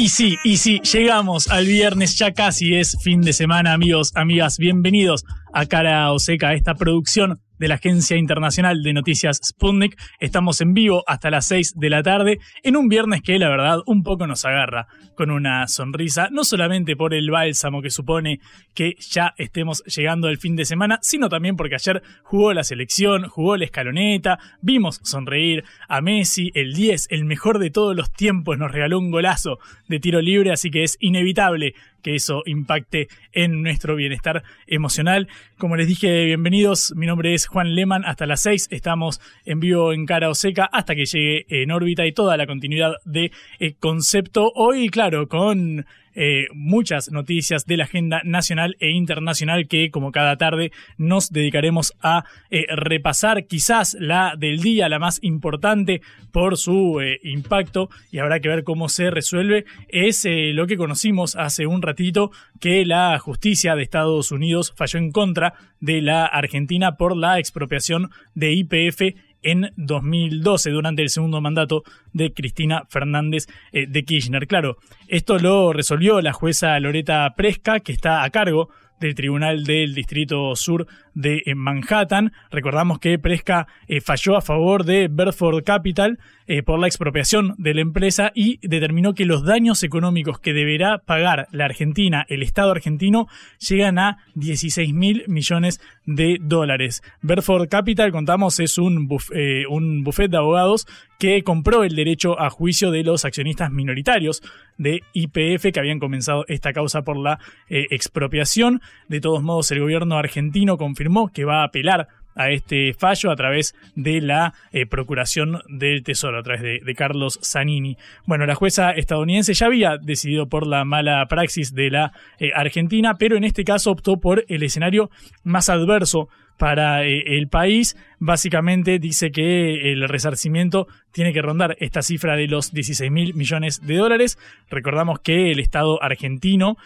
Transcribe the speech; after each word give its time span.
Y 0.00 0.08
sí, 0.08 0.38
y 0.44 0.56
sí, 0.56 0.80
llegamos 0.80 1.48
al 1.48 1.66
viernes, 1.66 2.16
ya 2.16 2.32
casi 2.32 2.74
es 2.74 2.96
fin 3.02 3.20
de 3.20 3.34
semana, 3.34 3.74
amigos, 3.74 4.12
amigas, 4.14 4.56
bienvenidos 4.56 5.26
a 5.52 5.66
Cara 5.66 6.10
o 6.10 6.18
Seca, 6.18 6.48
a 6.48 6.54
esta 6.54 6.74
producción 6.74 7.38
de 7.60 7.68
la 7.68 7.74
Agencia 7.74 8.16
Internacional 8.16 8.82
de 8.82 8.94
Noticias 8.94 9.38
Sputnik. 9.44 9.94
Estamos 10.18 10.62
en 10.62 10.72
vivo 10.72 11.04
hasta 11.06 11.30
las 11.30 11.44
6 11.44 11.74
de 11.76 11.90
la 11.90 12.02
tarde 12.02 12.38
en 12.62 12.74
un 12.74 12.88
viernes 12.88 13.20
que 13.20 13.38
la 13.38 13.50
verdad 13.50 13.80
un 13.84 14.02
poco 14.02 14.26
nos 14.26 14.46
agarra 14.46 14.86
con 15.14 15.30
una 15.30 15.68
sonrisa, 15.68 16.28
no 16.32 16.42
solamente 16.42 16.96
por 16.96 17.12
el 17.12 17.30
bálsamo 17.30 17.82
que 17.82 17.90
supone 17.90 18.40
que 18.74 18.96
ya 18.98 19.34
estemos 19.36 19.84
llegando 19.84 20.28
al 20.28 20.38
fin 20.38 20.56
de 20.56 20.64
semana, 20.64 20.98
sino 21.02 21.28
también 21.28 21.56
porque 21.56 21.74
ayer 21.74 22.02
jugó 22.22 22.54
la 22.54 22.64
selección, 22.64 23.28
jugó 23.28 23.58
la 23.58 23.66
escaloneta, 23.66 24.38
vimos 24.62 24.98
sonreír 25.02 25.62
a 25.86 26.00
Messi, 26.00 26.50
el 26.54 26.72
10, 26.72 27.08
el 27.10 27.26
mejor 27.26 27.58
de 27.58 27.68
todos 27.68 27.94
los 27.94 28.10
tiempos, 28.10 28.56
nos 28.56 28.72
regaló 28.72 28.98
un 28.98 29.10
golazo 29.10 29.58
de 29.86 30.00
tiro 30.00 30.22
libre, 30.22 30.50
así 30.50 30.70
que 30.70 30.82
es 30.82 30.96
inevitable 30.98 31.74
que 32.00 32.14
eso 32.14 32.42
impacte 32.46 33.08
en 33.32 33.62
nuestro 33.62 33.96
bienestar 33.96 34.42
emocional. 34.66 35.28
Como 35.58 35.76
les 35.76 35.86
dije, 35.86 36.24
bienvenidos. 36.24 36.92
Mi 36.96 37.06
nombre 37.06 37.34
es 37.34 37.46
Juan 37.46 37.74
Leman. 37.74 38.04
Hasta 38.04 38.26
las 38.26 38.40
6 38.42 38.68
estamos 38.70 39.20
en 39.44 39.60
vivo 39.60 39.92
en 39.92 40.06
Cara 40.06 40.30
o 40.30 40.34
Seca 40.34 40.64
hasta 40.64 40.94
que 40.94 41.06
llegue 41.06 41.46
en 41.48 41.70
órbita 41.70 42.06
y 42.06 42.12
toda 42.12 42.36
la 42.36 42.46
continuidad 42.46 42.92
de 43.04 43.32
eh, 43.58 43.74
concepto. 43.78 44.50
Hoy, 44.54 44.88
claro, 44.88 45.28
con 45.28 45.86
eh, 46.22 46.48
muchas 46.52 47.10
noticias 47.10 47.64
de 47.64 47.78
la 47.78 47.84
agenda 47.84 48.20
nacional 48.24 48.76
e 48.78 48.90
internacional 48.90 49.66
que 49.68 49.90
como 49.90 50.12
cada 50.12 50.36
tarde 50.36 50.70
nos 50.98 51.32
dedicaremos 51.32 51.94
a 52.02 52.26
eh, 52.50 52.66
repasar 52.76 53.46
quizás 53.46 53.96
la 53.98 54.34
del 54.36 54.60
día, 54.60 54.90
la 54.90 54.98
más 54.98 55.18
importante 55.22 56.02
por 56.30 56.58
su 56.58 57.00
eh, 57.00 57.20
impacto. 57.22 57.88
Y 58.10 58.18
habrá 58.18 58.38
que 58.40 58.50
ver 58.50 58.64
cómo 58.64 58.90
se 58.90 59.08
resuelve. 59.10 59.64
Es 59.88 60.26
lo 60.28 60.66
que 60.66 60.76
conocimos 60.76 61.36
hace 61.36 61.66
un 61.66 61.80
ratito 61.80 62.32
que 62.60 62.84
la 62.84 63.18
justicia 63.18 63.74
de 63.74 63.82
Estados 63.82 64.30
Unidos 64.30 64.74
falló 64.76 64.98
en 64.98 65.12
contra 65.12 65.54
de 65.80 66.02
la 66.02 66.26
Argentina 66.26 66.98
por 66.98 67.16
la 67.16 67.38
expropiación 67.38 68.10
de 68.34 68.52
IPF 68.52 69.00
en 69.42 69.72
2012, 69.76 70.70
durante 70.70 71.02
el 71.02 71.10
segundo 71.10 71.40
mandato 71.40 71.82
de 72.12 72.32
Cristina 72.32 72.84
Fernández 72.88 73.46
eh, 73.72 73.86
de 73.86 74.04
Kirchner. 74.04 74.46
Claro, 74.46 74.76
esto 75.08 75.38
lo 75.38 75.72
resolvió 75.72 76.20
la 76.20 76.32
jueza 76.32 76.78
Loreta 76.80 77.34
Presca, 77.36 77.80
que 77.80 77.92
está 77.92 78.22
a 78.22 78.30
cargo 78.30 78.70
del 79.00 79.14
Tribunal 79.14 79.64
del 79.64 79.94
Distrito 79.94 80.54
Sur 80.54 80.86
de 81.14 81.42
Manhattan. 81.56 82.32
Recordamos 82.50 82.98
que 82.98 83.18
Presca 83.18 83.66
eh, 83.88 84.00
falló 84.00 84.36
a 84.36 84.42
favor 84.42 84.84
de 84.84 85.08
Bedford 85.08 85.64
Capital 85.64 86.18
eh, 86.52 86.64
por 86.64 86.80
la 86.80 86.88
expropiación 86.88 87.54
de 87.58 87.74
la 87.74 87.80
empresa 87.80 88.32
y 88.34 88.58
determinó 88.66 89.14
que 89.14 89.24
los 89.24 89.44
daños 89.44 89.84
económicos 89.84 90.40
que 90.40 90.52
deberá 90.52 90.98
pagar 90.98 91.46
la 91.52 91.66
Argentina, 91.66 92.26
el 92.28 92.42
Estado 92.42 92.72
argentino, 92.72 93.28
llegan 93.60 94.00
a 94.00 94.18
16 94.34 94.92
mil 94.92 95.22
millones 95.28 95.80
de 96.06 96.38
dólares. 96.40 97.04
Bedford 97.22 97.68
Capital, 97.68 98.10
contamos, 98.10 98.58
es 98.58 98.78
un, 98.78 99.08
eh, 99.32 99.62
un 99.70 100.02
buffet 100.02 100.28
de 100.28 100.38
abogados 100.38 100.88
que 101.20 101.44
compró 101.44 101.84
el 101.84 101.94
derecho 101.94 102.40
a 102.40 102.50
juicio 102.50 102.90
de 102.90 103.04
los 103.04 103.24
accionistas 103.24 103.70
minoritarios 103.70 104.42
de 104.76 105.02
IPF 105.12 105.70
que 105.70 105.78
habían 105.78 106.00
comenzado 106.00 106.46
esta 106.48 106.72
causa 106.72 107.02
por 107.02 107.16
la 107.16 107.38
expropiación. 107.68 108.80
De 109.06 109.20
todos 109.20 109.42
modos, 109.42 109.70
el 109.70 109.80
gobierno 109.80 110.16
argentino 110.16 110.78
confirmó 110.78 111.28
que 111.28 111.44
va 111.44 111.60
a 111.60 111.66
apelar 111.66 112.08
a 112.40 112.50
este 112.50 112.94
fallo 112.94 113.30
a 113.30 113.36
través 113.36 113.74
de 113.94 114.22
la 114.22 114.54
eh, 114.72 114.86
Procuración 114.86 115.60
del 115.68 116.02
Tesoro, 116.02 116.38
a 116.38 116.42
través 116.42 116.62
de, 116.62 116.94
Carlos 116.94 117.38
Zanini. 117.42 117.96
Bueno, 118.24 118.46
la 118.46 118.54
jueza 118.54 118.90
estadounidense 118.92 119.54
ya 119.54 119.66
había 119.66 119.96
decidido 119.98 120.48
por 120.48 120.66
la 120.66 120.84
mala 120.84 121.24
praxis 121.26 121.74
de 121.74 121.90
la 121.90 122.12
eh, 122.38 122.50
Argentina, 122.54 123.16
pero 123.18 123.36
en 123.36 123.44
este 123.44 123.62
caso 123.62 123.90
optó 123.90 124.18
por 124.18 124.44
el 124.48 124.62
escenario 124.62 125.10
más 125.44 125.68
adverso 125.68 126.28
para 126.58 127.04
eh, 127.04 127.38
el 127.38 127.48
país. 127.48 127.96
Básicamente 128.18 128.98
dice 128.98 129.30
que 129.30 129.92
el 129.92 130.08
resarcimiento 130.08 130.88
tiene 131.12 131.32
que 131.32 131.42
rondar 131.42 131.76
esta 131.78 132.02
cifra 132.02 132.36
de 132.36 132.48
los 132.48 132.72
16 132.72 133.10
mil 133.10 133.34
millones 133.34 133.86
de 133.86 133.96
dólares. 133.96 134.38
Recordamos 134.70 135.20
que 135.20 135.52
el 135.52 135.60
Estado 135.60 136.02
argentino 136.02 136.76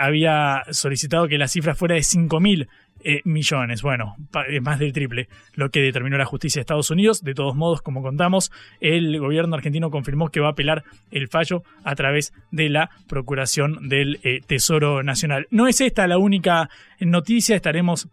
había 0.00 0.62
solicitado 0.70 1.28
que 1.28 1.38
la 1.38 1.48
cifra 1.48 1.74
fuera 1.74 1.96
de 1.96 2.02
5 2.02 2.40
mil 2.40 2.68
eh, 3.08 3.20
millones. 3.24 3.82
Bueno, 3.82 4.16
más 4.62 4.80
del 4.80 4.92
triple 4.92 5.28
lo 5.54 5.70
que 5.70 5.80
determinó 5.80 6.18
la 6.18 6.24
justicia 6.24 6.58
de 6.58 6.62
Estados 6.62 6.90
Unidos. 6.90 7.22
De 7.22 7.34
todos 7.34 7.54
modos, 7.54 7.80
como 7.80 8.02
contamos, 8.02 8.50
el 8.80 9.18
gobierno 9.20 9.54
argentino 9.54 9.90
confirmó 9.90 10.30
que 10.30 10.40
va 10.40 10.48
a 10.48 10.50
apelar 10.50 10.82
el 11.12 11.28
fallo 11.28 11.62
a 11.84 11.94
través 11.94 12.32
de 12.50 12.68
la 12.68 12.90
Procuración 13.08 13.88
del 13.88 14.18
eh, 14.24 14.40
Tesoro 14.44 15.04
Nacional. 15.04 15.46
No 15.50 15.68
es 15.68 15.80
esta 15.80 16.08
la 16.08 16.18
única 16.18 16.68
noticia, 16.98 17.54
estaremos 17.54 18.08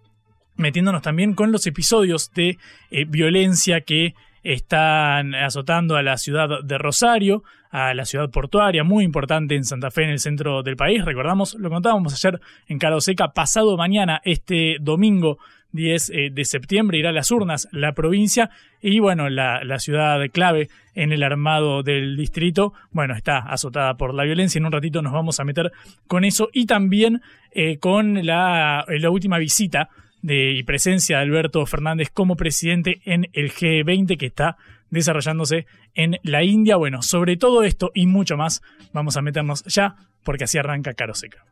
metiéndonos 0.58 1.02
también 1.02 1.34
con 1.34 1.52
los 1.52 1.66
episodios 1.66 2.32
de 2.34 2.60
eh, 2.92 3.06
violencia 3.06 3.82
que 3.82 4.14
están 4.44 5.34
azotando 5.36 5.96
a 5.96 6.04
la 6.04 6.18
ciudad 6.18 6.64
de 6.64 6.78
Rosario, 6.78 7.44
a 7.72 7.94
la 7.94 8.06
ciudad 8.06 8.30
portuaria, 8.30 8.84
muy 8.84 9.04
importante 9.04 9.56
en 9.56 9.64
Santa 9.64 9.90
Fe, 9.90 10.04
en 10.04 10.12
el 10.12 10.20
centro 10.20 10.62
del 10.62 10.76
país. 10.76 11.04
Recordamos, 11.04 11.56
lo 11.56 11.70
contábamos 11.70 12.14
ayer 12.14 12.40
en 12.68 12.78
Caro 12.78 13.02
Seca, 13.02 13.30
pasado 13.34 13.76
mañana, 13.78 14.22
este 14.26 14.78
domingo 14.80 15.40
10 15.72 16.10
eh, 16.10 16.30
de 16.32 16.46
septiembre, 16.46 17.00
irá 17.00 17.10
a 17.10 17.14
las 17.14 17.32
urnas 17.32 17.68
la 17.72 17.94
provincia 17.94 18.52
y 18.80 19.00
bueno, 19.00 19.28
la, 19.30 19.80
ciudad 19.80 20.20
clave 20.32 20.70
en 20.94 21.12
el 21.12 21.24
armado 21.24 21.82
del 21.82 22.16
distrito, 22.16 22.74
bueno, 22.92 23.16
está 23.16 23.40
azotada 23.40 23.96
por 23.96 24.14
la 24.14 24.24
violencia. 24.24 24.60
En 24.60 24.66
un 24.66 24.72
ratito 24.72 25.02
nos 25.02 25.14
vamos 25.14 25.40
a 25.40 25.44
meter 25.44 25.72
con 26.06 26.26
eso 26.26 26.50
y 26.54 26.68
también 26.68 27.22
eh, 27.52 27.80
con 27.80 28.24
la 28.24 28.86
última 29.10 29.40
visita 29.40 29.90
de, 30.24 30.54
y 30.54 30.64
presencia 30.64 31.18
de 31.18 31.24
Alberto 31.24 31.64
Fernández 31.68 32.10
como 32.12 32.36
presidente 32.36 33.02
en 33.06 33.30
el 33.34 33.52
G20 33.52 34.18
que 34.18 34.26
está 34.26 34.58
desarrollándose 34.90 35.68
en 35.94 36.18
la 36.24 36.44
India. 36.44 36.78
Bueno, 36.78 37.04
sobre 37.04 37.38
todo 37.38 37.62
esto 37.62 37.92
y 37.94 38.08
mucho 38.08 38.36
más 38.38 38.64
vamos 38.92 39.16
a 39.18 39.22
meternos 39.22 39.64
ya 39.66 39.96
porque 40.24 40.46
así 40.46 40.58
arranca 40.58 40.94
Caro 40.94 41.14
Seca. 41.14 41.46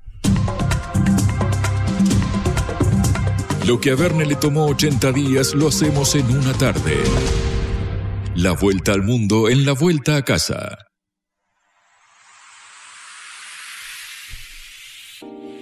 Lo 3.67 3.79
que 3.79 3.91
a 3.91 3.95
Verne 3.95 4.25
le 4.25 4.35
tomó 4.35 4.65
80 4.65 5.11
días 5.11 5.53
lo 5.53 5.67
hacemos 5.67 6.15
en 6.15 6.25
una 6.35 6.53
tarde. 6.53 6.97
La 8.33 8.53
vuelta 8.53 8.93
al 8.93 9.03
mundo 9.03 9.49
en 9.49 9.65
la 9.65 9.73
vuelta 9.73 10.17
a 10.17 10.23
casa. 10.23 10.90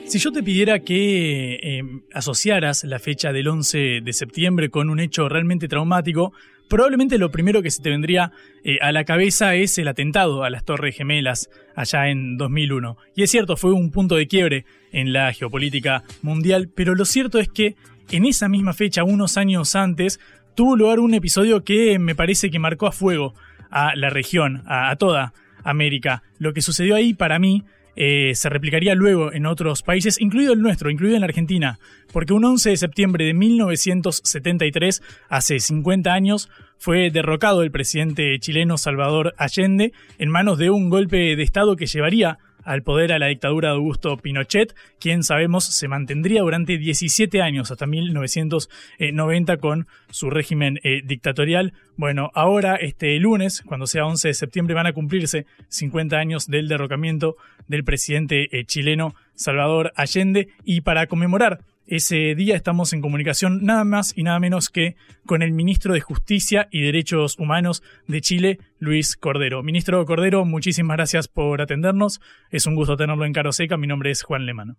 Si 0.09 0.17
yo 0.17 0.31
te 0.31 0.41
pidiera 0.41 0.79
que 0.79 1.59
em, 1.61 2.01
asociaras 2.15 2.83
la 2.83 2.97
fecha 2.97 3.31
del 3.31 3.47
11 3.47 4.01
de 4.01 4.13
septiembre 4.13 4.71
con 4.71 4.89
un 4.89 4.99
hecho 4.99 5.29
realmente 5.29 5.67
traumático, 5.67 6.33
probablemente 6.67 7.19
lo 7.19 7.29
primero 7.29 7.61
que 7.61 7.69
se 7.69 7.83
te 7.83 7.91
vendría 7.91 8.31
eh, 8.63 8.79
a 8.81 8.91
la 8.91 9.03
cabeza 9.03 9.53
es 9.53 9.77
el 9.77 9.87
atentado 9.87 10.43
a 10.43 10.49
las 10.49 10.65
Torres 10.65 10.95
Gemelas 10.95 11.51
allá 11.75 12.09
en 12.09 12.37
2001. 12.37 12.97
Y 13.15 13.21
es 13.21 13.29
cierto, 13.29 13.55
fue 13.55 13.71
un 13.71 13.91
punto 13.91 14.15
de 14.15 14.27
quiebre 14.27 14.65
en 14.91 15.13
la 15.13 15.31
geopolítica 15.31 16.03
mundial, 16.23 16.71
pero 16.73 16.95
lo 16.95 17.05
cierto 17.05 17.37
es 17.37 17.47
que 17.47 17.75
en 18.09 18.25
esa 18.25 18.49
misma 18.49 18.73
fecha, 18.73 19.03
unos 19.03 19.37
años 19.37 19.75
antes, 19.75 20.19
tuvo 20.55 20.75
lugar 20.75 20.99
un 20.99 21.13
episodio 21.13 21.63
que 21.63 21.99
me 21.99 22.15
parece 22.15 22.49
que 22.49 22.57
marcó 22.57 22.87
a 22.87 22.91
fuego 22.91 23.35
a 23.69 23.95
la 23.95 24.09
región, 24.09 24.63
a 24.65 24.95
toda 24.95 25.35
América. 25.63 26.23
Lo 26.39 26.51
que 26.53 26.63
sucedió 26.63 26.95
ahí 26.95 27.13
para 27.13 27.37
mí 27.37 27.63
eh, 28.01 28.33
se 28.33 28.47
replicaría 28.47 28.95
luego 28.95 29.33
en 29.33 29.45
otros 29.45 29.83
países, 29.83 30.21
incluido 30.21 30.53
el 30.53 30.61
nuestro, 30.61 30.89
incluido 30.89 31.17
en 31.17 31.19
la 31.19 31.27
Argentina, 31.27 31.79
porque 32.13 32.31
un 32.31 32.45
11 32.45 32.69
de 32.69 32.77
septiembre 32.77 33.25
de 33.25 33.33
1973, 33.33 35.03
hace 35.27 35.59
50 35.59 36.13
años, 36.13 36.49
fue 36.77 37.11
derrocado 37.11 37.61
el 37.61 37.71
presidente 37.71 38.39
chileno 38.39 38.77
Salvador 38.77 39.35
Allende 39.37 39.91
en 40.17 40.29
manos 40.29 40.57
de 40.57 40.69
un 40.69 40.89
golpe 40.89 41.35
de 41.35 41.43
Estado 41.43 41.75
que 41.75 41.87
llevaría 41.87 42.39
al 42.63 42.83
poder 42.83 43.11
a 43.11 43.19
la 43.19 43.27
dictadura 43.27 43.69
de 43.69 43.75
Augusto 43.75 44.17
Pinochet, 44.17 44.75
quien 44.99 45.23
sabemos 45.23 45.65
se 45.65 45.87
mantendría 45.87 46.41
durante 46.41 46.77
17 46.77 47.41
años 47.41 47.71
hasta 47.71 47.85
1990 47.85 49.57
con 49.57 49.87
su 50.11 50.29
régimen 50.29 50.79
eh, 50.83 51.01
dictatorial. 51.03 51.73
Bueno, 51.95 52.31
ahora 52.33 52.75
este 52.75 53.17
lunes, 53.19 53.61
cuando 53.65 53.87
sea 53.87 54.05
11 54.05 54.29
de 54.29 54.33
septiembre, 54.33 54.75
van 54.75 54.87
a 54.87 54.93
cumplirse 54.93 55.45
50 55.67 56.17
años 56.17 56.47
del 56.47 56.67
derrocamiento 56.67 57.35
del 57.67 57.83
presidente 57.83 58.47
eh, 58.57 58.65
chileno 58.65 59.15
Salvador 59.35 59.93
Allende 59.95 60.49
y 60.63 60.81
para 60.81 61.07
conmemorar 61.07 61.59
ese 61.89 62.35
día 62.35 62.55
estamos 62.55 62.93
en 62.93 63.01
comunicación 63.01 63.65
nada 63.65 63.83
más 63.83 64.15
y 64.15 64.21
nada 64.21 64.39
menos 64.39 64.69
que 64.69 64.95
con 65.25 65.41
el 65.41 65.51
ministro 65.51 65.95
de 65.95 66.01
Justicia 66.01 66.67
y 66.71 66.83
Derechos 66.83 67.39
Humanos 67.39 67.81
de 68.07 68.21
Chile, 68.21 68.59
Luis 68.77 69.17
Cordero. 69.17 69.63
Ministro 69.63 70.05
Cordero, 70.05 70.45
muchísimas 70.45 70.97
gracias 70.97 71.27
por 71.27 71.61
atendernos. 71.61 72.21
Es 72.51 72.67
un 72.67 72.75
gusto 72.75 72.95
tenerlo 72.95 73.25
en 73.25 73.33
Caro 73.33 73.51
Seca. 73.51 73.75
Mi 73.75 73.87
nombre 73.87 74.11
es 74.11 74.21
Juan 74.21 74.45
Lemano. 74.45 74.77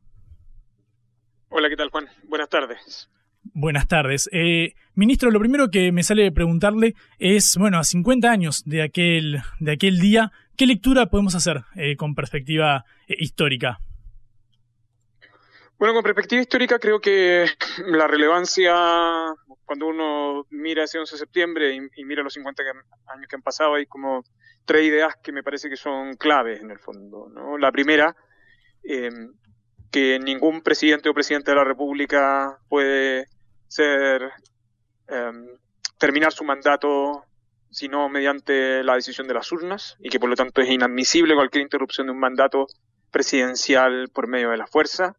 Hola, 1.49 1.69
¿qué 1.69 1.77
tal, 1.77 1.91
Juan? 1.91 2.07
Buenas 2.29 2.49
tardes. 2.49 3.11
Buenas 3.43 3.89
tardes. 3.89 4.29
Eh, 4.33 4.75
ministro, 4.95 5.33
lo 5.33 5.41
primero 5.41 5.69
que 5.69 5.91
me 5.91 6.05
sale 6.05 6.23
de 6.23 6.33
preguntarle 6.33 6.95
es, 7.19 7.57
bueno, 7.57 7.79
a 7.79 7.85
50 7.85 8.31
años 8.31 8.63
de 8.65 8.83
aquel, 8.83 9.43
de 9.59 9.73
aquel 9.73 9.99
día, 9.99 10.31
¿qué 10.57 10.65
lectura 10.67 11.07
podemos 11.07 11.35
hacer 11.35 11.65
eh, 11.75 11.97
con 11.97 12.15
perspectiva 12.15 12.85
eh, 13.09 13.17
histórica? 13.19 13.81
Bueno, 15.81 15.95
con 15.95 16.03
perspectiva 16.03 16.43
histórica 16.43 16.79
creo 16.79 17.01
que 17.01 17.47
la 17.87 18.07
relevancia, 18.07 18.75
cuando 19.65 19.87
uno 19.87 20.47
mira 20.51 20.85
ese 20.85 20.99
11 20.99 21.15
de 21.15 21.19
septiembre 21.19 21.75
y, 21.97 22.05
mira 22.05 22.23
los 22.23 22.35
50 22.35 22.63
años 23.07 23.27
que 23.27 23.37
han 23.37 23.41
pasado, 23.41 23.77
hay 23.77 23.87
como 23.87 24.23
tres 24.67 24.85
ideas 24.85 25.15
que 25.23 25.33
me 25.33 25.43
parece 25.43 25.71
que 25.71 25.79
son 25.79 26.17
claves 26.17 26.61
en 26.61 26.71
el 26.71 26.79
fondo. 26.79 27.31
¿no? 27.31 27.57
La 27.57 27.73
primera, 27.73 28.15
em, 28.83 29.33
que 29.91 30.19
ningún 30.19 30.61
presidente 30.61 31.09
o 31.09 31.15
presidente 31.15 31.51
de 31.51 31.57
la 31.57 31.65
República 31.65 32.59
puede 32.69 33.29
ser 33.67 34.33
em, 35.09 35.47
terminar 35.99 36.33
su 36.33 36.45
mandato 36.45 37.25
sino 37.71 38.11
mediante 38.11 38.85
la 38.85 38.97
decisión 38.97 39.27
de 39.27 39.35
las 39.35 39.51
urnas 39.51 39.97
y 39.99 40.11
que 40.11 40.21
por 40.21 40.29
lo 40.29 40.37
tanto 40.37 40.61
es 40.61 40.69
inadmisible 40.69 41.35
cualquier 41.35 41.63
interrupción 41.63 42.09
de 42.09 42.13
un 42.13 42.21
mandato 42.21 42.67
presidencial 43.11 44.11
por 44.13 44.27
medio 44.27 44.51
de 44.51 44.59
la 44.59 44.67
fuerza 44.67 45.17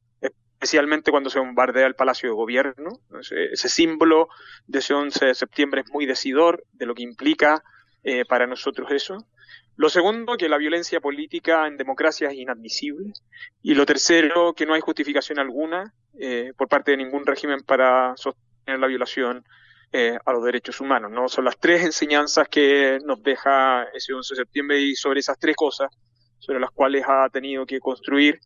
especialmente 0.61 1.09
cuando 1.09 1.31
se 1.31 1.39
bombardea 1.39 1.87
el 1.87 1.95
Palacio 1.95 2.29
de 2.29 2.35
Gobierno. 2.35 2.91
Ese, 3.19 3.67
símbolo 3.67 4.29
de 4.67 4.77
ese 4.77 4.93
11 4.93 5.25
de 5.25 5.33
septiembre 5.33 5.81
es 5.81 5.89
muy 5.89 6.05
decidor 6.05 6.63
de 6.71 6.85
lo 6.85 6.93
que 6.93 7.01
implica 7.01 7.63
eh, 8.03 8.25
para 8.25 8.45
nosotros 8.45 8.91
eso. 8.91 9.25
Lo 9.75 9.89
segundo, 9.89 10.37
que 10.37 10.47
la 10.47 10.59
violencia 10.59 11.01
política 11.01 11.65
en 11.65 11.77
democracia 11.77 12.27
es 12.27 12.35
inadmisible. 12.35 13.11
Y 13.63 13.73
lo 13.73 13.87
tercero, 13.87 14.53
que 14.53 14.67
no 14.67 14.75
hay 14.75 14.81
justificación 14.81 15.39
alguna 15.39 15.95
eh, 16.19 16.53
por 16.55 16.67
parte 16.67 16.91
de 16.91 16.97
ningún 16.97 17.25
régimen 17.25 17.61
para 17.61 18.15
sostener 18.15 18.79
la 18.79 18.85
violación 18.85 19.43
eh, 19.91 20.15
a 20.23 20.31
los 20.31 20.43
derechos 20.43 20.79
humanos. 20.79 21.09
¿no? 21.09 21.27
Son 21.27 21.43
las 21.43 21.57
tres 21.57 21.83
enseñanzas 21.83 22.47
que 22.47 22.99
nos 23.03 23.23
deja 23.23 23.85
ese 23.95 24.13
11 24.13 24.35
de 24.35 24.41
septiembre 24.41 24.79
y 24.79 24.93
sobre 24.93 25.21
esas 25.21 25.39
tres 25.39 25.55
cosas 25.55 25.89
sobre 26.37 26.59
las 26.59 26.69
cuales 26.71 27.03
ha 27.07 27.29
tenido 27.29 27.65
que 27.65 27.79
construir 27.79 28.39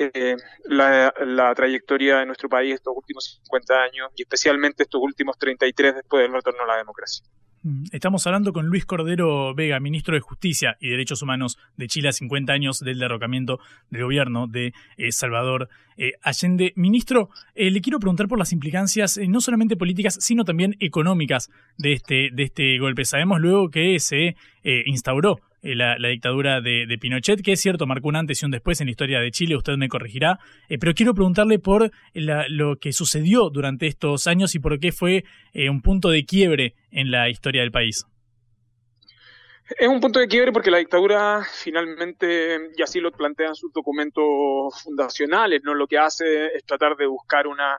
eh, 0.00 0.36
la, 0.64 1.52
trayectoria 1.54 2.18
de 2.18 2.26
nuestro 2.26 2.48
país 2.48 2.74
estos 2.74 2.94
últimos 2.96 3.40
50 3.44 3.74
años 3.74 4.10
y 4.16 4.22
especialmente 4.22 4.84
estos 4.84 5.00
últimos 5.02 5.36
33 5.38 5.96
después 5.96 6.22
del 6.22 6.32
retorno 6.32 6.62
a 6.64 6.66
la 6.66 6.76
democracia. 6.76 7.24
Mm, 7.62 7.84
estamos 7.92 8.26
hablando 8.26 8.52
con 8.54 8.66
Luis 8.66 8.86
Cordero 8.86 9.54
Vega, 9.54 9.78
ministro 9.80 10.14
de 10.14 10.20
Justicia 10.20 10.76
y 10.80 10.88
Derechos 10.88 11.20
Humanos 11.20 11.58
de 11.76 11.88
Chile 11.88 12.08
a 12.08 12.12
50 12.12 12.52
años 12.52 12.80
del 12.80 12.98
derrocamiento 12.98 13.60
del 13.90 14.04
gobierno 14.04 14.46
de 14.46 14.72
eh, 14.96 15.12
Salvador 15.12 15.68
eh, 15.98 16.12
Allende. 16.22 16.72
Ministro, 16.76 17.28
le 17.54 17.80
quiero 17.82 17.98
preguntar 17.98 18.28
por 18.28 18.38
las 18.38 18.52
implicancias 18.52 19.18
no 19.28 19.42
solamente 19.42 19.76
políticas, 19.76 20.16
sino 20.20 20.44
también 20.44 20.76
económicas 20.80 21.50
de 21.76 21.92
este, 21.92 22.30
de 22.32 22.42
este 22.44 22.78
golpe. 22.78 23.04
Sabemos 23.04 23.40
luego 23.40 23.68
que 23.68 23.98
se 24.00 24.36
instauró 24.86 25.40
eh, 25.62 25.74
la, 25.74 25.96
dictadura 25.96 26.60
de, 26.60 26.98
Pinochet, 27.00 27.42
que 27.42 27.52
es 27.52 27.60
cierto, 27.60 27.86
marcó 27.86 28.08
un 28.08 28.16
antes 28.16 28.42
y 28.42 28.44
un 28.44 28.50
después 28.50 28.80
en 28.80 28.86
la 28.86 28.92
historia 28.92 29.20
de 29.20 29.30
Chile, 29.30 29.56
usted 29.56 29.76
me 29.76 29.88
corregirá, 29.88 30.38
eh, 30.68 30.78
pero 30.78 30.94
quiero 30.94 31.14
preguntarle 31.14 31.58
por 31.58 31.90
lo 32.14 32.76
que 32.76 32.92
sucedió 32.92 33.50
durante 33.50 33.86
estos 33.86 34.26
años 34.26 34.54
y 34.54 34.58
por 34.58 34.78
qué 34.78 34.92
fue 34.92 35.24
eh, 35.52 35.68
un 35.68 35.82
punto 35.82 36.08
de 36.08 36.24
quiebre 36.24 36.74
en 36.90 37.10
la 37.10 37.28
historia 37.28 37.60
del 37.60 37.70
país. 37.70 38.06
Es 39.78 39.86
un 39.86 40.00
punto 40.00 40.18
de 40.18 40.26
quiebre 40.26 40.50
porque 40.50 40.70
la 40.70 40.78
dictadura 40.78 41.46
finalmente, 41.62 42.70
y 42.76 42.82
así 42.82 42.98
lo 42.98 43.12
plantean 43.12 43.54
sus 43.54 43.72
documentos 43.72 44.82
fundacionales, 44.82 45.60
¿no? 45.62 45.74
lo 45.74 45.86
que 45.86 45.98
hace 45.98 46.46
es 46.56 46.64
tratar 46.64 46.96
de 46.96 47.06
buscar 47.06 47.46
una, 47.46 47.78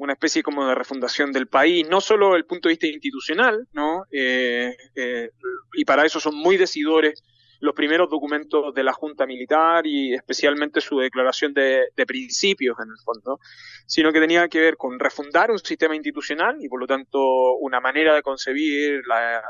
una 0.00 0.14
especie 0.14 0.42
como 0.42 0.66
de 0.66 0.74
refundación 0.74 1.30
del 1.30 1.46
país, 1.46 1.86
no 1.88 2.00
solo 2.00 2.28
desde 2.28 2.38
el 2.38 2.46
punto 2.46 2.68
de 2.68 2.72
vista 2.72 2.86
institucional, 2.86 3.68
¿no? 3.72 4.04
Eh, 4.10 4.74
eh, 4.96 5.30
y 5.74 5.84
para 5.84 6.06
eso 6.06 6.18
son 6.18 6.34
muy 6.36 6.56
decidores 6.56 7.22
los 7.60 7.74
primeros 7.74 8.08
documentos 8.08 8.74
de 8.74 8.82
la 8.82 8.94
Junta 8.94 9.26
Militar 9.26 9.86
y 9.86 10.14
especialmente 10.14 10.80
su 10.80 10.98
declaración 10.98 11.52
de, 11.52 11.90
principios 12.06 12.78
en 12.80 12.88
el 12.88 12.96
fondo, 13.04 13.38
sino 13.86 14.10
que 14.10 14.20
tenía 14.20 14.48
que 14.48 14.60
ver 14.60 14.78
con 14.78 14.98
refundar 14.98 15.50
un 15.50 15.58
sistema 15.58 15.94
institucional 15.94 16.56
y 16.58 16.68
por 16.70 16.80
lo 16.80 16.86
tanto 16.86 17.56
una 17.58 17.78
manera 17.78 18.14
de 18.14 18.22
concebir 18.22 19.02
la, 19.06 19.42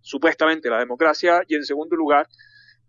supuestamente 0.00 0.70
la 0.70 0.78
democracia 0.78 1.42
y 1.46 1.56
en 1.56 1.64
segundo 1.64 1.94
lugar 1.94 2.26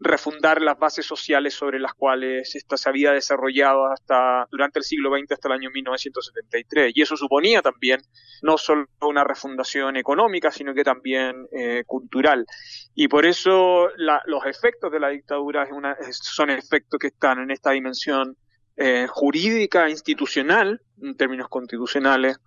refundar 0.01 0.61
las 0.61 0.79
bases 0.79 1.05
sociales 1.05 1.53
sobre 1.53 1.79
las 1.79 1.93
cuales 1.93 2.55
esta 2.55 2.75
se 2.75 2.89
había 2.89 3.11
desarrollado 3.11 3.85
hasta 3.85 4.47
durante 4.49 4.79
el 4.79 4.83
siglo 4.83 5.15
XX 5.15 5.31
hasta 5.31 5.47
el 5.47 5.53
año 5.53 5.69
1973 5.69 6.91
y 6.95 7.01
eso 7.03 7.15
suponía 7.15 7.61
también 7.61 8.01
no 8.41 8.57
solo 8.57 8.87
una 9.01 9.23
refundación 9.23 9.97
económica 9.97 10.51
sino 10.51 10.73
que 10.73 10.83
también 10.83 11.47
eh, 11.51 11.83
cultural. 11.85 12.47
Y 12.95 13.07
por 13.07 13.27
eso 13.27 13.89
los 13.97 14.45
efectos 14.45 14.91
de 14.91 14.99
la 14.99 15.09
dictadura 15.09 15.67
son 16.11 16.49
efectos 16.49 16.99
que 16.99 17.07
están 17.07 17.39
en 17.39 17.51
esta 17.51 17.71
dimensión 17.71 18.35
eh, 18.77 19.05
jurídica 19.07 19.87
institucional 19.87 20.81
en 20.99 21.15
términos 21.15 21.47
constitucionales 21.47 22.39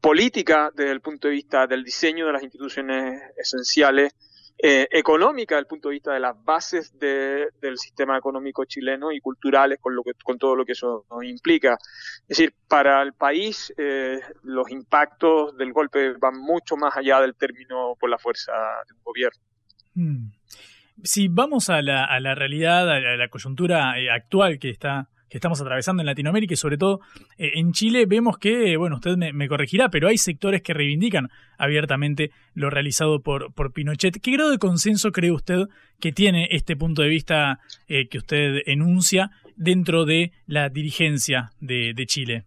política 0.00 0.70
desde 0.74 0.92
el 0.92 1.00
punto 1.00 1.28
de 1.28 1.34
vista 1.34 1.66
del 1.66 1.84
diseño 1.84 2.26
de 2.26 2.32
las 2.32 2.42
instituciones 2.42 3.20
esenciales 3.36 4.14
eh, 4.62 4.88
económica 4.90 5.54
desde 5.54 5.62
el 5.62 5.66
punto 5.66 5.88
de 5.88 5.94
vista 5.94 6.12
de 6.12 6.20
las 6.20 6.44
bases 6.44 6.92
del 6.98 7.78
sistema 7.78 8.18
económico 8.18 8.64
chileno 8.66 9.10
y 9.10 9.20
culturales 9.20 9.78
con, 9.80 9.94
lo 9.94 10.02
que, 10.02 10.12
con 10.22 10.38
todo 10.38 10.54
lo 10.54 10.64
que 10.66 10.72
eso 10.72 11.06
implica. 11.22 11.78
Es 12.28 12.36
decir, 12.36 12.54
para 12.68 13.00
el 13.02 13.14
país 13.14 13.72
eh, 13.78 14.20
los 14.42 14.70
impactos 14.70 15.56
del 15.56 15.72
golpe 15.72 16.12
van 16.18 16.38
mucho 16.38 16.76
más 16.76 16.96
allá 16.96 17.20
del 17.20 17.34
término 17.36 17.96
por 17.98 18.10
la 18.10 18.18
fuerza 18.18 18.52
de 18.86 18.94
un 18.94 19.02
gobierno. 19.02 19.42
Hmm. 19.94 20.30
Si 21.02 21.28
vamos 21.28 21.70
a 21.70 21.80
la, 21.80 22.04
a 22.04 22.20
la 22.20 22.34
realidad, 22.34 22.90
a 22.90 23.16
la 23.16 23.28
coyuntura 23.28 23.98
eh, 23.98 24.10
actual 24.10 24.58
que 24.58 24.68
está 24.68 25.08
que 25.30 25.38
estamos 25.38 25.60
atravesando 25.60 26.02
en 26.02 26.06
Latinoamérica 26.06 26.54
y 26.54 26.56
sobre 26.56 26.76
todo 26.76 27.00
eh, 27.38 27.52
en 27.54 27.72
Chile 27.72 28.04
vemos 28.06 28.36
que, 28.36 28.76
bueno, 28.76 28.96
usted 28.96 29.16
me, 29.16 29.48
corregirá, 29.48 29.88
pero 29.88 30.08
hay 30.08 30.18
sectores 30.18 30.60
que 30.60 30.74
reivindican 30.74 31.28
abiertamente 31.56 32.32
lo 32.54 32.68
realizado 32.68 33.22
por, 33.22 33.54
por 33.54 33.72
Pinochet. 33.72 34.20
¿Qué 34.20 34.32
grado 34.32 34.50
de 34.50 34.58
consenso 34.58 35.12
cree 35.12 35.30
usted 35.30 35.68
que 36.00 36.12
tiene 36.12 36.48
este 36.50 36.76
punto 36.76 37.02
de 37.02 37.08
vista 37.08 37.60
eh, 37.86 38.08
que 38.08 38.18
usted 38.18 38.62
enuncia 38.66 39.30
dentro 39.56 40.04
de 40.04 40.32
la 40.46 40.68
dirigencia 40.68 41.52
de, 41.60 41.94
Chile? 42.06 42.44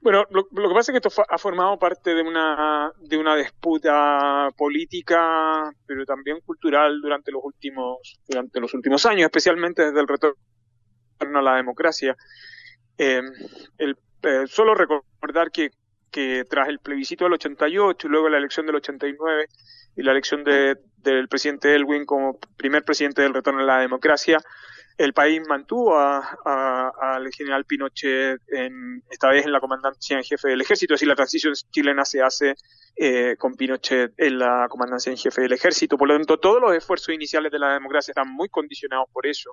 Bueno, 0.00 0.24
lo, 0.30 0.44
que 0.44 0.74
pasa 0.74 0.90
es 0.92 1.00
que 1.00 1.08
esto 1.08 1.22
ha 1.28 1.38
formado 1.38 1.78
parte 1.78 2.14
de 2.14 2.22
una, 2.22 2.90
de 2.98 3.16
una 3.16 3.36
disputa 3.36 4.48
política, 4.56 5.70
pero 5.86 6.04
también 6.04 6.40
cultural 6.44 7.00
durante 7.00 7.30
los 7.30 7.44
últimos, 7.44 8.18
durante 8.26 8.60
los 8.60 8.74
últimos 8.74 9.06
años, 9.06 9.24
especialmente 9.26 9.84
desde 9.84 10.00
el 10.00 10.08
retorno 10.08 10.36
a 11.34 11.42
la 11.42 11.56
democracia. 11.56 12.16
Eh, 12.98 13.22
eh, 13.78 14.46
solo 14.46 14.74
recordar 14.74 15.50
que, 15.50 15.70
que, 16.10 16.44
tras 16.48 16.68
el 16.68 16.78
plebiscito 16.78 17.24
del 17.24 17.34
88 17.34 18.06
y 18.06 18.10
luego 18.10 18.28
la 18.28 18.38
elección 18.38 18.66
del 18.66 18.76
89 18.76 19.48
y 19.96 20.02
la 20.02 20.12
elección 20.12 20.44
de, 20.44 20.78
del 20.98 21.28
presidente 21.28 21.74
Elwin 21.74 22.04
como 22.04 22.38
primer 22.56 22.82
presidente 22.84 23.22
del 23.22 23.34
retorno 23.34 23.60
a 23.60 23.64
la 23.64 23.78
democracia, 23.78 24.38
el 24.96 25.12
país 25.12 25.42
mantuvo 25.48 25.96
al 25.96 27.30
general 27.32 27.64
Pinochet, 27.64 28.40
en, 28.48 29.02
esta 29.10 29.28
vez 29.30 29.44
en 29.44 29.52
la 29.52 29.60
comandancia 29.60 30.16
en 30.16 30.22
jefe 30.22 30.48
del 30.48 30.60
ejército, 30.60 30.94
es 30.94 31.00
decir, 31.00 31.08
la 31.08 31.16
transición 31.16 31.54
chilena 31.70 32.04
se 32.04 32.22
hace 32.22 32.54
eh, 32.96 33.34
con 33.36 33.56
Pinochet 33.56 34.12
en 34.16 34.38
la 34.38 34.66
comandancia 34.68 35.10
en 35.10 35.16
jefe 35.16 35.42
del 35.42 35.52
ejército. 35.52 35.98
Por 35.98 36.08
lo 36.08 36.16
tanto, 36.16 36.38
todos 36.38 36.60
los 36.60 36.74
esfuerzos 36.74 37.14
iniciales 37.14 37.50
de 37.50 37.58
la 37.58 37.72
democracia 37.74 38.12
están 38.12 38.28
muy 38.28 38.48
condicionados 38.48 39.08
por 39.12 39.26
eso. 39.26 39.50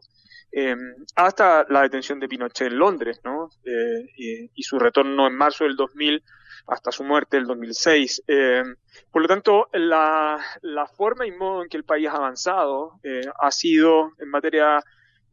Eh, 0.51 0.75
hasta 1.15 1.65
la 1.69 1.81
detención 1.81 2.19
de 2.19 2.27
Pinochet 2.27 2.67
en 2.67 2.77
Londres, 2.77 3.19
¿no? 3.23 3.49
Eh, 3.65 4.49
y, 4.55 4.63
su 4.63 4.77
retorno 4.77 5.27
en 5.27 5.35
marzo 5.35 5.63
del 5.63 5.75
2000 5.75 6.23
hasta 6.67 6.91
su 6.91 7.03
muerte 7.03 7.37
el 7.37 7.45
2006. 7.45 8.23
Eh, 8.27 8.63
por 9.11 9.21
lo 9.21 9.27
tanto, 9.27 9.69
la, 9.73 10.39
la, 10.61 10.87
forma 10.87 11.25
y 11.25 11.31
modo 11.31 11.63
en 11.63 11.69
que 11.69 11.77
el 11.77 11.83
país 11.83 12.07
ha 12.07 12.15
avanzado 12.15 12.99
eh, 13.03 13.25
ha 13.39 13.51
sido 13.51 14.11
en 14.19 14.29
materia 14.29 14.83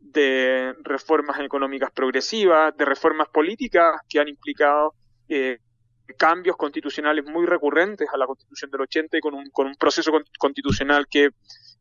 de 0.00 0.74
reformas 0.82 1.40
económicas 1.40 1.90
progresivas, 1.90 2.76
de 2.76 2.84
reformas 2.84 3.28
políticas 3.28 4.00
que 4.08 4.20
han 4.20 4.28
implicado 4.28 4.94
eh, 5.28 5.58
cambios 6.16 6.56
constitucionales 6.56 7.24
muy 7.24 7.44
recurrentes 7.46 8.08
a 8.12 8.16
la 8.16 8.26
Constitución 8.26 8.70
del 8.70 8.82
80 8.82 9.18
y 9.18 9.20
con 9.20 9.34
un, 9.34 9.50
con 9.50 9.66
un 9.66 9.74
proceso 9.74 10.10
constitucional 10.38 11.06
que, 11.08 11.30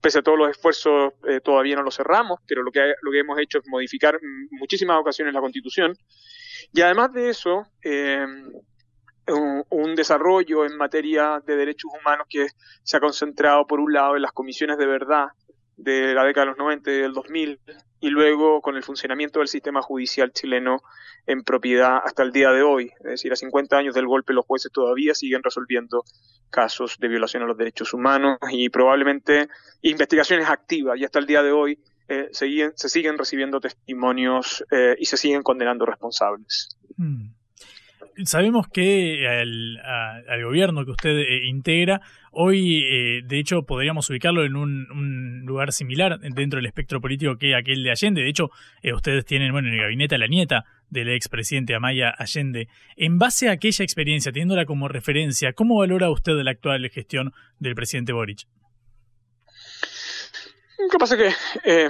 pese 0.02 0.20
a 0.20 0.22
todos 0.22 0.38
los 0.38 0.50
esfuerzos, 0.50 1.14
eh, 1.28 1.40
todavía 1.40 1.76
no 1.76 1.84
lo 1.84 1.92
cerramos, 1.92 2.40
pero 2.46 2.64
lo 2.64 2.72
que, 2.72 2.94
lo 3.02 3.12
que 3.12 3.20
hemos 3.20 3.40
hecho 3.40 3.60
es 3.60 3.64
modificar 3.68 4.20
muchísimas 4.52 5.00
ocasiones 5.00 5.34
la 5.34 5.42
Constitución. 5.42 5.96
Y 6.74 6.82
además 6.82 7.14
de 7.14 7.30
eso, 7.30 7.68
eh, 7.84 8.26
un, 9.70 9.96
desarrollo 9.96 10.66
en 10.66 10.78
materia 10.78 11.42
de 11.46 11.56
derechos 11.56 11.92
humanos 12.00 12.28
que 12.30 12.48
se 12.84 12.98
ha 12.98 13.00
concentrado, 13.00 13.66
por 13.66 13.80
un 13.80 13.92
lado, 13.92 14.16
en 14.16 14.22
las 14.22 14.32
comisiones 14.32 14.78
de 14.78 14.86
verdad 14.86 15.28
de 15.78 16.14
la 16.14 16.26
década 16.26 16.46
de 16.46 16.52
los 16.52 16.58
90 16.58 16.92
y 16.92 16.98
del 16.98 17.14
2000, 17.14 17.60
y 18.00 18.10
luego 18.10 18.62
con 18.62 18.76
el 18.76 18.84
funcionamiento 18.84 19.40
del 19.40 19.48
sistema 19.48 19.82
judicial 19.82 20.32
chileno 20.32 20.82
en 21.26 21.44
propiedad 21.44 22.00
hasta 22.04 22.24
el 22.24 22.32
día 22.32 22.52
de 22.52 22.64
hoy. 22.64 22.92
Es 23.00 23.06
decir, 23.06 23.32
a 23.32 23.36
50 23.36 23.78
años 23.78 23.96
del 23.96 24.08
golpe 24.08 24.34
los 24.34 24.46
jueces 24.46 24.72
todavía 24.72 25.14
siguen 25.14 25.44
resolviendo 25.44 26.04
casos 26.50 26.98
de 27.00 27.08
violación 27.08 27.44
a 27.44 27.46
los 27.46 27.58
derechos 27.58 27.94
humanos 27.94 28.38
y 28.52 28.70
probablemente 28.70 29.50
investigaciones 29.82 30.50
activas 30.50 30.98
y 30.98 31.06
hasta 31.06 31.20
el 31.20 31.26
día 31.26 31.44
de 31.44 31.52
hoy 31.52 31.80
eh, 32.08 32.30
se, 32.32 32.72
se, 32.76 32.90
siguen, 32.90 33.18
recibiendo 33.18 33.60
testimonios 33.60 34.64
eh, 34.72 34.96
y 34.98 35.06
se 35.06 35.18
siguen 35.18 35.44
condenando 35.44 35.86
responsables. 35.86 36.70
Mm 36.96 37.37
sabemos 38.26 38.68
que 38.68 39.28
al, 39.28 40.44
gobierno 40.44 40.86
que 40.86 40.92
usted 40.92 41.18
eh, 41.18 41.46
integra, 41.46 42.02
hoy 42.32 42.84
eh, 42.84 43.22
de 43.26 43.40
hecho 43.40 43.64
podríamos 43.64 44.10
ubicarlo 44.10 44.46
en 44.46 44.56
un, 44.56 45.46
lugar 45.46 45.72
similar 45.72 46.20
dentro 46.20 46.58
del 46.58 46.66
espectro 46.66 47.00
político 47.00 47.38
que 47.38 47.56
aquel 47.56 47.84
de 47.84 47.92
Allende. 47.92 48.22
De 48.22 48.30
hecho, 48.30 48.50
eh, 48.82 48.94
ustedes 48.94 49.26
tienen 49.26 49.52
bueno, 49.52 49.70
en 49.70 49.76
el 49.76 49.82
gabinete 49.82 50.16
a 50.16 50.18
la 50.18 50.28
nieta 50.28 50.66
del 50.90 51.10
expresidente 51.10 51.76
Amaya 51.76 52.10
Allende. 52.10 52.68
En 52.96 53.18
base 53.18 53.50
a 53.50 53.54
aquella 53.54 53.84
experiencia, 53.84 54.32
teniéndola 54.32 54.66
como 54.66 54.88
referencia, 54.88 55.54
¿cómo 55.54 55.78
valora 55.78 56.10
usted 56.10 56.34
la 56.44 56.52
actual 56.52 56.90
gestión 56.90 57.34
del 57.60 57.76
presidente 57.76 58.14
Boric? 58.14 58.48
Lo 60.80 60.90
que 60.90 60.98
pasa 60.98 61.16
es 61.16 61.36
que 61.64 61.90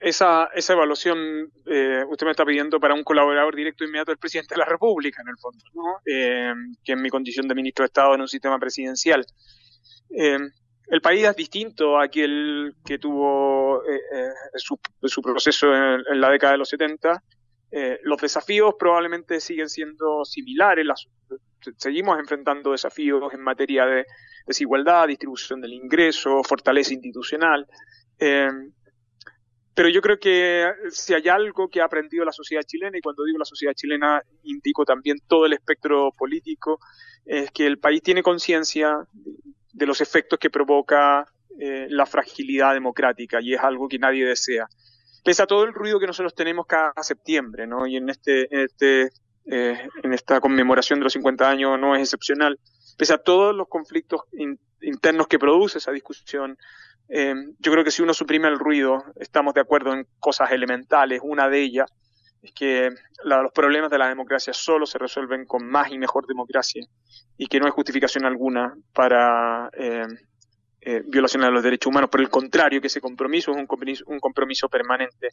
esa, 0.00 0.50
esa 0.54 0.72
evaluación 0.74 1.50
eh, 1.66 2.04
usted 2.08 2.26
me 2.26 2.32
está 2.32 2.44
pidiendo 2.44 2.78
para 2.78 2.94
un 2.94 3.02
colaborador 3.02 3.54
directo 3.56 3.84
e 3.84 3.86
inmediato 3.86 4.10
del 4.10 4.18
presidente 4.18 4.54
de 4.54 4.58
la 4.58 4.66
República, 4.66 5.22
en 5.22 5.28
el 5.28 5.38
fondo, 5.38 5.64
¿no? 5.74 6.00
Eh, 6.04 6.52
que 6.84 6.92
en 6.92 7.02
mi 7.02 7.08
condición 7.08 7.48
de 7.48 7.54
ministro 7.54 7.82
de 7.82 7.86
Estado 7.86 8.14
en 8.14 8.20
un 8.20 8.28
sistema 8.28 8.58
presidencial. 8.58 9.24
Eh, 10.10 10.38
el 10.88 11.00
país 11.00 11.24
es 11.24 11.34
distinto 11.34 11.98
a 11.98 12.04
aquel 12.04 12.74
que 12.84 12.98
tuvo 12.98 13.82
su, 14.54 14.78
su, 15.02 15.20
proceso 15.20 15.74
en, 15.74 16.20
la 16.20 16.30
década 16.30 16.52
de 16.52 16.58
los 16.58 16.68
70. 16.68 17.22
los 18.04 18.20
desafíos 18.20 18.76
probablemente 18.78 19.40
siguen 19.40 19.68
siendo 19.68 20.24
similares. 20.24 20.86
Seguimos 21.76 22.20
enfrentando 22.20 22.70
desafíos 22.70 23.34
en 23.34 23.40
materia 23.40 23.84
de 23.84 24.06
desigualdad, 24.46 25.08
distribución 25.08 25.60
del 25.60 25.72
ingreso, 25.72 26.44
fortaleza 26.44 26.94
institucional. 26.94 27.66
Eh, 28.18 28.48
pero 29.76 29.90
yo 29.90 30.00
creo 30.00 30.18
que 30.18 30.72
si 30.90 31.12
hay 31.12 31.28
algo 31.28 31.68
que 31.68 31.82
ha 31.82 31.84
aprendido 31.84 32.24
la 32.24 32.32
sociedad 32.32 32.62
chilena, 32.62 32.96
y 32.96 33.02
cuando 33.02 33.24
digo 33.24 33.36
la 33.38 33.44
sociedad 33.44 33.74
chilena 33.74 34.22
indico 34.44 34.86
también 34.86 35.18
todo 35.28 35.44
el 35.44 35.52
espectro 35.52 36.12
político, 36.16 36.80
es 37.26 37.50
que 37.50 37.66
el 37.66 37.78
país 37.78 38.00
tiene 38.02 38.22
conciencia 38.22 39.06
de 39.74 39.86
los 39.86 40.00
efectos 40.00 40.38
que 40.38 40.48
provoca 40.48 41.26
eh, 41.60 41.88
la 41.90 42.06
fragilidad 42.06 42.72
democrática 42.72 43.42
y 43.42 43.52
es 43.52 43.60
algo 43.60 43.86
que 43.86 43.98
nadie 43.98 44.24
desea. 44.24 44.66
Pese 45.22 45.42
a 45.42 45.46
todo 45.46 45.64
el 45.64 45.74
ruido 45.74 46.00
que 46.00 46.06
nosotros 46.06 46.34
tenemos 46.34 46.64
cada 46.64 46.94
septiembre, 47.02 47.66
¿no? 47.66 47.86
Y 47.86 47.96
en 47.96 48.08
este, 48.08 48.48
en 48.54 48.60
este, 48.60 49.10
eh, 49.44 49.88
en 50.02 50.14
esta 50.14 50.40
conmemoración 50.40 51.00
de 51.00 51.04
los 51.04 51.12
50 51.12 51.50
años 51.50 51.78
no 51.78 51.94
es 51.94 52.00
excepcional. 52.00 52.58
Pese 52.96 53.12
a 53.12 53.18
todos 53.18 53.54
los 53.54 53.68
conflictos 53.68 54.22
internos 54.80 55.26
que 55.26 55.38
produce 55.38 55.76
esa 55.76 55.92
discusión, 55.92 56.56
eh, 57.08 57.34
yo 57.58 57.72
creo 57.72 57.84
que 57.84 57.90
si 57.90 58.02
uno 58.02 58.14
suprime 58.14 58.48
el 58.48 58.58
ruido, 58.58 59.04
estamos 59.16 59.54
de 59.54 59.60
acuerdo 59.60 59.92
en 59.92 60.06
cosas 60.18 60.50
elementales. 60.52 61.20
Una 61.22 61.48
de 61.48 61.60
ellas 61.60 61.90
es 62.42 62.52
que 62.52 62.90
los 63.24 63.52
problemas 63.52 63.90
de 63.90 63.98
la 63.98 64.08
democracia 64.08 64.52
solo 64.52 64.86
se 64.86 64.98
resuelven 64.98 65.46
con 65.46 65.66
más 65.66 65.90
y 65.90 65.98
mejor 65.98 66.26
democracia 66.26 66.84
y 67.36 67.46
que 67.46 67.58
no 67.58 67.66
hay 67.66 67.72
justificación 67.72 68.24
alguna 68.24 68.74
para 68.92 69.70
eh, 69.72 70.06
eh, 70.80 71.02
violaciones 71.06 71.48
de 71.48 71.52
los 71.52 71.62
derechos 71.62 71.90
humanos. 71.90 72.10
Por 72.10 72.20
el 72.20 72.28
contrario, 72.28 72.80
que 72.80 72.88
ese 72.88 73.00
compromiso 73.00 73.52
es 73.52 73.56
un 73.56 73.66
compromiso, 73.66 74.04
un 74.06 74.20
compromiso 74.20 74.68
permanente. 74.68 75.30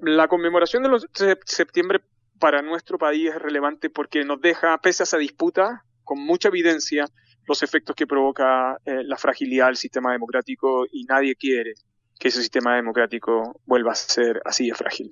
la 0.00 0.28
conmemoración 0.28 0.82
de 0.82 0.88
los 0.88 1.06
de 1.12 1.38
septiembre 1.44 2.00
para 2.38 2.62
nuestro 2.62 2.98
país 2.98 3.28
es 3.28 3.36
relevante 3.36 3.90
porque 3.90 4.24
nos 4.24 4.40
deja, 4.40 4.76
pese 4.78 5.02
a 5.02 5.04
esa 5.04 5.18
disputa, 5.18 5.84
con 6.04 6.18
mucha 6.18 6.48
evidencia, 6.48 7.04
los 7.46 7.62
efectos 7.62 7.96
que 7.96 8.06
provoca 8.06 8.78
eh, 8.84 9.02
la 9.04 9.16
fragilidad 9.16 9.66
del 9.66 9.76
sistema 9.76 10.12
democrático 10.12 10.86
y 10.90 11.04
nadie 11.04 11.34
quiere 11.36 11.74
que 12.18 12.28
ese 12.28 12.40
sistema 12.40 12.76
democrático 12.76 13.60
vuelva 13.66 13.92
a 13.92 13.94
ser 13.94 14.40
así 14.44 14.68
de 14.68 14.74
frágil. 14.74 15.10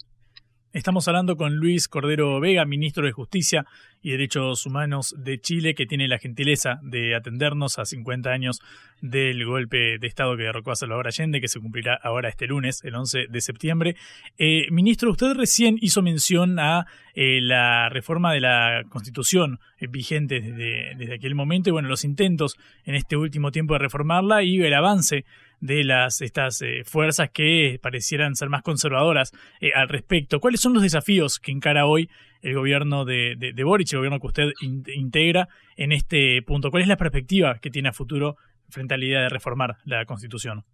Estamos 0.75 1.09
hablando 1.09 1.37
con 1.37 1.57
Luis 1.57 1.89
Cordero 1.89 2.39
Vega, 2.41 2.67
ministro 2.67 3.07
de 3.07 3.13
Justicia 3.13 3.65
y 4.03 4.11
Derechos 4.11 4.67
Humanos 4.67 5.15
de 5.17 5.41
Chile, 5.41 5.75
que 5.75 5.87
tiene 5.87 6.09
la 6.09 6.19
gentileza 6.19 6.79
de 6.83 7.17
atendernos 7.17 7.79
a 7.79 7.87
50 7.87 8.29
años 8.29 8.61
del 9.01 9.47
golpe 9.47 9.99
de 9.99 10.07
Estado 10.07 10.37
que 10.37 10.43
derrocó 10.43 10.73
a 10.73 10.77
Salvador 10.77 11.07
Allende, 11.07 11.41
que 11.41 11.49
se 11.49 11.59
cumplirá 11.59 11.95
ahora 11.95 12.29
este 12.29 12.47
lunes, 12.47 12.85
el 12.85 12.97
11 12.97 13.29
de 13.31 13.41
septiembre. 13.41 13.97
Eh, 14.37 14.67
ministro, 14.71 15.11
usted 15.11 15.33
recién 15.33 15.79
hizo 15.81 16.03
mención 16.03 16.59
a 16.59 16.87
eh, 17.15 17.41
la 17.41 17.89
reforma 17.89 18.35
de 18.35 18.41
la 18.41 18.83
Constitución 18.91 19.61
eh, 19.79 19.87
vigente 19.87 20.43
desde, 20.43 20.95
desde 20.97 21.15
aquel 21.15 21.35
momento 21.35 21.71
y, 21.71 21.73
bueno, 21.73 21.89
los 21.89 22.05
intentos 22.05 22.59
en 22.85 22.95
este 22.95 23.17
último 23.17 23.53
tiempo 23.53 23.73
de 23.73 23.79
reformarla 23.79 24.43
y 24.43 24.61
el 24.61 24.75
avance 24.75 25.25
de 25.61 25.85
las 25.85 26.21
estas 26.21 26.63
eh, 26.63 26.83
fuerzas 26.85 27.31
que 27.31 27.79
parecieran 27.83 28.37
ser 28.37 28.49
más 28.49 28.63
conservadoras 28.63 29.33
eh, 29.61 29.73
al 29.75 29.89
respecto. 29.89 30.41
¿Cuáles 30.41 30.61
son 30.61 30.75
los 30.75 30.83
desafíos 30.83 31.39
que 31.39 31.53
encara 31.53 31.87
hoy 31.87 32.09
el 32.43 32.55
gobierno 32.55 33.05
de, 33.05 33.35
de, 33.37 33.65
Boric, 33.65 33.93
el 33.93 33.99
gobierno 33.99 34.21
que 34.21 34.27
usted 34.27 34.51
integra 34.61 35.49
en 35.77 35.93
este 35.93 36.41
punto? 36.43 36.71
¿Cuál 36.71 36.83
es 36.83 36.89
la 36.89 36.97
perspectiva 36.97 37.59
que 37.61 37.71
tiene 37.71 37.89
a 37.89 37.93
futuro 37.93 38.37
frente 38.69 38.95
a 38.95 38.99
la 38.99 39.05
idea 39.05 39.21
de 39.23 39.29
reformar 39.29 39.79
la 39.85 40.05
Constitución? 40.05 40.65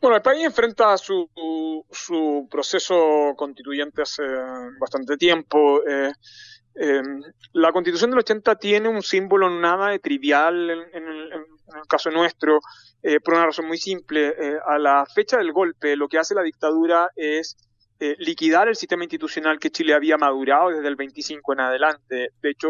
Bueno, 0.00 0.16
el 0.16 0.22
país 0.22 0.44
enfrenta 0.44 0.96
su, 0.96 1.28
su 1.90 2.48
proceso 2.50 3.34
constituyente 3.36 4.02
hace 4.02 4.22
bastante 4.80 5.16
tiempo. 5.16 5.82
Eh, 6.80 7.02
la 7.54 7.72
Constitución 7.72 8.10
del 8.10 8.20
80 8.20 8.54
tiene 8.56 8.88
un 8.88 9.02
símbolo 9.02 9.50
nada 9.50 9.88
de 9.88 9.98
trivial 9.98 10.70
en, 10.70 10.78
en, 10.92 11.47
en 11.72 11.78
el 11.78 11.86
caso 11.86 12.10
nuestro, 12.10 12.60
eh, 13.02 13.20
por 13.20 13.34
una 13.34 13.46
razón 13.46 13.66
muy 13.66 13.78
simple. 13.78 14.28
Eh, 14.28 14.58
a 14.66 14.78
la 14.78 15.04
fecha 15.06 15.38
del 15.38 15.52
golpe, 15.52 15.96
lo 15.96 16.08
que 16.08 16.18
hace 16.18 16.34
la 16.34 16.42
dictadura 16.42 17.10
es 17.16 17.56
eh, 18.00 18.14
liquidar 18.18 18.68
el 18.68 18.76
sistema 18.76 19.04
institucional 19.04 19.58
que 19.58 19.70
Chile 19.70 19.94
había 19.94 20.16
madurado 20.16 20.70
desde 20.70 20.88
el 20.88 20.96
25 20.96 21.52
en 21.52 21.60
adelante. 21.60 22.28
De 22.40 22.50
hecho, 22.50 22.68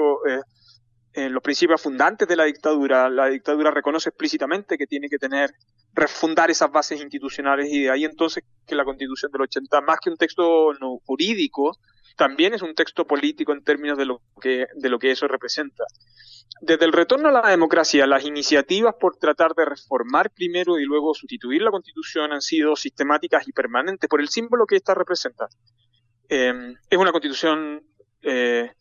en 1.13 1.33
los 1.33 1.43
principios 1.43 1.83
fundantes 1.83 2.29
de 2.29 2.37
la 2.37 2.45
dictadura, 2.45 3.09
la 3.11 3.27
dictadura 3.27 3.71
reconoce 3.71 4.11
explícitamente 4.11 4.79
que 4.79 4.87
tiene 4.87 5.09
que 5.09 5.19
tener, 5.19 5.51
refundar 5.93 6.51
esas 6.51 6.71
bases 6.71 7.01
institucionales 7.01 7.69
y 7.71 7.83
de 7.83 7.91
ahí 7.91 8.05
entonces 8.05 8.45
que 8.67 8.75
la 8.75 8.85
constitución 8.85 9.33
del 9.33 9.43
80, 9.43 9.81
más 9.81 9.99
que 10.01 10.11
un 10.11 10.17
texto 10.17 10.73
no, 10.81 10.99
jurídico, 11.05 11.77
también 12.19 12.53
es 12.53 12.63
un 12.63 12.75
texto 12.75 13.07
político 13.07 13.53
en 13.53 13.63
términos 13.63 13.97
de 13.97 14.05
lo 14.05 14.21
que, 14.41 14.67
de 14.75 14.89
lo 14.89 14.99
que 14.99 15.13
eso 15.13 15.29
representa. 15.29 15.85
Desde 16.61 16.85
el 16.85 16.93
retorno 16.93 17.29
a 17.29 17.33
la 17.33 17.49
democracia, 17.49 18.09
las 18.09 18.25
iniciativas 18.25 18.97
por 18.99 19.17
tratar 19.17 19.55
de 19.55 19.65
reformar 19.65 20.31
primero 20.31 20.81
y 20.81 20.85
luego 20.85 21.15
sustituir 21.15 21.63
la 21.63 21.71
constitución 21.71 22.33
han 22.33 22.43
sido 22.43 22.75
sistemáticas 22.75 23.47
y 23.47 23.53
permanentes 23.53 24.11
por 24.11 24.21
el 24.21 24.29
símbolo 24.29 24.67
que 24.67 24.75
ésta 24.75 24.95
representa. 24.95 25.47
Eh, 26.29 26.75
es 26.91 26.99
una 26.99 27.13
constitución 27.13 27.85
eh, 28.23 28.73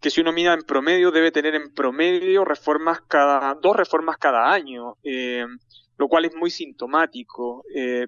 que 0.00 0.08
si 0.08 0.22
uno 0.22 0.32
mira 0.32 0.54
en 0.54 0.62
promedio 0.62 1.10
debe 1.10 1.30
tener 1.30 1.54
en 1.54 1.74
promedio 1.74 2.46
reformas 2.46 3.02
cada 3.02 3.54
dos 3.56 3.76
reformas 3.76 4.16
cada 4.16 4.50
año, 4.50 4.96
eh, 5.02 5.44
lo 5.98 6.08
cual 6.08 6.24
es 6.24 6.34
muy 6.34 6.50
sintomático. 6.50 7.62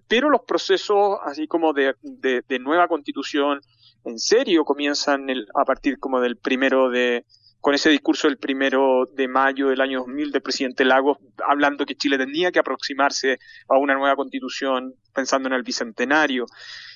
Pero 0.09 0.31
los 0.31 0.41
procesos, 0.47 1.19
así 1.23 1.47
como 1.47 1.75
de 1.75 2.59
nueva 2.59 2.88
constitución, 2.88 3.61
en 4.04 4.18
serio 4.18 4.64
comienzan 4.64 5.30
el, 5.30 5.47
a 5.54 5.64
partir 5.64 5.99
como 5.99 6.21
del 6.21 6.37
primero 6.37 6.90
de, 6.90 7.25
con 7.61 7.75
ese 7.75 7.90
discurso 7.90 8.26
del 8.26 8.38
primero 8.38 9.06
de 9.14 9.28
mayo 9.28 9.68
del 9.68 9.80
año 9.80 10.00
2000 10.00 10.32
del 10.32 10.42
presidente 10.42 10.85
Lagos, 10.85 11.18
hablando 11.47 11.87
que 11.87 11.94
Chile 11.94 12.18
tenía 12.18 12.50
que 12.50 12.59
aproximarse 12.59 13.38
a 13.68 13.78
una 13.78 13.94
nueva 13.94 14.16
constitución 14.16 14.94
pensando 15.14 15.49
en 15.49 15.54
el 15.54 15.62
bicentenario. 15.62 16.47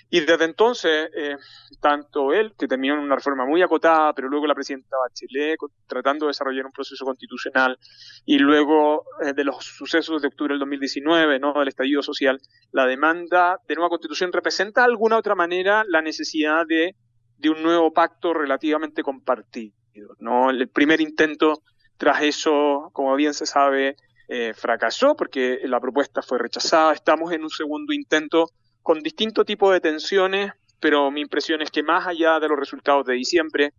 Y 0.08 0.20
desde 0.20 0.44
entonces, 0.44 1.10
eh, 1.16 1.36
tanto 1.80 2.32
él, 2.32 2.54
que 2.56 2.68
terminó 2.68 2.94
en 2.94 3.00
una 3.00 3.16
reforma 3.16 3.44
muy 3.44 3.60
acotada, 3.62 4.12
pero 4.12 4.28
luego 4.28 4.46
la 4.46 4.54
presidenta 4.54 4.96
Bachelet, 4.96 5.58
tratando 5.86 6.26
de 6.26 6.30
desarrollar 6.30 6.66
un 6.66 6.72
proceso 6.72 7.04
constitucional, 7.04 7.76
y 8.24 8.38
luego 8.38 9.04
eh, 9.22 9.32
de 9.32 9.44
los 9.44 9.64
sucesos 9.64 10.22
de 10.22 10.28
octubre 10.28 10.52
del 10.52 10.60
2019, 10.60 11.40
¿no? 11.40 11.54
del 11.54 11.68
estallido 11.68 12.02
social, 12.02 12.40
la 12.70 12.86
demanda 12.86 13.58
de 13.66 13.74
nueva 13.74 13.88
constitución 13.88 14.32
representa 14.32 14.82
de 14.82 14.86
alguna 14.86 15.18
otra 15.18 15.34
manera 15.34 15.84
la 15.88 16.02
necesidad 16.02 16.66
de, 16.66 16.94
de 17.38 17.50
un 17.50 17.62
nuevo 17.62 17.92
pacto 17.92 18.32
relativamente 18.32 19.02
compartido. 19.02 19.74
¿no? 20.20 20.50
El 20.50 20.68
primer 20.68 21.00
intento 21.00 21.62
tras 21.96 22.22
eso, 22.22 22.90
como 22.92 23.14
bien 23.16 23.34
se 23.34 23.46
sabe, 23.46 23.96
eh, 24.28 24.52
fracasó 24.54 25.14
porque 25.16 25.60
la 25.64 25.80
propuesta 25.80 26.22
fue 26.22 26.38
rechazada. 26.38 26.92
Estamos 26.92 27.32
en 27.32 27.42
un 27.42 27.50
segundo 27.50 27.92
intento 27.92 28.50
con 28.86 29.02
distinto 29.02 29.44
tipo 29.44 29.72
de 29.72 29.80
tensiones, 29.80 30.52
pero 30.78 31.10
mi 31.10 31.20
impresión 31.20 31.60
es 31.60 31.72
que 31.72 31.82
más 31.82 32.06
allá 32.06 32.38
de 32.38 32.46
los 32.46 32.56
resultados 32.56 33.04
de 33.04 33.14
diciembre, 33.14 33.72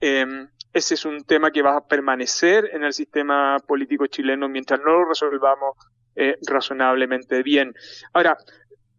eh, 0.00 0.46
ese 0.72 0.94
es 0.94 1.04
un 1.04 1.24
tema 1.24 1.50
que 1.50 1.60
va 1.60 1.76
a 1.76 1.84
permanecer 1.84 2.70
en 2.72 2.84
el 2.84 2.92
sistema 2.92 3.56
político 3.66 4.06
chileno 4.06 4.48
mientras 4.48 4.78
no 4.78 4.92
lo 4.92 5.08
resolvamos 5.08 5.76
eh, 6.14 6.36
razonablemente 6.46 7.42
bien. 7.42 7.74
Ahora, 8.12 8.36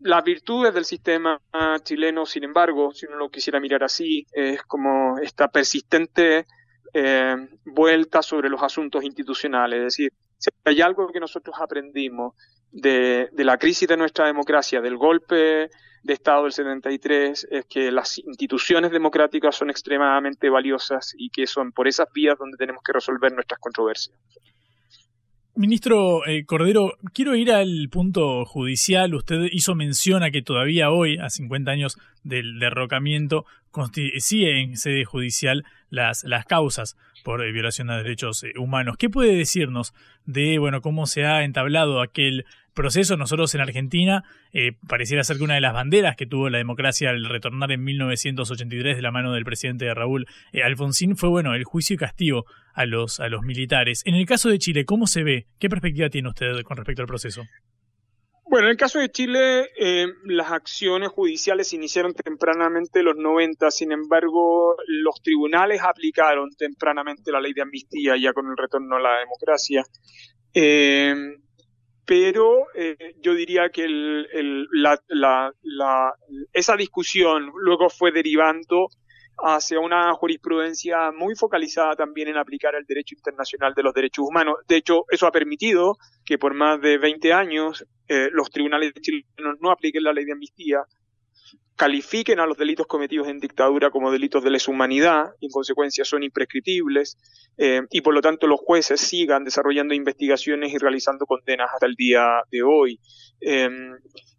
las 0.01 0.25
virtudes 0.25 0.73
del 0.73 0.83
sistema 0.83 1.39
chileno, 1.85 2.25
sin 2.25 2.43
embargo, 2.43 2.91
si 2.91 3.05
uno 3.05 3.15
lo 3.15 3.29
quisiera 3.29 3.61
mirar 3.61 3.81
así, 3.81 4.27
es 4.33 4.61
como 4.63 5.19
esta 5.19 5.47
persistente 5.47 6.47
eh, 6.93 7.47
vuelta 7.63 8.21
sobre 8.21 8.49
los 8.49 8.61
asuntos 8.61 9.05
institucionales. 9.05 9.77
Es 9.77 9.85
decir, 9.85 10.11
si 10.37 10.49
hay 10.63 10.81
algo 10.81 11.07
que 11.11 11.19
nosotros 11.19 11.55
aprendimos 11.59 12.35
de, 12.71 13.29
de, 13.31 13.43
la 13.43 13.57
crisis 13.57 13.87
de 13.87 13.97
nuestra 13.97 14.27
democracia, 14.27 14.81
del 14.81 14.97
golpe 14.97 15.69
de 16.03 16.13
Estado 16.13 16.43
del 16.43 16.51
73, 16.51 17.47
es 17.49 17.65
que 17.65 17.91
las 17.91 18.19
instituciones 18.19 18.91
democráticas 18.91 19.55
son 19.55 19.69
extremadamente 19.69 20.49
valiosas 20.49 21.13
y 21.17 21.29
que 21.29 21.47
son 21.47 21.71
por 21.71 21.87
esas 21.87 22.07
vías 22.13 22.37
donde 22.37 22.57
tenemos 22.57 22.83
que 22.83 22.93
resolver 22.93 23.33
nuestras 23.33 23.59
controversias. 23.59 24.15
Ministro 25.57 26.27
eh, 26.27 26.45
Cordero, 26.45 26.97
quiero 27.13 27.33
ir 27.33 27.49
al 27.49 27.87
punto 27.89 28.43
judicial. 28.43 29.15
Usted 29.15 29.47
hizo 29.53 29.73
mención 29.73 30.21
a 30.21 30.29
que 30.29 30.41
todavía 30.41 30.91
hoy, 30.91 31.17
a 31.17 31.29
50 31.29 31.71
años 31.71 31.97
del 32.23 32.59
derrocamiento, 32.59 33.45
sigue 34.17 34.61
en 34.61 34.75
sede 34.75 35.05
judicial 35.05 35.63
las, 35.89 36.25
las 36.25 36.45
causas 36.45 36.97
por 37.23 37.41
eh, 37.41 37.53
violación 37.53 37.87
de 37.87 37.95
derechos 37.95 38.43
eh, 38.43 38.51
humanos. 38.57 38.97
¿Qué 38.97 39.09
puede 39.09 39.33
decirnos 39.33 39.93
de 40.25 40.59
bueno 40.59 40.81
cómo 40.81 41.05
se 41.05 41.25
ha 41.25 41.43
entablado 41.43 42.01
aquel 42.01 42.45
proceso? 42.75 43.17
Nosotros 43.17 43.55
en 43.55 43.61
Argentina 43.61 44.23
eh, 44.53 44.73
pareciera 44.87 45.23
ser 45.23 45.37
que 45.37 45.43
una 45.43 45.55
de 45.55 45.61
las 45.61 45.73
banderas 45.73 46.15
que 46.15 46.27
tuvo 46.27 46.49
la 46.49 46.59
democracia 46.59 47.09
al 47.09 47.25
retornar 47.25 47.71
en 47.71 47.83
1983 47.83 48.95
de 48.95 49.01
la 49.01 49.11
mano 49.11 49.33
del 49.33 49.45
presidente 49.45 49.91
Raúl 49.93 50.27
eh, 50.53 50.61
Alfonsín 50.61 51.17
fue 51.17 51.29
bueno 51.29 51.55
el 51.55 51.63
juicio 51.63 51.95
y 51.95 51.97
castigo 51.97 52.45
a 52.73 52.85
los 52.85 53.19
a 53.19 53.29
los 53.29 53.41
militares. 53.41 54.03
En 54.05 54.13
el 54.13 54.25
caso 54.25 54.49
de 54.49 54.59
Chile, 54.59 54.85
¿cómo 54.85 55.07
se 55.07 55.23
ve? 55.23 55.47
¿Qué 55.57 55.69
perspectiva 55.69 56.09
tiene 56.09 56.29
usted 56.29 56.61
con 56.63 56.77
respecto 56.77 57.01
al 57.01 57.07
proceso? 57.07 57.43
Bueno, 58.47 58.67
en 58.67 58.71
el 58.71 58.77
caso 58.77 58.99
de 58.99 59.09
Chile, 59.09 59.71
eh, 59.75 60.05
las 60.25 60.51
acciones 60.51 61.09
judiciales 61.09 61.73
iniciaron 61.73 62.13
tempranamente 62.13 62.99
en 62.99 63.05
los 63.05 63.15
90, 63.17 63.71
sin 63.71 63.91
embargo, 63.91 64.75
los 64.87 65.21
tribunales 65.23 65.81
aplicaron 65.81 66.51
tempranamente 66.51 67.31
la 67.31 67.41
ley 67.41 67.53
de 67.53 67.63
amnistía 67.63 68.15
ya 68.17 68.33
con 68.33 68.45
el 68.47 68.55
retorno 68.55 68.97
a 68.97 68.99
la 69.01 69.19
democracia. 69.19 69.83
Eh, 70.53 71.15
pero 72.05 72.67
eh, 72.75 73.15
yo 73.21 73.33
diría 73.33 73.69
que 73.69 73.83
el, 73.83 74.27
el, 74.31 74.67
la, 74.71 74.99
la, 75.07 75.51
la, 75.63 76.13
esa 76.53 76.75
discusión 76.75 77.51
luego 77.55 77.89
fue 77.89 78.11
derivando 78.11 78.89
hacia 79.37 79.79
una 79.79 80.13
jurisprudencia 80.13 81.11
muy 81.11 81.35
focalizada 81.35 81.95
también 81.95 82.29
en 82.29 82.37
aplicar 82.37 82.75
el 82.75 82.85
derecho 82.85 83.15
internacional 83.15 83.73
de 83.73 83.83
los 83.83 83.93
derechos 83.93 84.25
humanos. 84.27 84.55
De 84.67 84.77
hecho, 84.77 85.05
eso 85.09 85.27
ha 85.27 85.31
permitido 85.31 85.97
que 86.23 86.37
por 86.37 86.53
más 86.53 86.79
de 86.79 86.97
20 86.97 87.33
años 87.33 87.85
eh, 88.07 88.29
los 88.31 88.49
tribunales 88.49 88.93
chilenos 89.01 89.57
no 89.59 89.71
apliquen 89.71 90.03
la 90.03 90.13
ley 90.13 90.25
de 90.25 90.33
amnistía, 90.33 90.79
califiquen 91.75 92.39
a 92.39 92.45
los 92.45 92.57
delitos 92.57 92.87
cometidos 92.87 93.27
en 93.27 93.39
dictadura 93.39 93.91
como 93.91 94.11
delitos 94.11 94.43
de 94.43 94.49
lesa 94.49 94.71
humanidad, 94.71 95.31
y 95.39 95.47
en 95.47 95.51
consecuencia 95.51 96.05
son 96.05 96.23
imprescriptibles, 96.23 97.17
eh, 97.57 97.81
y 97.91 98.01
por 98.01 98.13
lo 98.13 98.21
tanto 98.21 98.47
los 98.47 98.59
jueces 98.59 99.01
sigan 99.01 99.43
desarrollando 99.43 99.93
investigaciones 99.93 100.73
y 100.73 100.77
realizando 100.77 101.25
condenas 101.25 101.69
hasta 101.73 101.85
el 101.85 101.95
día 101.95 102.41
de 102.51 102.63
hoy. 102.63 102.99
Eh, 103.41 103.69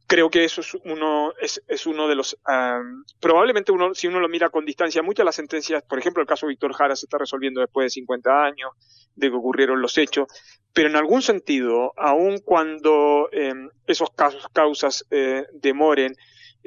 creo 0.06 0.30
que 0.30 0.44
eso 0.44 0.60
es 0.60 0.74
uno, 0.84 1.32
es, 1.40 1.62
es 1.66 1.86
uno 1.86 2.08
de 2.08 2.14
los, 2.14 2.38
um, 2.46 3.04
probablemente 3.20 3.72
uno, 3.72 3.94
si 3.94 4.06
uno 4.06 4.20
lo 4.20 4.28
mira 4.28 4.50
con 4.50 4.64
distancia, 4.64 5.02
muchas 5.02 5.18
de 5.18 5.24
las 5.24 5.34
sentencias, 5.34 5.82
por 5.82 5.98
ejemplo, 5.98 6.22
el 6.22 6.28
caso 6.28 6.46
de 6.46 6.50
Víctor 6.50 6.72
Jara 6.74 6.96
se 6.96 7.06
está 7.06 7.18
resolviendo 7.18 7.60
después 7.60 7.86
de 7.86 7.90
50 7.90 8.44
años 8.44 8.70
de 9.14 9.30
que 9.30 9.36
ocurrieron 9.36 9.80
los 9.80 9.98
hechos, 9.98 10.28
pero 10.72 10.88
en 10.88 10.96
algún 10.96 11.22
sentido, 11.22 11.92
aun 11.96 12.38
cuando 12.38 13.28
eh, 13.32 13.52
esos 13.86 14.10
casos, 14.10 14.46
causas 14.52 15.06
eh, 15.10 15.44
demoren, 15.54 16.14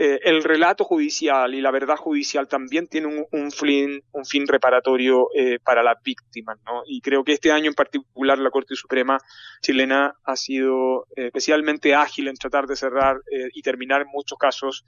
eh, 0.01 0.21
el 0.23 0.45
relato 0.45 0.85
judicial 0.85 1.53
y 1.53 1.59
la 1.59 1.71
verdad 1.71 1.97
judicial 1.97 2.47
también 2.47 2.87
tiene 2.87 3.07
un, 3.07 3.25
un, 3.33 3.51
fin, 3.51 4.01
un 4.13 4.23
fin 4.23 4.47
reparatorio 4.47 5.27
eh, 5.35 5.59
para 5.61 5.83
las 5.83 6.01
víctimas, 6.01 6.57
¿no? 6.65 6.83
Y 6.85 7.01
creo 7.01 7.25
que 7.25 7.33
este 7.33 7.51
año 7.51 7.67
en 7.67 7.73
particular 7.73 8.39
la 8.39 8.49
Corte 8.49 8.75
Suprema 8.75 9.17
chilena 9.61 10.15
ha 10.23 10.35
sido 10.37 11.05
eh, 11.17 11.25
especialmente 11.25 11.95
ágil 11.95 12.29
en 12.29 12.35
tratar 12.35 12.65
de 12.65 12.77
cerrar 12.77 13.17
y 13.53 13.61
terminar 13.61 14.05
muchos 14.05 14.37
casos 14.37 14.85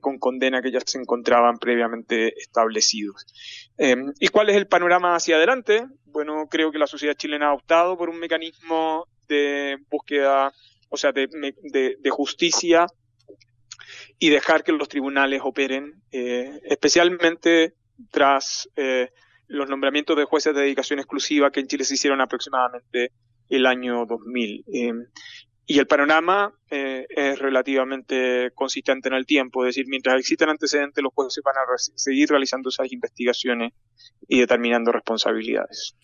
con 0.00 0.18
condena 0.18 0.60
que 0.60 0.72
ya 0.72 0.80
se 0.84 0.98
encontraban 0.98 1.58
previamente 1.58 2.36
establecidos. 2.36 3.24
¿Y 4.18 4.28
cuál 4.28 4.50
es 4.50 4.56
el 4.56 4.66
panorama 4.66 5.14
hacia 5.14 5.36
adelante? 5.36 5.86
Bueno, 6.06 6.48
creo 6.50 6.72
que 6.72 6.78
la 6.78 6.88
sociedad 6.88 7.14
chilena 7.14 7.50
ha 7.50 7.54
optado 7.54 7.96
por 7.96 8.10
un 8.10 8.18
mecanismo 8.18 9.06
de 9.28 9.78
búsqueda, 9.88 10.52
o 10.88 10.96
sea, 10.96 11.12
de, 11.12 11.28
de 11.28 12.10
justicia 12.10 12.88
y 14.22 14.30
dejar 14.30 14.62
que 14.62 14.70
los 14.70 14.88
tribunales 14.88 15.40
operen, 15.42 16.00
eh, 16.12 16.60
especialmente 16.62 17.74
tras 18.12 18.68
eh, 18.76 19.10
los 19.48 19.68
nombramientos 19.68 20.16
de 20.16 20.26
jueces 20.26 20.54
de 20.54 20.60
dedicación 20.60 21.00
exclusiva 21.00 21.50
que 21.50 21.58
en 21.58 21.66
Chile 21.66 21.82
se 21.82 21.94
hicieron 21.94 22.20
aproximadamente 22.20 23.10
el 23.48 23.66
año 23.66 24.06
2000. 24.06 24.64
Eh, 24.72 24.92
y 25.66 25.76
el 25.76 25.88
panorama 25.88 26.54
eh, 26.70 27.04
es 27.10 27.36
relativamente 27.40 28.52
consistente 28.54 29.08
en 29.08 29.14
el 29.14 29.26
tiempo, 29.26 29.64
es 29.64 29.74
decir, 29.74 29.86
mientras 29.88 30.20
existen 30.20 30.50
antecedentes, 30.50 31.02
los 31.02 31.12
jueces 31.12 31.42
van 31.44 31.56
a 31.56 31.62
re 31.62 31.78
seguir 31.96 32.28
realizando 32.28 32.68
esas 32.68 32.92
investigaciones 32.92 33.72
y 34.28 34.38
determinando 34.38 34.92
responsabilidades. 34.92 35.96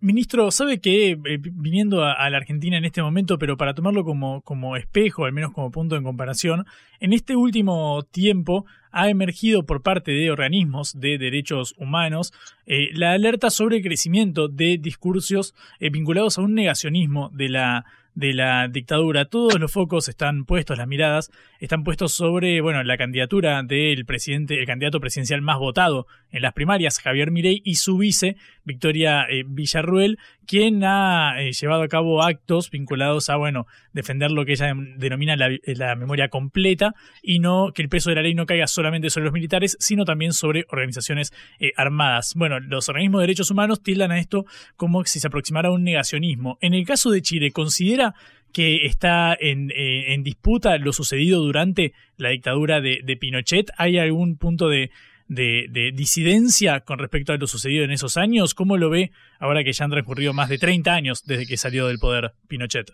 Ministro, 0.00 0.50
sabe 0.52 0.80
que 0.80 1.10
eh, 1.10 1.18
viniendo 1.40 2.04
a, 2.04 2.30
la 2.30 2.36
Argentina 2.36 2.78
en 2.78 2.84
este 2.84 3.02
momento, 3.02 3.36
pero 3.36 3.56
para 3.56 3.74
tomarlo 3.74 4.04
como, 4.04 4.42
como 4.42 4.76
espejo, 4.76 5.24
al 5.24 5.32
menos 5.32 5.52
como 5.52 5.72
punto 5.72 5.96
en 5.96 6.04
comparación, 6.04 6.66
en 7.00 7.12
este 7.12 7.34
último 7.34 8.04
tiempo 8.04 8.64
ha 8.92 9.08
emergido 9.08 9.66
por 9.66 9.82
parte 9.82 10.12
de 10.12 10.30
organismos 10.30 11.00
de 11.00 11.18
derechos 11.18 11.74
humanos 11.78 12.32
eh, 12.66 12.90
la 12.92 13.12
alerta 13.12 13.50
sobre 13.50 13.78
el 13.78 13.82
crecimiento 13.82 14.46
de 14.46 14.78
discursos 14.78 15.54
eh, 15.80 15.90
vinculados 15.90 16.38
a 16.38 16.42
un 16.42 16.54
negacionismo 16.54 17.30
de 17.34 17.48
la 17.48 17.84
de 18.18 18.34
la 18.34 18.66
dictadura. 18.66 19.26
Todos 19.26 19.60
los 19.60 19.70
focos 19.70 20.08
están 20.08 20.44
puestos, 20.44 20.76
las 20.76 20.88
miradas 20.88 21.30
están 21.60 21.84
puestos 21.84 22.12
sobre, 22.12 22.60
bueno, 22.60 22.82
la 22.82 22.98
candidatura 22.98 23.62
del 23.62 24.04
presidente, 24.06 24.58
el 24.58 24.66
candidato 24.66 24.98
presidencial 24.98 25.40
más 25.40 25.58
votado 25.58 26.08
en 26.32 26.42
las 26.42 26.52
primarias, 26.52 26.98
Javier 26.98 27.30
Mirey, 27.30 27.62
y 27.64 27.76
su 27.76 27.96
vice, 27.96 28.36
Victoria 28.64 29.22
eh, 29.30 29.44
Villarruel, 29.46 30.18
quien 30.48 30.82
ha 30.82 31.34
eh, 31.42 31.52
llevado 31.52 31.82
a 31.82 31.88
cabo 31.88 32.22
actos 32.22 32.70
vinculados 32.70 33.28
a, 33.28 33.36
bueno, 33.36 33.66
defender 33.92 34.30
lo 34.30 34.46
que 34.46 34.52
ella 34.52 34.72
denomina 34.96 35.36
la, 35.36 35.50
la, 35.66 35.94
memoria 35.94 36.30
completa 36.30 36.94
y 37.22 37.38
no 37.38 37.72
que 37.74 37.82
el 37.82 37.90
peso 37.90 38.08
de 38.08 38.16
la 38.16 38.22
ley 38.22 38.34
no 38.34 38.46
caiga 38.46 38.66
solamente 38.66 39.10
sobre 39.10 39.26
los 39.26 39.34
militares, 39.34 39.76
sino 39.78 40.06
también 40.06 40.32
sobre 40.32 40.64
organizaciones 40.70 41.34
eh, 41.60 41.72
armadas. 41.76 42.32
Bueno, 42.34 42.60
los 42.60 42.88
organismos 42.88 43.20
de 43.20 43.26
derechos 43.26 43.50
humanos 43.50 43.82
tildan 43.82 44.10
a 44.10 44.18
esto 44.18 44.46
como 44.76 45.04
si 45.04 45.20
se 45.20 45.26
aproximara 45.26 45.68
a 45.68 45.72
un 45.72 45.84
negacionismo. 45.84 46.56
En 46.62 46.72
el 46.72 46.86
caso 46.86 47.10
de 47.10 47.20
Chile, 47.20 47.52
¿considera 47.52 48.14
que 48.50 48.86
está 48.86 49.36
en, 49.38 49.70
eh, 49.72 50.14
en 50.14 50.22
disputa 50.22 50.78
lo 50.78 50.94
sucedido 50.94 51.42
durante 51.42 51.92
la 52.16 52.30
dictadura 52.30 52.80
de 52.80 53.16
Pinochet? 53.20 53.70
¿Hay 53.76 53.98
algún 53.98 54.38
punto 54.38 54.70
de, 54.70 54.90
de, 55.28 55.92
disidencia 55.94 56.80
con 56.80 56.98
respecto 56.98 57.32
a 57.32 57.36
lo 57.36 57.46
sucedido 57.46 57.84
en 57.84 57.90
esos 57.90 58.16
años? 58.16 58.54
¿Cómo 58.54 58.76
lo 58.76 58.90
ve 58.90 59.12
ahora 59.38 59.62
que 59.62 59.72
ya 59.72 59.84
han 59.84 59.90
transcurrido 59.90 60.32
más 60.32 60.48
de 60.48 60.58
30 60.58 60.92
años 60.92 61.24
desde 61.24 61.46
que 61.46 61.56
salió 61.56 61.86
del 61.86 61.98
poder 61.98 62.32
Pinochet? 62.48 62.90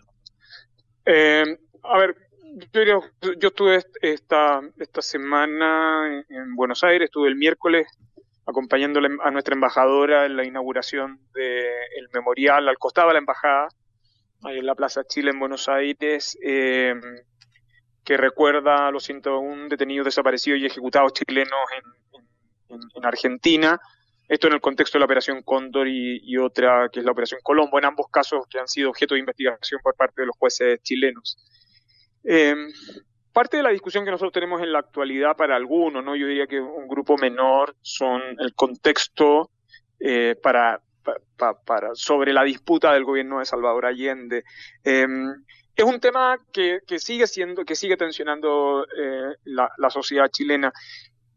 Eh, 1.05 1.57
a 1.83 1.97
ver, 1.97 2.15
yo, 2.73 3.01
estuve 3.41 3.83
esta, 4.01 4.61
esta 4.77 5.01
semana 5.01 6.23
en 6.29 6.55
Buenos 6.55 6.83
Aires, 6.83 7.05
estuve 7.05 7.29
el 7.29 7.35
miércoles 7.35 7.87
acompañando 8.45 8.99
a 9.23 9.31
nuestra 9.31 9.55
embajadora 9.55 10.25
en 10.25 10.37
la 10.37 10.45
inauguración 10.45 11.19
del 11.33 12.07
memorial 12.13 12.67
al 12.69 12.77
costado 12.77 13.07
de 13.07 13.13
la 13.13 13.19
embajada, 13.19 13.67
en 14.43 14.65
la 14.65 14.75
Plaza 14.75 15.03
Chile 15.03 15.31
en 15.31 15.39
Buenos 15.39 15.67
Aires, 15.67 16.37
eh, 16.43 16.93
que 18.05 18.17
recuerda 18.17 18.87
a 18.87 18.91
los 18.91 19.03
101 19.03 19.67
detenidos 19.67 20.05
desaparecidos 20.05 20.59
y 20.59 20.67
ejecutados 20.67 21.13
chilenos 21.13 21.59
en, 22.69 22.79
en, 22.95 23.05
Argentina. 23.05 23.79
Esto 24.27 24.47
en 24.47 24.53
el 24.53 24.61
contexto 24.61 24.97
de 24.97 24.99
la 24.99 25.05
Operación 25.05 25.41
Cóndor 25.41 25.87
y, 25.87 26.37
otra 26.37 26.89
que 26.91 26.99
es 26.99 27.05
la 27.05 27.11
Operación 27.11 27.41
Colombo, 27.43 27.77
en 27.79 27.85
ambos 27.85 28.07
casos 28.11 28.45
que 28.47 28.59
han 28.59 28.67
sido 28.67 28.89
objeto 28.89 29.15
de 29.15 29.19
investigación 29.21 29.81
por 29.83 29.95
parte 29.95 30.21
de 30.21 30.27
los 30.27 30.37
jueces 30.37 30.81
chilenos. 30.83 31.37
Eh, 32.23 32.55
parte 33.33 33.57
de 33.57 33.63
la 33.63 33.69
discusión 33.69 34.05
que 34.05 34.11
nosotros 34.11 34.33
tenemos 34.33 34.61
en 34.61 34.71
la 34.71 34.79
actualidad 34.79 35.35
para 35.35 35.55
algunos, 35.55 36.03
¿no? 36.03 36.15
Yo 36.15 36.27
diría 36.27 36.47
que 36.47 36.59
un 36.59 36.87
grupo 36.87 37.17
menor 37.17 37.75
son 37.81 38.21
el 38.39 38.53
contexto 38.55 39.51
eh, 39.99 40.35
para, 40.41 40.81
para, 41.37 41.89
sobre 41.93 42.33
la 42.33 42.43
disputa 42.43 42.93
del 42.93 43.03
gobierno 43.03 43.39
de 43.39 43.45
Salvador 43.45 43.85
Allende. 43.85 44.43
Em, 44.83 45.33
es 45.75 45.85
un 45.85 45.99
tema 45.99 46.37
que, 46.51 46.79
que, 46.87 46.99
sigue 46.99 47.27
siendo, 47.27 47.65
que 47.65 47.75
sigue 47.75 47.97
tensionando 47.97 48.85
eh, 48.85 49.35
la, 49.45 49.69
la, 49.77 49.89
sociedad 49.89 50.29
chilena. 50.29 50.71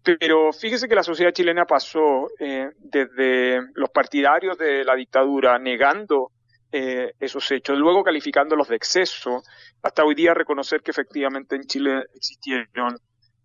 Pero 0.03 0.53
fíjese 0.53 0.89
que 0.89 0.95
la 0.95 1.03
sociedad 1.03 1.33
chilena 1.33 1.65
pasó 1.65 2.29
eh, 2.39 2.71
desde 2.79 3.61
los 3.75 3.91
partidarios 3.91 4.57
de 4.57 4.85
la 4.85 4.95
dictadura 4.95 5.59
negando 5.59 6.31
eh, 6.71 7.15
esos 7.19 7.51
hechos, 7.51 7.79
luego 7.79 8.05
calificándolos 8.05 8.69
de 8.69 8.77
exceso, 8.77 9.43
hasta 9.83 10.05
hoy 10.05 10.15
día 10.15 10.35
reconocer 10.35 10.83
que 10.83 10.91
efectivamente 10.91 11.57
en 11.57 11.63
Chile 11.63 12.05
existieron 12.15 12.99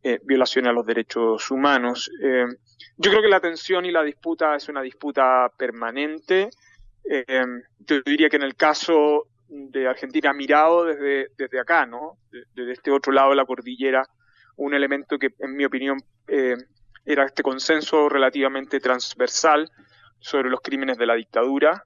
eh, 0.03 0.19
violaciones 0.23 0.69
a 0.69 0.73
los 0.73 0.85
derechos 0.85 1.49
humanos. 1.49 2.11
Eh, 2.21 2.45
yo 2.97 3.09
creo 3.09 3.21
que 3.21 3.29
la 3.29 3.39
tensión 3.39 3.85
y 3.85 3.91
la 3.91 4.03
disputa 4.03 4.55
es 4.55 4.67
una 4.69 4.81
disputa 4.81 5.49
permanente. 5.57 6.49
yo 7.79 8.01
diría 8.05 8.29
que 8.29 8.35
en 8.35 8.43
el 8.43 8.55
caso 8.55 9.27
de 9.47 9.87
Argentina, 9.87 10.33
mirado 10.33 10.85
desde, 10.85 11.29
desde 11.37 11.59
acá, 11.59 11.85
¿no? 11.85 12.17
Desde 12.31 12.71
este 12.71 12.91
otro 12.91 13.11
lado 13.11 13.31
de 13.31 13.35
la 13.35 13.45
cordillera, 13.45 14.03
un 14.57 14.73
elemento 14.73 15.17
que, 15.17 15.29
en 15.39 15.55
mi 15.55 15.65
opinión, 15.65 15.99
era 17.05 17.25
este 17.25 17.43
consenso 17.43 18.09
relativamente 18.09 18.79
transversal 18.79 19.69
sobre 20.19 20.49
los 20.49 20.61
crímenes 20.61 20.97
de 20.97 21.05
la 21.05 21.15
dictadura. 21.15 21.83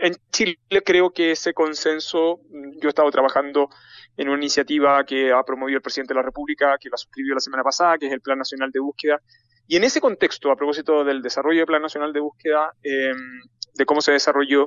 En 0.00 0.14
Chile 0.30 0.58
creo 0.84 1.10
que 1.10 1.32
ese 1.32 1.52
consenso, 1.52 2.40
mm, 2.50 2.80
yo 2.80 2.88
he 2.88 2.90
estado 2.90 3.10
trabajando 3.10 3.68
en 4.16 4.28
una 4.28 4.38
iniciativa 4.38 5.04
que 5.04 5.32
ha 5.32 5.42
promovido 5.42 5.76
el 5.76 5.82
presidente 5.82 6.12
de 6.12 6.20
la 6.20 6.26
República, 6.26 6.76
que 6.80 6.88
la 6.88 6.96
suscribió 6.96 7.34
la 7.34 7.40
semana 7.40 7.62
pasada, 7.62 7.98
que 7.98 8.06
es 8.06 8.12
el 8.12 8.20
Plan 8.20 8.38
Nacional 8.38 8.70
de 8.72 8.80
Búsqueda. 8.80 9.20
Y 9.66 9.76
en 9.76 9.84
ese 9.84 10.00
contexto, 10.00 10.50
a 10.50 10.56
propósito 10.56 11.04
del 11.04 11.22
desarrollo 11.22 11.58
del 11.58 11.66
Plan 11.66 11.82
Nacional 11.82 12.12
de 12.12 12.20
Búsqueda, 12.20 12.72
em, 12.82 13.40
de 13.74 13.86
cómo 13.86 14.00
se 14.00 14.12
desarrolló, 14.12 14.64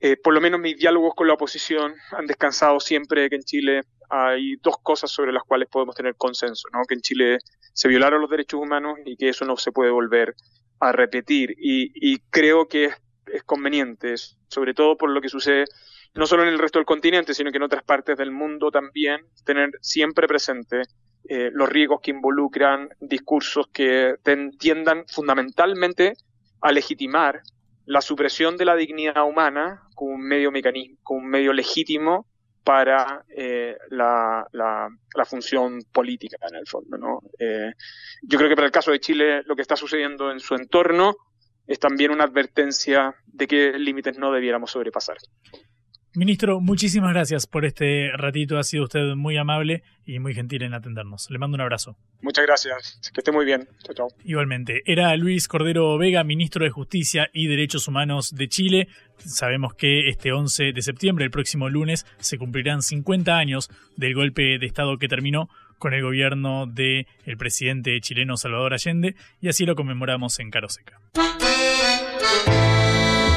eh, 0.00 0.16
por 0.16 0.34
lo 0.34 0.40
menos 0.40 0.60
mis 0.60 0.76
diálogos 0.76 1.14
con 1.14 1.26
la 1.26 1.34
oposición 1.34 1.94
han 2.12 2.26
descansado 2.26 2.80
siempre 2.80 3.28
que 3.28 3.36
en 3.36 3.42
Chile 3.42 3.82
hay 4.10 4.56
dos 4.56 4.76
cosas 4.82 5.10
sobre 5.10 5.32
las 5.32 5.42
cuales 5.44 5.68
podemos 5.68 5.94
tener 5.94 6.14
consenso, 6.16 6.68
¿no? 6.72 6.82
Que 6.86 6.94
en 6.94 7.00
Chile 7.00 7.38
se 7.72 7.88
violaron 7.88 8.20
los 8.20 8.30
derechos 8.30 8.60
humanos 8.60 8.98
y 9.04 9.16
que 9.16 9.30
eso 9.30 9.44
no 9.44 9.56
se 9.56 9.72
puede 9.72 9.90
volver 9.90 10.34
a 10.80 10.92
repetir. 10.92 11.54
Y, 11.58 11.90
y 11.94 12.18
creo 12.30 12.68
que 12.68 12.86
es 12.86 12.94
conveniente, 13.44 14.14
sobre 14.48 14.74
todo 14.74 14.96
por 14.96 15.10
lo 15.10 15.20
que 15.20 15.28
sucede 15.28 15.64
no 16.14 16.26
solo 16.26 16.44
en 16.44 16.48
el 16.48 16.58
resto 16.58 16.78
del 16.78 16.86
continente, 16.86 17.34
sino 17.34 17.50
que 17.50 17.56
en 17.56 17.64
otras 17.64 17.82
partes 17.82 18.16
del 18.16 18.30
mundo 18.30 18.70
también, 18.70 19.26
tener 19.44 19.70
siempre 19.80 20.28
presente 20.28 20.82
eh, 21.28 21.50
los 21.52 21.68
riesgos 21.68 22.00
que 22.00 22.12
involucran 22.12 22.90
discursos 23.00 23.66
que 23.72 24.16
tiendan 24.58 25.04
fundamentalmente 25.08 26.14
a 26.60 26.70
legitimar 26.70 27.42
la 27.86 28.00
supresión 28.00 28.56
de 28.56 28.64
la 28.64 28.76
dignidad 28.76 29.24
humana 29.26 29.82
como 29.94 30.14
un 30.14 30.22
medio 30.22 30.50
mecanismo, 30.50 30.96
como 31.02 31.20
un 31.20 31.28
medio 31.28 31.52
legítimo 31.52 32.26
para 32.62 33.24
eh, 33.28 33.76
la, 33.90 34.46
la, 34.52 35.24
función 35.26 35.80
política 35.92 36.38
en 36.48 36.56
el 36.56 36.66
fondo. 36.66 36.96
¿no? 36.96 37.20
Eh, 37.38 37.72
yo 38.22 38.38
creo 38.38 38.48
que 38.48 38.56
para 38.56 38.66
el 38.66 38.72
caso 38.72 38.90
de 38.90 39.00
Chile 39.00 39.42
lo 39.44 39.54
que 39.54 39.62
está 39.62 39.76
sucediendo 39.76 40.30
en 40.30 40.40
su 40.40 40.54
entorno 40.54 41.14
es 41.66 41.78
también 41.78 42.10
una 42.10 42.24
advertencia 42.24 43.14
de 43.26 43.46
qué 43.46 43.78
límites 43.78 44.18
no 44.18 44.32
debiéramos 44.32 44.70
sobrepasar. 44.70 45.18
Ministro, 46.16 46.60
muchísimas 46.60 47.12
gracias 47.12 47.48
por 47.48 47.64
este 47.64 48.12
ratito. 48.16 48.56
Ha 48.56 48.62
sido 48.62 48.84
usted 48.84 49.16
muy 49.16 49.36
amable 49.36 49.82
y 50.06 50.20
muy 50.20 50.32
gentil 50.32 50.62
en 50.62 50.72
atendernos. 50.72 51.28
Le 51.28 51.40
mando 51.40 51.56
un 51.56 51.62
abrazo. 51.62 51.96
Muchas 52.22 52.46
gracias. 52.46 53.00
Que 53.12 53.20
esté 53.20 53.32
muy 53.32 53.44
bien. 53.44 53.68
Chao, 53.82 53.94
chao. 53.94 54.08
Igualmente. 54.24 54.82
Era 54.86 55.16
Luis 55.16 55.48
Cordero 55.48 55.98
Vega, 55.98 56.22
ministro 56.22 56.64
de 56.64 56.70
Justicia 56.70 57.30
y 57.32 57.48
Derechos 57.48 57.88
Humanos 57.88 58.32
de 58.32 58.48
Chile. 58.48 58.88
Sabemos 59.18 59.74
que 59.74 60.08
este 60.08 60.30
11 60.30 60.72
de 60.72 60.82
septiembre, 60.82 61.24
el 61.24 61.32
próximo 61.32 61.68
lunes, 61.68 62.06
se 62.20 62.38
cumplirán 62.38 62.82
50 62.82 63.36
años 63.36 63.68
del 63.96 64.14
golpe 64.14 64.60
de 64.60 64.66
Estado 64.66 64.98
que 64.98 65.08
terminó 65.08 65.48
con 65.78 65.94
el 65.94 66.02
gobierno 66.02 66.66
del 66.66 67.06
presidente 67.36 68.00
chileno 68.00 68.36
Salvador 68.36 68.72
Allende 68.72 69.16
y 69.40 69.48
así 69.48 69.66
lo 69.66 69.74
conmemoramos 69.74 70.38
en 70.38 70.52
Caroseca. 70.52 71.00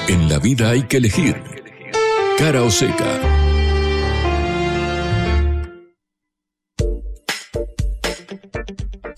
En 0.08 0.30
la 0.30 0.40
vida 0.40 0.70
hay 0.70 0.84
que 0.84 0.98
elegir. 0.98 1.42
Cara 2.38 2.64
o 2.64 2.72
seca. 2.72 3.47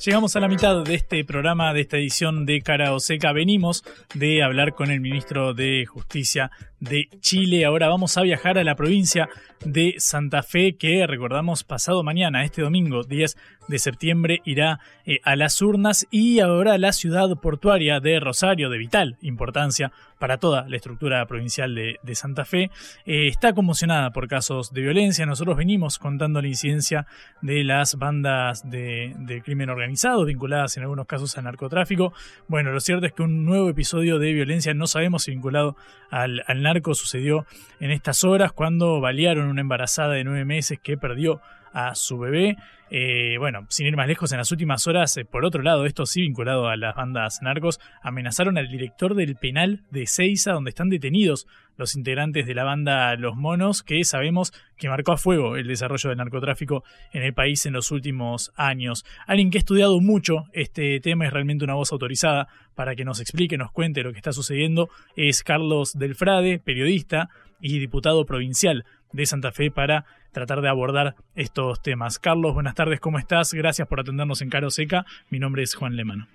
Llegamos 0.10 0.36
a 0.36 0.40
la 0.40 0.48
mitad 0.48 0.84
de 0.84 0.96
este 0.96 1.24
programa, 1.24 1.72
de 1.72 1.82
esta 1.82 1.98
edición 1.98 2.48
de 2.48 2.64
Cara 2.64 2.96
o 2.96 3.00
Seca. 3.00 3.32
Venimos 3.32 3.84
de 4.16 4.42
hablar 4.42 4.74
con 4.74 4.90
el 4.90 5.02
ministro 5.02 5.54
de 5.54 5.86
Justicia 5.86 6.50
de 6.80 7.10
Chile. 7.20 7.64
Ahora 7.64 7.90
vamos 7.90 8.18
a 8.18 8.24
viajar 8.24 8.58
a 8.58 8.64
la 8.64 8.76
provincia 8.76 9.30
de 9.64 9.96
Santa 9.98 10.42
Fe, 10.42 10.78
que 10.78 11.06
recordamos 11.06 11.64
pasado 11.64 12.02
mañana, 12.02 12.44
este 12.44 12.62
domingo 12.62 13.04
10 13.04 13.38
de 13.68 13.78
septiembre, 13.78 14.42
irá 14.46 14.80
eh, 15.06 15.20
a 15.24 15.36
las 15.36 15.62
urnas 15.62 16.08
y 16.10 16.40
ahora 16.40 16.78
la 16.78 16.94
ciudad 16.94 17.30
portuaria 17.42 18.00
de 18.00 18.20
Rosario, 18.20 18.70
de 18.70 18.78
vital 18.78 19.18
importancia 19.22 19.92
para 20.18 20.38
toda 20.38 20.68
la 20.68 20.78
estructura 20.78 21.26
provincial 21.28 21.76
de, 21.76 22.16
Santa 22.16 22.46
Fe, 22.46 22.72
eh, 23.06 23.28
está 23.28 23.54
conmocionada 23.54 24.12
por 24.12 24.28
casos 24.28 24.74
de 24.74 24.82
violencia. 24.82 25.26
Nosotros 25.26 25.56
venimos 25.56 26.00
contando 26.00 26.42
la 26.42 26.48
incidencia 26.48 27.06
de 27.42 27.64
las 27.64 27.96
bandas 27.96 28.70
de 28.70 29.42
crimen 29.46 29.70
organizado, 29.70 29.99
vinculadas 30.26 30.78
en 30.78 30.84
algunos 30.84 31.08
casos 31.08 31.38
al 31.38 31.44
narcotráfico. 31.44 32.14
Bueno, 32.48 32.72
lo 32.72 32.80
cierto 32.80 33.06
es 33.06 33.14
que 33.14 33.24
un 33.24 33.46
nuevo 33.46 33.70
episodio 33.70 34.20
de 34.20 34.34
violencia, 34.34 34.74
no 34.74 34.88
sabemos 34.88 35.24
si 35.24 35.32
vinculado 35.32 35.76
al, 36.10 36.44
al 36.48 36.62
narco, 36.62 36.94
sucedió 36.94 37.46
en 37.80 37.92
estas 37.92 38.24
horas 38.24 38.52
cuando 38.52 39.00
balearon 39.00 39.48
una 39.48 39.62
embarazada 39.62 40.14
de 40.14 40.24
nueve 40.24 40.46
meses 40.46 40.80
que 40.82 40.98
perdió 40.98 41.42
a 41.74 41.96
su 41.96 42.18
bebé. 42.18 42.58
Eh, 42.92 43.36
bueno, 43.38 43.66
sin 43.70 43.86
ir 43.86 43.96
más 43.96 44.08
lejos, 44.08 44.32
en 44.32 44.40
las 44.40 44.52
últimas 44.52 44.88
horas, 44.88 45.16
eh, 45.18 45.26
por 45.26 45.46
otro 45.46 45.62
lado, 45.62 45.86
esto 45.86 46.06
sí 46.06 46.22
vinculado 46.22 46.68
a 46.68 46.76
las 46.76 46.96
bandas 46.96 47.42
narcos, 47.42 47.80
amenazaron 48.02 48.58
al 48.58 48.68
director 48.68 49.14
del 49.14 49.36
penal 49.36 49.84
de 49.92 50.08
Ceiza, 50.08 50.54
donde 50.54 50.70
están 50.70 50.90
detenidos 50.90 51.46
los 51.80 51.96
integrantes 51.96 52.46
de 52.46 52.54
la 52.54 52.66
banda 52.66 53.16
Los 53.16 53.38
Monos, 53.38 53.84
que 53.84 54.04
sabemos 54.04 54.54
que 54.78 54.90
marcó 54.90 55.14
a 55.14 55.18
fuego 55.18 55.56
el 55.56 55.66
desarrollo 55.66 56.10
del 56.10 56.18
narcotráfico 56.18 56.84
en 57.14 57.24
el 57.24 57.34
país 57.34 57.66
en 57.66 57.72
los 57.72 57.90
últimos 57.92 58.52
años. 58.58 59.06
Alguien 59.26 59.50
que 59.50 59.58
ha 59.58 59.60
estudiado 59.60 60.02
mucho 60.02 60.44
este 60.52 61.00
tema 61.00 61.26
es 61.26 61.32
realmente 61.32 61.64
una 61.64 61.76
voz 61.76 61.94
autorizada 61.94 62.50
para 62.76 62.96
que 62.96 63.06
nos 63.06 63.22
explique, 63.22 63.58
nos 63.58 63.72
cuente 63.72 64.04
lo 64.04 64.12
que 64.12 64.18
está 64.18 64.34
sucediendo, 64.34 64.90
es 65.16 65.42
Carlos 65.42 65.98
Delfrade, 65.98 66.60
periodista 66.60 67.30
y 67.62 67.80
diputado 67.80 68.26
provincial 68.26 68.84
de 69.14 69.26
Santa 69.26 69.54
Fe 69.54 69.72
para 69.72 70.06
tratar 70.34 70.60
de 70.62 70.68
abordar 70.68 71.16
estos 71.34 71.82
temas. 71.82 72.20
Carlos, 72.20 72.54
buenas 72.54 72.76
tardes, 72.76 73.00
¿cómo 73.00 73.20
estás? 73.20 73.54
Gracias 73.54 73.88
por 73.88 74.02
atendernos 74.02 74.42
en 74.42 74.50
Caro 74.50 74.70
Seca. 74.70 75.06
Mi 75.30 75.40
nombre 75.40 75.64
es 75.64 75.76
Juan 75.76 75.96
Lemano. 75.96 76.28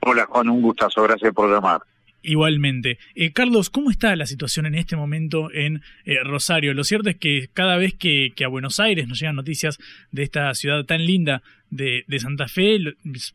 Hola 0.00 0.26
Juan, 0.26 0.48
un 0.48 0.62
gustazo, 0.62 1.02
gracias 1.02 1.34
por 1.34 1.52
llamar. 1.52 1.82
Igualmente. 2.22 2.98
Eh, 3.14 3.32
Carlos, 3.32 3.70
¿cómo 3.70 3.90
está 3.90 4.16
la 4.16 4.26
situación 4.26 4.66
en 4.66 4.74
este 4.74 4.96
momento 4.96 5.52
en 5.52 5.82
eh, 6.04 6.18
Rosario? 6.24 6.74
Lo 6.74 6.82
cierto 6.82 7.10
es 7.10 7.16
que 7.16 7.48
cada 7.52 7.76
vez 7.76 7.94
que, 7.94 8.32
a 8.44 8.48
Buenos 8.48 8.80
Aires 8.80 9.06
nos 9.06 9.20
llegan 9.20 9.36
noticias 9.36 9.78
de 10.10 10.24
esta 10.24 10.52
ciudad 10.54 10.84
tan 10.84 11.04
linda 11.04 11.42
de, 11.70 12.04
Santa 12.18 12.48
Fe, 12.48 12.78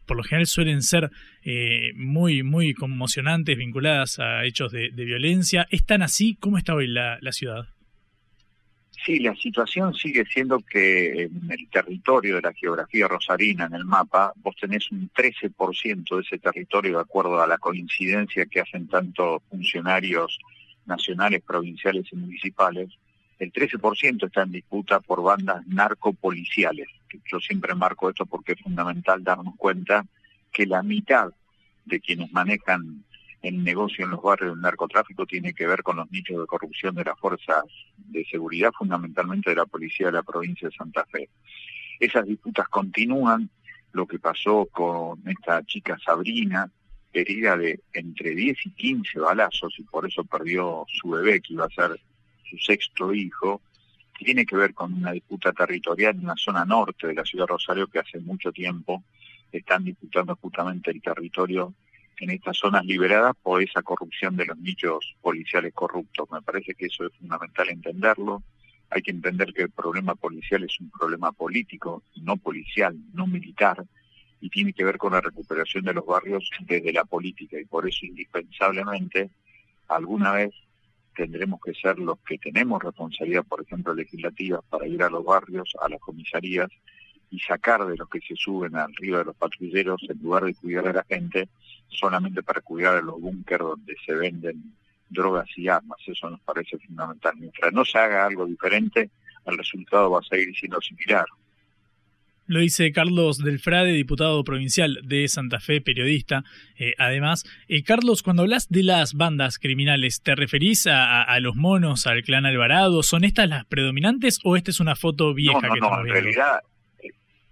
por 0.06 0.18
lo 0.18 0.24
general 0.24 0.48
suelen 0.48 0.82
ser 0.82 1.12
eh, 1.44 1.94
muy, 1.96 2.44
muy 2.44 2.74
conmocionantes, 2.74 3.58
vinculadas 3.58 4.20
a 4.20 4.44
hechos 4.44 4.72
de, 4.72 4.90
violencia. 4.90 5.66
¿Es 5.72 5.86
tan 5.86 6.02
así? 6.02 6.36
¿Cómo 6.40 6.58
está 6.58 6.76
hoy 6.76 6.88
la 6.88 7.32
ciudad? 7.32 7.73
Sí, 9.06 9.20
la 9.20 9.36
situación 9.36 9.94
sigue 9.94 10.24
siendo 10.26 10.60
que 10.60 11.24
en 11.24 11.52
el 11.52 11.70
territorio 11.70 12.36
de 12.36 12.42
la 12.42 12.54
geografía 12.54 13.06
rosarina, 13.06 13.66
en 13.66 13.74
el 13.74 13.84
mapa, 13.84 14.32
vos 14.38 14.56
tenés 14.56 14.90
un 14.92 15.10
13% 15.10 16.16
de 16.16 16.22
ese 16.22 16.40
territorio 16.40 16.96
de 16.96 17.02
acuerdo 17.02 17.42
a 17.42 17.48
la 17.48 17.58
coincidencia 17.58 18.46
que 18.46 18.62
hacen 18.62 18.88
tanto 18.88 19.42
funcionarios 19.50 20.40
nacionales, 20.86 21.42
provinciales 21.42 22.06
y 22.14 22.16
municipales. 22.16 22.92
El 23.40 23.52
13% 23.52 24.26
está 24.26 24.44
en 24.44 24.52
disputa 24.52 25.02
por 25.02 25.22
bandas 25.22 25.68
narcopoliciales. 25.68 26.88
Yo 27.30 27.42
siempre 27.42 27.76
marco 27.76 28.10
esto 28.10 28.26
porque 28.26 28.54
es 28.54 28.62
fundamental 28.62 29.22
darnos 29.22 29.56
cuenta 29.58 30.06
que 30.52 30.66
la 30.66 30.82
mitad 30.82 31.30
de 31.84 32.00
quienes 32.00 32.32
manejan 32.32 33.04
el 33.44 33.62
negocio 33.62 34.06
en 34.06 34.12
los 34.12 34.22
barrios 34.22 34.54
del 34.54 34.62
narcotráfico 34.62 35.26
tiene 35.26 35.54
que 35.54 35.68
ver 35.68 35.84
con 35.84 35.98
los 35.98 36.10
nichos 36.10 36.40
de 36.40 36.48
corrupción 36.48 36.96
de 36.96 37.04
las 37.04 37.20
fuerzas 37.20 37.64
de 37.98 38.26
seguridad, 38.26 38.72
fundamentalmente 38.72 39.50
de 39.50 39.58
la 39.58 39.66
policía 39.66 40.08
de 40.08 40.14
la 40.14 40.24
provincia 40.24 40.70
de 40.70 40.76
Santa 40.76 41.06
Fe. 41.06 41.30
Esas 42.00 42.26
disputas 42.26 42.70
continúan, 42.70 43.50
lo 43.92 44.08
que 44.08 44.18
pasó 44.18 44.66
con 44.72 45.22
esta 45.28 45.62
chica 45.64 46.00
Sabrina, 46.04 46.72
herida 47.12 47.58
de 47.58 47.82
entre 47.94 48.34
10 48.34 48.66
y 48.66 48.72
15 48.72 49.20
balazos 49.20 49.76
y 49.78 49.84
por 49.84 50.08
eso 50.08 50.24
perdió 50.24 50.86
su 50.88 51.10
bebé, 51.10 51.42
que 51.42 51.54
iba 51.54 51.66
a 51.66 51.70
ser 51.70 52.00
su 52.50 52.58
sexto 52.58 53.14
hijo, 53.14 53.62
tiene 54.18 54.46
que 54.46 54.56
ver 54.56 54.74
con 54.74 54.94
una 54.94 55.12
disputa 55.12 55.52
territorial 55.52 56.16
en 56.16 56.28
la 56.28 56.36
zona 56.38 56.64
norte 56.64 57.08
de 57.08 57.14
la 57.14 57.26
ciudad 57.26 57.44
de 57.44 57.52
Rosario 57.52 57.88
que 57.88 58.00
hace 58.00 58.20
mucho 58.20 58.54
tiempo 58.54 59.04
están 59.52 59.84
disputando 59.84 60.36
justamente 60.38 60.92
el 60.92 61.02
territorio 61.02 61.74
en 62.24 62.30
estas 62.32 62.58
zonas 62.58 62.86
liberadas 62.86 63.36
por 63.42 63.62
esa 63.62 63.82
corrupción 63.82 64.38
de 64.38 64.46
los 64.46 64.58
nichos 64.58 65.16
policiales 65.22 65.74
corruptos. 65.74 66.30
Me 66.32 66.42
parece 66.42 66.74
que 66.74 66.86
eso 66.86 67.06
es 67.06 67.12
fundamental 67.18 67.70
entenderlo. 67.70 68.44
Hay 68.90 69.02
que 69.02 69.12
entender 69.12 69.54
que 69.54 69.64
el 69.64 69.72
problema 69.72 70.16
policial 70.16 70.64
es 70.64 70.80
un 70.80 70.90
problema 70.90 71.32
político, 71.32 72.04
no 72.22 72.38
policial, 72.38 72.96
no 73.14 73.28
militar, 73.28 73.84
y 74.40 74.50
tiene 74.50 74.74
que 74.74 74.86
ver 74.86 74.98
con 74.98 75.14
la 75.14 75.22
recuperación 75.22 75.84
de 75.84 75.94
los 75.94 76.06
barrios 76.06 76.50
desde 76.62 76.94
la 76.94 77.04
política. 77.04 77.60
Y 77.60 77.66
por 77.66 77.88
eso, 77.88 78.06
indispensablemente, 78.06 79.30
alguna 79.88 80.32
vez 80.32 80.52
tendremos 81.16 81.60
que 81.62 81.74
ser 81.74 82.00
los 82.00 82.20
que 82.20 82.38
tenemos 82.38 82.82
responsabilidad, 82.82 83.44
por 83.44 83.62
ejemplo, 83.62 83.94
legislativa, 83.94 84.62
para 84.70 84.88
ir 84.88 85.04
a 85.04 85.10
los 85.10 85.24
barrios, 85.26 85.74
a 85.82 85.90
las 85.90 86.00
comisarías 86.00 86.70
y 87.34 87.40
sacar 87.40 87.84
de 87.86 87.98
los 87.98 88.08
que 88.10 88.20
se 88.22 88.36
suben 88.36 88.76
arriba 88.76 89.18
de 89.18 89.26
los 89.26 89.36
patrulleros 89.36 90.02
en 90.08 90.22
lugar 90.22 90.46
de 90.46 90.54
cuidar 90.54 90.88
a 90.88 90.94
la 90.94 91.04
gente 91.04 91.50
solamente 91.90 92.44
para 92.44 92.62
cuidar 92.62 92.98
a 92.98 93.02
los 93.02 93.20
búnkeres 93.20 93.68
donde 93.68 93.96
se 94.06 94.14
venden 94.14 94.76
drogas 95.10 95.48
y 95.58 95.68
armas. 95.68 95.98
Eso 96.06 96.30
nos 96.30 96.40
parece 96.42 96.78
fundamental. 96.78 97.34
Mientras 97.40 97.74
no 97.74 97.84
se 97.86 97.98
haga 97.98 98.28
algo 98.28 98.46
diferente, 98.46 99.10
el 99.48 99.58
resultado 99.58 100.12
va 100.12 100.20
a 100.20 100.24
seguir 100.24 100.56
siendo 100.56 100.80
similar. 100.80 101.26
Lo 102.46 102.60
dice 102.60 102.92
Carlos 102.92 103.40
Delfrade, 103.40 103.94
diputado 103.94 104.44
provincial 104.44 105.00
de 105.04 105.28
Santa 105.28 105.60
Fe, 105.60 105.82
periodista. 105.82 106.44
Eh, 106.78 106.94
además, 107.00 107.46
eh, 107.68 107.84
Carlos, 107.84 108.22
cuando 108.22 108.44
hablas 108.44 108.70
de 108.70 108.84
las 108.84 109.14
bandas 109.14 109.58
criminales, 109.58 110.22
¿te 110.22 110.36
referís 110.36 110.86
a, 110.88 111.40
los 111.40 111.56
monos, 111.56 112.06
al 112.06 112.22
clan 112.22 112.46
Alvarado? 112.46 113.02
¿Son 113.02 113.24
estas 113.24 113.50
las 113.50 113.66
predominantes 113.66 114.40
o 114.44 114.56
esta 114.56 114.70
es 114.70 114.80
una 114.80 114.96
foto 114.96 115.34
vieja 115.34 115.62
no, 115.62 115.68
no, 115.68 115.74
que 115.74 115.80
no, 115.80 116.00
en 116.02 116.08
realidad 116.10 116.60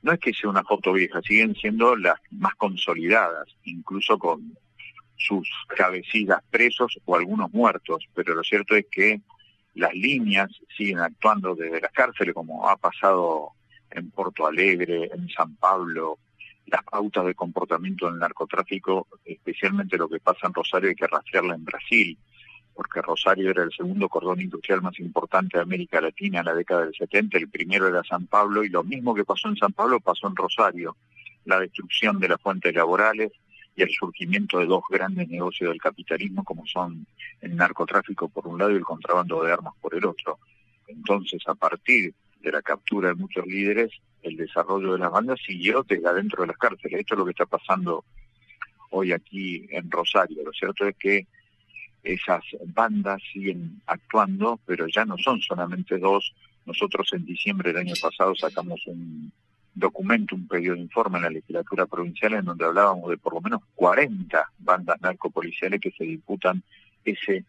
no 0.01 0.11
es 0.11 0.19
que 0.19 0.33
sea 0.33 0.49
una 0.49 0.63
foto 0.63 0.93
vieja, 0.93 1.21
siguen 1.21 1.55
siendo 1.55 1.95
las 1.95 2.19
más 2.31 2.55
consolidadas, 2.55 3.47
incluso 3.63 4.17
con 4.17 4.57
sus 5.15 5.47
cabecillas 5.75 6.39
presos 6.49 6.99
o 7.05 7.15
algunos 7.15 7.53
muertos, 7.53 8.07
pero 8.13 8.33
lo 8.33 8.43
cierto 8.43 8.75
es 8.75 8.85
que 8.91 9.21
las 9.75 9.93
líneas 9.93 10.49
siguen 10.75 10.99
actuando 10.99 11.55
desde 11.55 11.79
las 11.79 11.91
cárceles, 11.91 12.33
como 12.33 12.67
ha 12.67 12.77
pasado 12.77 13.51
en 13.91 14.09
Porto 14.09 14.47
Alegre, 14.47 15.09
en 15.13 15.29
San 15.29 15.55
Pablo, 15.55 16.17
las 16.65 16.83
pautas 16.83 17.25
de 17.25 17.35
comportamiento 17.35 18.07
del 18.07 18.19
narcotráfico, 18.19 19.07
especialmente 19.25 19.97
lo 19.97 20.09
que 20.09 20.19
pasa 20.19 20.47
en 20.47 20.53
Rosario, 20.53 20.89
hay 20.89 20.95
que 20.95 21.07
rastrearla 21.07 21.55
en 21.55 21.65
Brasil, 21.65 22.17
porque 22.73 23.01
Rosario 23.01 23.51
era 23.51 23.63
el 23.63 23.71
segundo 23.71 24.09
cordón 24.09 24.41
industrial 24.41 24.81
más 24.81 24.99
importante 24.99 25.57
de 25.57 25.63
América 25.63 26.01
Latina 26.01 26.39
en 26.39 26.45
la 26.45 26.53
década 26.53 26.85
del 26.85 26.95
70, 26.95 27.37
el 27.37 27.49
primero 27.49 27.87
era 27.87 28.03
San 28.03 28.27
Pablo, 28.27 28.63
y 28.63 28.69
lo 28.69 28.83
mismo 28.83 29.13
que 29.13 29.25
pasó 29.25 29.49
en 29.49 29.57
San 29.57 29.73
Pablo 29.73 29.99
pasó 29.99 30.27
en 30.27 30.35
Rosario, 30.35 30.95
la 31.45 31.59
destrucción 31.59 32.19
de 32.19 32.29
las 32.29 32.41
fuentes 32.41 32.73
laborales 32.73 33.31
y 33.75 33.83
el 33.83 33.89
surgimiento 33.89 34.59
de 34.59 34.65
dos 34.65 34.83
grandes 34.89 35.27
negocios 35.29 35.69
del 35.69 35.81
capitalismo 35.81 36.43
como 36.43 36.65
son 36.65 37.05
el 37.41 37.55
narcotráfico 37.55 38.29
por 38.29 38.47
un 38.47 38.59
lado 38.59 38.71
y 38.71 38.75
el 38.75 38.83
contrabando 38.83 39.43
de 39.43 39.51
armas 39.51 39.73
por 39.81 39.95
el 39.95 40.05
otro. 40.05 40.39
Entonces, 40.87 41.41
a 41.47 41.55
partir 41.55 42.13
de 42.41 42.51
la 42.51 42.61
captura 42.61 43.09
de 43.09 43.15
muchos 43.15 43.45
líderes, 43.45 43.91
el 44.23 44.37
desarrollo 44.37 44.93
de 44.93 44.99
las 44.99 45.11
bandas 45.11 45.39
siguió 45.45 45.83
desde 45.83 46.07
adentro 46.07 46.41
de 46.41 46.47
las 46.47 46.57
cárceles. 46.57 46.99
Esto 46.99 47.15
es 47.15 47.19
lo 47.19 47.25
que 47.25 47.31
está 47.31 47.45
pasando 47.45 48.03
hoy 48.91 49.11
aquí 49.13 49.67
en 49.71 49.89
Rosario. 49.89 50.43
Lo 50.43 50.51
cierto 50.51 50.85
es 50.85 50.95
que 50.97 51.27
esas 52.03 52.43
bandas 52.65 53.21
siguen 53.31 53.81
actuando, 53.85 54.59
pero 54.65 54.87
ya 54.87 55.05
no 55.05 55.17
son 55.17 55.41
solamente 55.41 55.97
dos. 55.97 56.33
Nosotros 56.65 57.09
en 57.13 57.25
diciembre 57.25 57.71
del 57.71 57.87
año 57.87 57.95
pasado 58.01 58.35
sacamos 58.35 58.85
un 58.87 59.31
documento, 59.73 60.35
un 60.35 60.47
pedido 60.47 60.75
de 60.75 60.81
informe 60.81 61.17
en 61.17 61.23
la 61.23 61.29
legislatura 61.29 61.85
provincial 61.85 62.33
en 62.33 62.45
donde 62.45 62.65
hablábamos 62.65 63.09
de 63.09 63.17
por 63.17 63.33
lo 63.33 63.41
menos 63.41 63.61
40 63.75 64.51
bandas 64.59 65.01
narcopoliciales 65.01 65.79
que 65.79 65.91
se 65.91 66.03
disputan 66.03 66.61
ese 67.05 67.45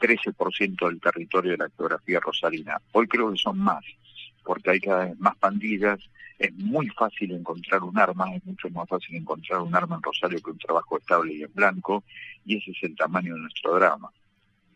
13% 0.00 0.88
del 0.88 1.00
territorio 1.00 1.52
de 1.52 1.58
la 1.58 1.70
geografía 1.76 2.20
rosarina. 2.20 2.80
Hoy 2.92 3.06
creo 3.06 3.32
que 3.32 3.38
son 3.38 3.58
más, 3.58 3.84
porque 4.44 4.70
hay 4.70 4.80
cada 4.80 5.06
vez 5.06 5.18
más 5.18 5.36
pandillas, 5.36 5.98
es 6.38 6.52
muy 6.54 6.88
fácil 6.88 7.32
encontrar 7.32 7.82
un 7.82 7.96
arma, 7.98 8.34
es 8.34 8.44
mucho 8.44 8.68
más 8.70 8.88
fácil 8.88 9.16
encontrar 9.16 9.60
un 9.60 9.74
arma 9.74 9.96
en 9.96 10.02
Rosario 10.02 10.40
que 10.40 10.50
un 10.50 10.58
trabajo 10.58 10.98
estable 10.98 11.34
y 11.34 11.42
en 11.42 11.52
blanco, 11.54 12.04
y 12.44 12.56
ese 12.56 12.72
es 12.72 12.82
el 12.82 12.96
tamaño 12.96 13.34
de 13.34 13.40
nuestro 13.40 13.74
drama. 13.74 14.10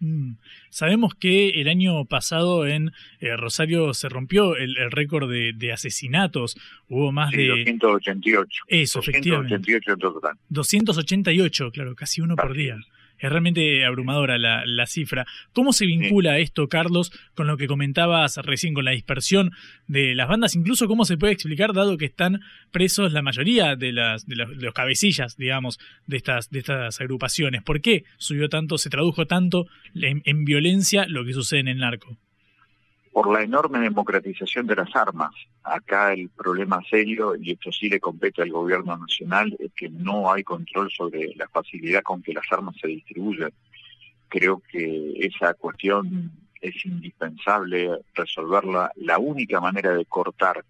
Mm. 0.01 0.35
Sabemos 0.71 1.15
que 1.15 1.61
el 1.61 1.69
año 1.69 2.05
pasado 2.05 2.67
en 2.67 2.93
eh, 3.21 3.37
Rosario 3.37 3.93
se 3.95 4.09
rompió 4.09 4.57
el, 4.57 4.77
récord 4.91 5.29
de, 5.29 5.73
asesinatos. 5.73 6.57
Hubo 6.89 7.11
más 7.11 7.33
de. 7.33 7.49
288. 7.49 8.65
Eso, 8.69 9.01
288 9.01 9.93
en 9.93 9.99
total. 9.99 10.37
288, 10.49 11.71
claro, 11.73 11.95
casi 11.95 12.21
uno 12.21 12.37
por 12.37 12.55
día. 12.55 12.77
Es 12.77 12.98
realmente 13.21 13.85
abrumadora 13.85 14.39
la, 14.39 14.65
la 14.67 14.87
cifra. 14.87 15.27
¿Cómo 15.53 15.73
se 15.73 15.87
vincula 15.87 16.39
esto, 16.39 16.69
Carlos, 16.69 17.13
con 17.35 17.47
lo 17.47 17.57
que 17.57 17.67
comentabas 17.67 18.37
recién 18.39 18.75
con 18.75 18.85
la 18.85 18.93
dispersión 18.93 19.53
de 19.87 20.15
las 20.15 20.29
bandas? 20.29 20.55
Incluso 20.55 20.87
cómo 20.87 21.05
se 21.05 21.17
puede 21.17 21.33
explicar, 21.33 21.73
dado 21.73 21.97
que 21.97 22.07
están 22.07 22.41
presos 22.71 23.13
la 23.13 23.23
mayoría 23.23 23.77
de 23.77 23.93
las 23.93 24.27
de, 24.27 24.37
los 24.37 24.75
cabecillas, 24.75 25.37
digamos, 25.37 25.79
de 26.07 26.17
estas, 26.19 26.51
de 26.51 26.61
estas 26.61 27.01
agrupaciones. 27.01 27.63
¿Por 27.63 27.81
qué 27.81 28.05
subió 28.19 28.49
tanto, 28.49 28.79
se 28.79 28.91
tradujo 28.91 29.27
tanto 29.27 29.67
en 29.95 30.45
violencia 30.45 31.07
lo 31.09 31.25
que 31.25 31.33
sucede 31.33 31.61
en 31.61 31.69
el 31.69 31.79
narco? 31.79 32.19
Por 33.13 33.33
la 33.33 33.43
enorme 33.43 33.81
democratización 33.81 34.67
de 34.67 34.77
las 34.77 34.95
armas. 34.95 35.31
Acá 35.63 36.13
el 36.13 36.29
problema 36.31 36.81
serio, 36.89 37.35
y 37.37 37.53
esto 37.53 37.73
sí 37.73 37.89
le 37.89 38.01
compete 38.01 38.43
al 38.43 38.51
gobierno 38.51 38.97
nacional, 38.97 39.57
es 39.59 39.73
que 39.75 39.89
no 39.89 40.33
hay 40.33 40.45
control 40.45 40.91
sobre 40.91 41.35
la 41.35 41.49
facilidad 41.49 42.03
con 42.03 42.23
que 42.23 42.33
las 42.33 42.45
armas 42.51 42.77
se 42.81 42.89
distribuyen. 42.89 43.53
Creo 44.29 44.63
que 44.71 45.15
esa 45.19 45.55
cuestión 45.55 46.33
es 46.61 46.85
indispensable 46.85 47.91
resolverla. 48.15 48.93
La 48.97 49.19
única 49.19 49.61
manera 49.61 49.95
de 49.95 50.05
cortar 50.05 50.65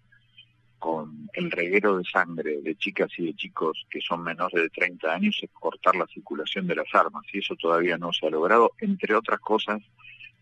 con 0.79 1.29
el 1.33 1.51
reguero 1.51 1.97
de 1.97 2.05
sangre 2.05 2.61
de 2.61 2.75
chicas 2.75 3.09
y 3.17 3.25
de 3.25 3.35
chicos 3.35 3.85
que 3.89 3.99
son 3.99 4.23
menores 4.23 4.61
de 4.61 4.69
30 4.69 5.13
años 5.13 5.37
es 5.41 5.49
cortar 5.51 5.95
la 5.95 6.07
circulación 6.07 6.67
de 6.67 6.75
las 6.75 6.87
armas 6.93 7.25
y 7.33 7.39
eso 7.39 7.55
todavía 7.57 7.97
no 7.97 8.13
se 8.13 8.27
ha 8.27 8.29
logrado, 8.29 8.71
entre 8.79 9.13
otras 9.13 9.41
cosas 9.41 9.81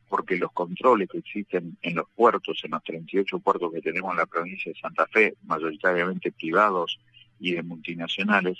porque 0.09 0.37
los 0.37 0.51
controles 0.51 1.09
que 1.09 1.19
existen 1.19 1.77
en 1.81 1.95
los 1.95 2.07
puertos, 2.15 2.61
en 2.63 2.71
los 2.71 2.83
38 2.83 3.39
puertos 3.39 3.71
que 3.73 3.81
tenemos 3.81 4.11
en 4.11 4.17
la 4.17 4.25
provincia 4.25 4.71
de 4.71 4.79
Santa 4.79 5.05
Fe, 5.07 5.35
mayoritariamente 5.45 6.31
privados 6.31 6.99
y 7.39 7.53
de 7.53 7.63
multinacionales, 7.63 8.57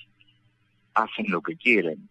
hacen 0.93 1.27
lo 1.29 1.41
que 1.41 1.55
quieren, 1.55 2.09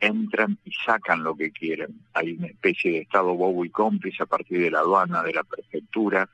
entran 0.00 0.58
y 0.64 0.72
sacan 0.84 1.22
lo 1.22 1.36
que 1.36 1.50
quieren. 1.50 2.00
Hay 2.14 2.32
una 2.32 2.48
especie 2.48 2.92
de 2.92 2.98
estado 2.98 3.34
bobo 3.34 3.64
y 3.64 3.70
cómplice 3.70 4.22
a 4.22 4.26
partir 4.26 4.60
de 4.60 4.70
la 4.70 4.80
aduana, 4.80 5.22
de 5.22 5.34
la 5.34 5.44
prefectura, 5.44 6.28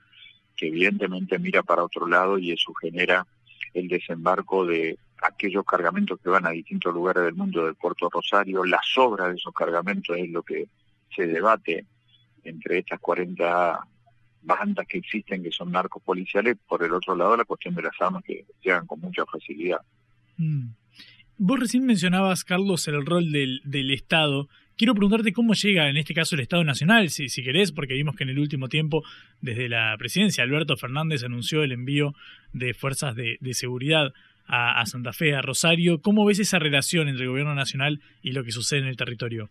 que 0.57 0.69
evidentemente 0.69 1.39
mira 1.39 1.63
para 1.63 1.85
otro 1.85 2.07
lado 2.07 2.39
y 2.39 2.53
eso 2.53 2.73
genera 2.75 3.27
el 3.75 3.89
desembarco 3.89 4.65
de 4.65 4.99
aquellos 5.23 5.65
cargamentos 5.65 6.19
que 6.23 6.29
van 6.29 6.47
a 6.47 6.51
distintos 6.51 6.95
lugares 6.95 7.25
del 7.25 7.35
mundo 7.35 7.65
del 7.65 7.75
puerto 7.75 8.09
Rosario, 8.09 8.65
la 8.65 8.81
sobra 8.83 9.29
de 9.29 9.37
esos 9.37 9.53
cargamentos 9.53 10.17
es 10.17 10.31
lo 10.31 10.43
que 10.43 10.69
se 11.15 11.27
debate 11.27 11.85
entre 12.49 12.79
estas 12.79 13.01
40 13.01 13.81
bandas 14.43 14.87
que 14.87 14.99
existen 14.99 15.43
que 15.43 15.51
son 15.51 15.71
narcos 15.71 16.03
policiales, 16.03 16.57
por 16.67 16.83
el 16.83 16.93
otro 16.93 17.15
lado 17.15 17.37
la 17.37 17.45
cuestión 17.45 17.75
de 17.75 17.83
las 17.83 18.01
armas 18.01 18.23
que 18.25 18.45
llegan 18.63 18.87
con 18.87 19.01
mucha 19.01 19.25
facilidad. 19.27 19.81
Mm. 20.37 20.71
Vos 21.39 21.61
recién 21.61 21.87
mencionabas, 21.87 22.45
Carlos, 22.45 22.89
el 22.89 23.05
rol 23.07 23.31
del, 23.31 23.61
del 23.65 23.93
Estado 23.93 24.49
quiero 24.79 24.95
preguntarte 24.95 25.33
cómo 25.33 25.53
llega 25.53 25.91
en 25.91 25.99
este 25.99 26.15
caso 26.15 26.37
el 26.37 26.41
Estado 26.41 26.65
Nacional, 26.65 27.11
si, 27.11 27.29
si 27.29 27.43
querés, 27.43 27.73
porque 27.73 27.95
vimos 27.95 28.17
que 28.17 28.23
en 28.25 28.31
el 28.31 28.39
último 28.39 28.69
tiempo, 28.69 29.03
desde 29.43 29.69
la 29.69 29.95
presidencia, 29.99 30.45
Alberto 30.45 30.77
Fernández 30.77 31.25
anunció 31.25 31.63
el 31.63 31.73
envío 31.73 32.15
de 32.53 32.73
fuerzas 32.73 33.15
de, 33.15 33.39
seguridad 33.53 34.13
a, 34.47 34.81
a, 34.81 34.87
Santa 34.87 35.13
Fe, 35.13 35.35
a 35.35 35.43
Rosario. 35.43 36.01
¿Cómo 36.01 36.25
ves 36.25 36.39
esa 36.39 36.59
relación 36.59 37.09
entre 37.09 37.25
el 37.25 37.31
gobierno 37.31 37.55
nacional 37.55 38.01
y 38.23 38.33
lo 38.33 38.45
que 38.45 38.53
sucede 38.53 38.81
en 38.81 38.87
el 38.87 38.97
territorio? 38.97 39.51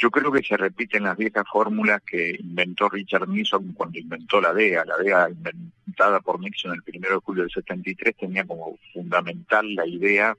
Yo 0.00 0.10
creo 0.10 0.32
que 0.32 0.42
se 0.42 0.56
repiten 0.56 1.04
las 1.04 1.16
viejas 1.18 1.44
fórmulas 1.52 2.00
que 2.00 2.34
inventó 2.40 2.88
Richard 2.88 3.28
Nixon 3.28 3.74
cuando 3.74 3.98
inventó 3.98 4.40
la 4.40 4.54
DEA. 4.54 4.86
La 4.86 4.96
DEA 4.96 5.28
inventada 5.28 6.20
por 6.20 6.40
Nixon 6.40 6.72
el 6.72 6.96
1 6.96 7.08
de 7.10 7.16
julio 7.16 7.42
del 7.42 7.52
73 7.52 8.16
tenía 8.16 8.46
como 8.46 8.78
fundamental 8.94 9.74
la 9.74 9.86
idea 9.86 10.34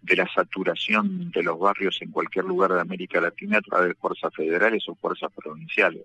de 0.00 0.16
la 0.16 0.28
saturación 0.32 1.32
de 1.32 1.42
los 1.42 1.58
barrios 1.58 2.00
en 2.02 2.12
cualquier 2.12 2.44
lugar 2.44 2.72
de 2.72 2.82
América 2.82 3.20
Latina 3.20 3.58
a 3.58 3.62
través 3.62 3.88
de 3.88 3.94
fuerzas 3.94 4.32
federales 4.32 4.88
o 4.88 4.94
fuerzas 4.94 5.32
provinciales. 5.34 6.04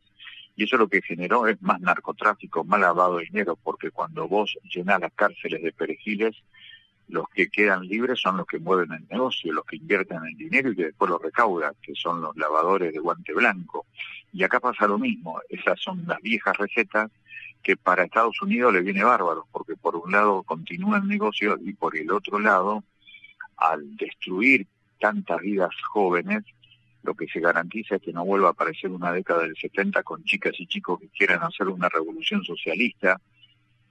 Y 0.55 0.63
eso 0.63 0.77
lo 0.77 0.87
que 0.87 1.03
generó 1.03 1.47
es 1.47 1.61
más 1.61 1.79
narcotráfico, 1.81 2.63
más 2.63 2.79
lavado 2.79 3.17
de 3.17 3.25
dinero, 3.25 3.55
porque 3.55 3.91
cuando 3.91 4.27
vos 4.27 4.57
llenás 4.73 4.99
las 4.99 5.13
cárceles 5.13 5.61
de 5.61 5.71
perejiles, 5.73 6.35
los 7.09 7.27
que 7.29 7.49
quedan 7.49 7.87
libres 7.87 8.19
son 8.21 8.37
los 8.37 8.45
que 8.45 8.59
mueven 8.59 8.91
el 8.93 9.07
negocio, 9.09 9.51
los 9.51 9.65
que 9.65 9.77
invierten 9.77 10.23
el 10.23 10.37
dinero 10.37 10.71
y 10.71 10.75
que 10.75 10.85
después 10.85 11.09
lo 11.09 11.17
recaudan, 11.17 11.73
que 11.81 11.93
son 11.95 12.21
los 12.21 12.35
lavadores 12.37 12.93
de 12.93 12.99
guante 12.99 13.33
blanco. 13.33 13.85
Y 14.31 14.43
acá 14.43 14.59
pasa 14.59 14.87
lo 14.87 14.99
mismo, 14.99 15.41
esas 15.49 15.79
son 15.79 16.03
las 16.07 16.21
viejas 16.21 16.55
recetas 16.57 17.11
que 17.63 17.75
para 17.75 18.03
Estados 18.03 18.41
Unidos 18.41 18.73
le 18.73 18.81
viene 18.81 19.03
bárbaro, 19.03 19.47
porque 19.51 19.75
por 19.75 19.95
un 19.95 20.11
lado 20.11 20.43
continúa 20.43 20.97
el 20.97 21.07
negocio 21.07 21.57
y 21.61 21.73
por 21.73 21.97
el 21.97 22.11
otro 22.11 22.39
lado, 22.39 22.83
al 23.57 23.97
destruir 23.97 24.67
tantas 24.99 25.41
vidas 25.41 25.71
jóvenes, 25.91 26.43
lo 27.03 27.15
que 27.15 27.27
se 27.27 27.39
garantiza 27.39 27.95
es 27.95 28.01
que 28.01 28.13
no 28.13 28.25
vuelva 28.25 28.49
a 28.49 28.51
aparecer 28.51 28.91
una 28.91 29.11
década 29.11 29.43
del 29.43 29.55
70 29.55 30.03
con 30.03 30.23
chicas 30.23 30.53
y 30.59 30.67
chicos 30.67 30.99
que 30.99 31.07
quieran 31.09 31.41
hacer 31.43 31.67
una 31.67 31.89
revolución 31.89 32.43
socialista, 32.43 33.19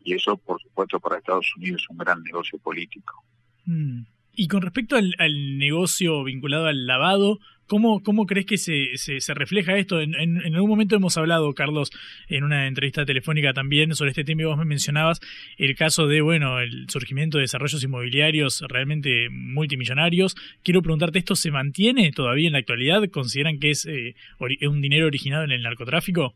y 0.09 0.15
eso, 0.15 0.39
por 0.39 0.61
supuesto, 0.61 0.99
para 0.99 1.19
Estados 1.19 1.55
Unidos 1.57 1.83
es 1.83 1.91
un 1.91 1.99
gran 1.99 2.23
negocio 2.23 2.59
político. 2.59 3.23
Mm. 3.67 4.05
Y 4.35 4.49
con 4.49 4.63
respecto 4.63 4.97
al, 4.97 5.59
negocio 5.59 6.25
vinculado 6.25 6.67
al 6.67 6.87
lavado, 6.87 7.41
¿cómo, 7.67 8.03
cómo 8.03 8.25
crees 8.25 8.47
que 8.47 8.57
se, 8.57 8.97
se, 8.97 9.35
refleja 9.35 9.77
esto? 9.77 10.01
En, 10.01 10.15
en, 10.15 10.55
algún 10.55 10.71
momento 10.71 10.97
hemos 10.97 11.19
hablado, 11.19 11.53
Carlos, 11.55 11.91
en 12.29 12.45
una 12.45 12.69
entrevista 12.69 13.05
telefónica 13.05 13.53
también 13.53 13.95
sobre 13.95 14.11
este 14.11 14.25
tema 14.25 14.43
y 14.43 14.45
vos 14.45 14.57
me 14.57 14.65
mencionabas 14.65 15.21
el 15.59 15.75
caso 15.75 16.07
de, 16.07 16.23
bueno, 16.23 16.61
el 16.61 16.89
surgimiento 16.89 17.37
de 17.37 17.43
desarrollos 17.43 17.83
inmobiliarios 17.83 18.65
realmente 18.67 19.29
multimillonarios. 19.31 20.37
Quiero 20.63 20.81
preguntarte, 20.81 21.19
¿esto 21.19 21.37
se 21.37 21.51
mantiene 21.51 22.13
todavía 22.13 22.47
en 22.47 22.53
la 22.53 22.61
actualidad? 22.61 23.03
¿Consideran 23.11 23.59
que 23.59 23.71
es 23.71 23.85
eh, 23.87 24.15
un 24.39 24.81
dinero 24.81 25.07
originado 25.07 25.45
en 25.45 25.51
el 25.51 25.63
narcotráfico? 25.63 26.35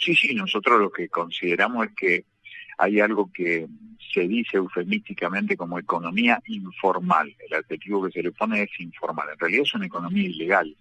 Sí, 0.00 0.16
sí, 0.16 0.34
nosotros 0.34 0.80
lo 0.80 0.90
que 0.90 1.08
consideramos 1.08 1.86
es 1.86 1.92
que 1.94 2.24
hay 2.80 2.98
algo 2.98 3.30
que 3.32 3.68
se 4.12 4.26
dice 4.26 4.56
eufemísticamente 4.56 5.54
como 5.56 5.78
economía 5.78 6.42
informal. 6.46 7.36
El 7.46 7.58
adjetivo 7.58 8.04
que 8.04 8.12
se 8.12 8.22
le 8.22 8.32
pone 8.32 8.62
es 8.62 8.80
informal. 8.80 9.28
En 9.30 9.38
realidad 9.38 9.62
es 9.62 9.74
una 9.74 9.86
economía 9.86 10.26
ilegal. 10.26 10.74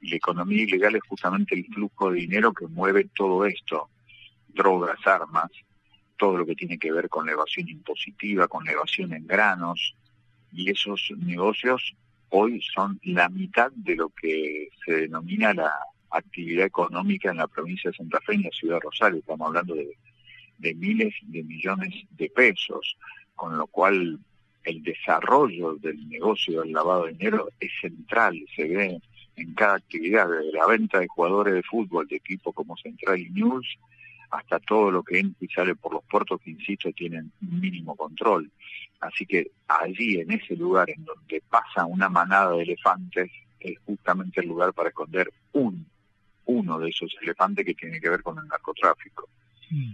Y 0.00 0.08
la 0.08 0.16
economía 0.16 0.62
ilegal 0.62 0.96
es 0.96 1.02
justamente 1.06 1.54
el 1.54 1.66
flujo 1.66 2.10
de 2.10 2.20
dinero 2.20 2.54
que 2.54 2.66
mueve 2.66 3.10
todo 3.14 3.44
esto. 3.44 3.90
Drogas, 4.48 5.06
armas, 5.06 5.50
todo 6.16 6.38
lo 6.38 6.46
que 6.46 6.54
tiene 6.54 6.78
que 6.78 6.90
ver 6.90 7.10
con 7.10 7.26
la 7.26 7.32
evasión 7.32 7.68
impositiva, 7.68 8.48
con 8.48 8.64
la 8.64 8.72
evasión 8.72 9.12
en 9.12 9.26
granos. 9.26 9.94
Y 10.50 10.70
esos 10.70 11.12
negocios 11.18 11.94
hoy 12.30 12.62
son 12.74 12.98
la 13.02 13.28
mitad 13.28 13.70
de 13.72 13.96
lo 13.96 14.08
que 14.08 14.68
se 14.84 14.92
denomina 14.92 15.52
la 15.52 15.72
actividad 16.10 16.64
económica 16.64 17.30
en 17.30 17.36
la 17.36 17.48
provincia 17.48 17.90
de 17.90 17.96
Santa 17.98 18.20
Fe 18.22 18.32
y 18.34 18.36
en 18.36 18.42
la 18.44 18.50
ciudad 18.50 18.76
de 18.76 18.80
Rosario. 18.80 19.18
Estamos 19.18 19.48
hablando 19.48 19.74
de 19.74 19.94
de 20.58 20.74
miles 20.74 21.14
de 21.22 21.42
millones 21.42 21.94
de 22.10 22.30
pesos, 22.30 22.96
con 23.34 23.56
lo 23.56 23.66
cual 23.66 24.18
el 24.64 24.82
desarrollo 24.82 25.74
del 25.74 26.08
negocio 26.08 26.62
del 26.62 26.72
lavado 26.72 27.04
de 27.04 27.12
dinero 27.12 27.48
es 27.60 27.70
central, 27.80 28.42
se 28.56 28.64
ve 28.64 29.00
en 29.36 29.54
cada 29.54 29.74
actividad, 29.74 30.28
desde 30.28 30.52
la 30.52 30.66
venta 30.66 31.00
de 31.00 31.08
jugadores 31.08 31.54
de 31.54 31.62
fútbol 31.62 32.06
de 32.06 32.16
equipos 32.16 32.54
como 32.54 32.76
Central 32.76 33.18
y 33.18 33.30
News, 33.30 33.78
hasta 34.30 34.58
todo 34.60 34.90
lo 34.90 35.02
que 35.02 35.18
entra 35.18 35.38
y 35.40 35.48
sale 35.48 35.74
por 35.74 35.92
los 35.94 36.04
puertos 36.04 36.40
que, 36.40 36.50
insisto, 36.50 36.90
tienen 36.92 37.30
mínimo 37.40 37.94
control. 37.96 38.50
Así 39.00 39.26
que 39.26 39.50
allí, 39.68 40.20
en 40.20 40.30
ese 40.32 40.56
lugar 40.56 40.90
en 40.90 41.04
donde 41.04 41.42
pasa 41.48 41.84
una 41.84 42.08
manada 42.08 42.52
de 42.56 42.62
elefantes, 42.62 43.30
es 43.60 43.78
justamente 43.86 44.40
el 44.40 44.48
lugar 44.48 44.72
para 44.72 44.88
esconder 44.88 45.32
un, 45.52 45.86
uno 46.46 46.78
de 46.78 46.90
esos 46.90 47.14
elefantes 47.22 47.64
que 47.64 47.74
tiene 47.74 48.00
que 48.00 48.10
ver 48.10 48.22
con 48.22 48.38
el 48.38 48.46
narcotráfico. 48.46 49.28
Mm. 49.70 49.92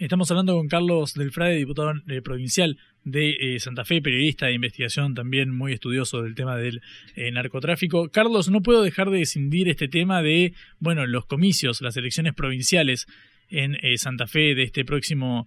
Estamos 0.00 0.30
hablando 0.30 0.56
con 0.56 0.66
Carlos 0.66 1.12
Delfrade, 1.12 1.56
diputado 1.56 1.92
eh, 2.08 2.22
provincial 2.22 2.78
de 3.04 3.36
eh, 3.38 3.60
Santa 3.60 3.84
Fe, 3.84 4.00
periodista 4.00 4.46
de 4.46 4.54
investigación 4.54 5.14
también 5.14 5.54
muy 5.54 5.74
estudioso 5.74 6.22
del 6.22 6.34
tema 6.34 6.56
del 6.56 6.80
eh, 7.16 7.30
narcotráfico. 7.30 8.08
Carlos, 8.08 8.48
no 8.48 8.62
puedo 8.62 8.82
dejar 8.82 9.10
de 9.10 9.18
descindir 9.18 9.68
este 9.68 9.88
tema 9.88 10.22
de, 10.22 10.54
bueno, 10.78 11.06
los 11.06 11.26
comicios, 11.26 11.82
las 11.82 11.98
elecciones 11.98 12.32
provinciales 12.32 13.08
en 13.50 13.76
Santa 13.98 14.26
Fe 14.26 14.54
de 14.54 14.62
este 14.62 14.86
próximo 14.86 15.46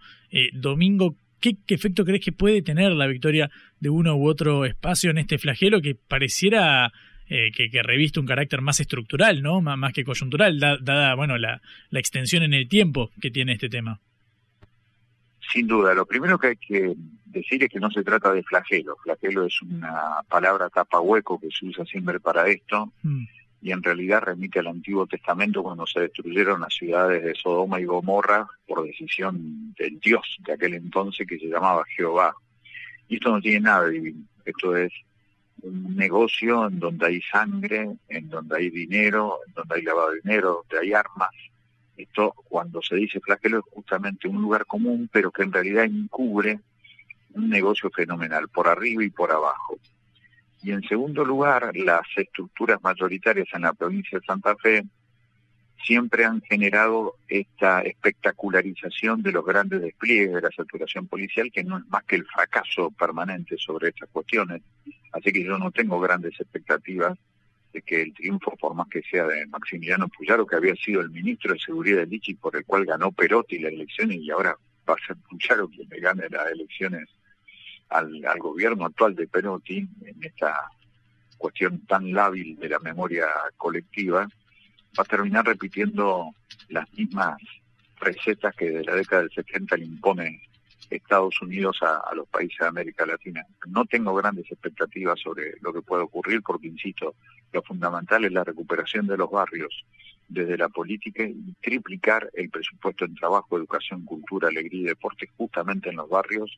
domingo. 0.54 1.16
¿Qué, 1.40 1.58
efecto 1.70 2.06
crees 2.06 2.24
que 2.24 2.32
puede 2.32 2.62
tener 2.62 2.92
la 2.92 3.08
victoria 3.08 3.50
de 3.80 3.90
uno 3.90 4.16
u 4.16 4.28
otro 4.28 4.66
espacio 4.66 5.10
en 5.10 5.18
este 5.18 5.40
flagelo 5.40 5.82
que 5.82 5.96
pareciera 5.96 6.92
que, 7.28 7.82
reviste 7.82 8.20
un 8.20 8.28
carácter 8.28 8.62
más 8.62 8.82
estructural, 8.82 9.42
¿no? 9.42 9.62
más 9.62 9.94
que 9.94 10.04
coyuntural, 10.04 10.60
dada, 10.60 11.16
bueno, 11.16 11.38
la 11.38 11.60
extensión 11.94 12.44
en 12.44 12.54
el 12.54 12.68
tiempo 12.68 13.10
que 13.20 13.32
tiene 13.32 13.54
este 13.54 13.70
tema? 13.70 14.02
Sin 15.54 15.68
duda, 15.68 15.94
lo 15.94 16.08
primero 16.08 16.40
que 16.40 16.48
hay 16.48 16.56
que 16.56 16.96
decir 17.26 17.64
es 17.64 17.70
que 17.70 17.80
no 17.80 17.92
se 17.92 18.04
trata 18.04 18.34
de 18.34 18.42
flagelo. 18.42 18.98
Flagelo 19.04 19.46
es 19.46 19.62
una 19.62 20.24
palabra 20.28 20.68
tapa 20.72 21.00
hueco 21.00 21.40
que 21.40 21.50
se 21.52 21.68
usa 21.68 21.86
siempre 21.86 22.20
para 22.20 22.48
esto 22.48 22.92
mm. 23.04 23.24
y 23.62 23.72
en 23.72 23.84
realidad 23.84 24.24
remite 24.24 24.58
al 24.58 24.68
Antiguo 24.68 25.06
Testamento 25.06 25.62
cuando 25.62 25.86
se 25.86 26.00
destruyeron 26.00 26.62
las 26.62 26.74
ciudades 26.74 27.24
de 27.24 27.36
Sodoma 27.36 27.80
y 27.80 27.86
Gomorra 27.86 28.48
por 28.68 28.84
decisión 28.84 29.76
del 29.78 30.00
Dios 30.00 30.38
de 30.40 30.54
aquel 30.54 30.74
entonces 30.74 31.28
que 31.28 31.38
se 31.38 31.46
llamaba 31.46 31.86
Jehová. 31.96 32.34
Y 33.08 33.16
esto 33.18 33.30
no 33.30 33.40
tiene 33.40 33.60
nada 33.60 33.86
de 33.86 33.92
divino. 33.92 34.26
Esto 34.46 34.76
es 34.76 34.92
un 35.62 35.96
negocio 35.96 36.68
en 36.68 36.80
donde 36.80 37.06
hay 37.06 37.22
sangre, 37.22 37.96
en 38.10 38.28
donde 38.28 38.58
hay 38.58 38.72
dinero, 38.72 39.38
en 39.48 39.54
donde 39.54 39.76
hay 39.76 39.84
lavado 39.84 40.14
de 40.14 40.22
dinero, 40.24 40.66
donde 40.68 40.84
hay 40.84 40.94
armas, 40.94 41.30
esto, 41.98 42.34
cuando 42.50 42.82
se 42.82 42.96
dice 42.96 43.20
flagelo, 43.20 43.60
es 43.60 43.66
justamente 43.72 44.28
un 44.28 44.42
lugar 44.42 44.66
común, 44.66 45.10
pero 45.12 45.32
que 45.32 45.44
en 45.44 45.52
realidad 45.52 45.86
encubre 45.86 46.60
un 47.34 47.50
negocio 47.50 47.90
fenomenal, 47.90 48.48
por 48.50 48.68
arriba 48.68 49.04
y 49.04 49.10
por 49.10 49.32
abajo. 49.32 49.78
Y 50.62 50.72
en 50.72 50.82
segundo 50.84 51.26
lugar, 51.26 51.76
las 51.76 52.08
estructuras 52.16 52.82
mayoritarias 52.82 53.48
en 53.54 53.64
la 53.64 53.74
provincia 53.74 54.20
de 54.20 54.26
Santa 54.26 54.56
Fe 54.56 54.84
siempre 55.84 56.26
han 56.26 56.42
generado 56.42 57.16
esta 57.28 57.82
espectacularización 57.82 59.22
de 59.22 59.34
los 59.34 59.46
grandes 59.46 59.82
despliegues 59.82 60.34
de 60.34 60.42
la 60.42 60.52
saturación 60.52 61.08
policial, 61.08 61.52
que 61.52 61.64
no 61.64 61.78
es 61.78 61.88
más 61.88 62.04
que 62.06 62.16
el 62.16 62.26
fracaso 62.26 62.92
permanente 62.92 63.58
sobre 63.58 63.90
estas 63.90 64.10
cuestiones. 64.10 64.62
Así 65.12 65.32
que 65.32 65.44
yo 65.44 65.58
no 65.58 65.72
tengo 65.72 66.00
grandes 66.00 66.40
expectativas 66.40 67.18
de 67.74 67.82
que 67.82 68.02
el 68.02 68.14
triunfo, 68.14 68.56
por 68.56 68.76
más 68.76 68.88
que 68.88 69.02
sea 69.02 69.26
de 69.26 69.46
Maximiliano 69.48 70.08
Puyaro, 70.08 70.46
que 70.46 70.56
había 70.56 70.76
sido 70.76 71.02
el 71.02 71.10
ministro 71.10 71.54
de 71.54 71.60
Seguridad 71.60 71.98
de 72.02 72.06
Lichi, 72.06 72.36
por 72.36 72.56
el 72.56 72.66
cual 72.66 72.86
ganó 72.86 73.12
Perotti 73.12 73.60
las 73.60 73.74
elecciones 73.74 74.20
y 74.22 74.30
ahora 74.30 74.56
va 74.88 74.94
a 74.94 75.06
ser 75.06 75.18
Puyaro 75.30 75.68
quien 75.68 75.90
le 75.90 76.00
gane 76.00 76.30
las 76.30 76.52
elecciones 76.52 77.10
al, 77.90 78.24
al 78.26 78.40
gobierno 78.40 78.86
actual 78.86 79.16
de 79.16 79.28
Perotti, 79.28 79.88
en 80.06 80.24
esta 80.24 80.56
cuestión 81.38 81.86
tan 81.86 82.14
lábil 82.14 82.58
de 82.58 82.70
la 82.70 82.80
memoria 82.80 83.28
colectiva, 83.58 84.28
va 84.98 85.04
a 85.04 85.06
terminar 85.06 85.46
repitiendo 85.46 86.32
las 86.70 86.92
mismas 86.94 87.38
recetas 88.00 88.56
que 88.56 88.70
de 88.70 88.84
la 88.84 88.96
década 88.96 89.24
del 89.24 89.32
70 89.32 89.78
le 89.78 89.86
impone 89.86 90.42
Estados 90.96 91.42
Unidos 91.42 91.80
a, 91.82 92.14
los 92.16 92.28
países 92.28 92.58
de 92.60 92.68
América 92.68 93.06
Latina. 93.06 93.46
No 93.68 93.86
tengo 93.86 94.14
grandes 94.14 94.52
expectativas 94.52 95.20
sobre 95.20 95.56
lo 95.62 95.74
que 95.74 95.82
puede 95.82 96.04
ocurrir 96.04 96.42
porque, 96.42 96.68
insisto, 96.68 97.16
lo 97.52 97.62
fundamental 97.64 98.26
es 98.26 98.32
la 98.32 98.44
recuperación 98.44 99.08
de 99.08 99.18
los 99.18 99.30
barrios 99.30 99.86
desde 100.28 100.58
la 100.58 100.70
política 100.70 101.24
y 101.24 101.54
triplicar 101.62 102.30
el 102.34 102.50
presupuesto 102.50 103.06
en 103.06 103.16
trabajo, 103.16 103.58
educación, 103.58 104.06
cultura, 104.06 104.48
alegría 104.48 104.82
y 104.82 104.86
deporte 104.86 105.28
justamente 105.38 105.90
en 105.90 105.98
los 105.98 106.10
barrios 106.10 106.58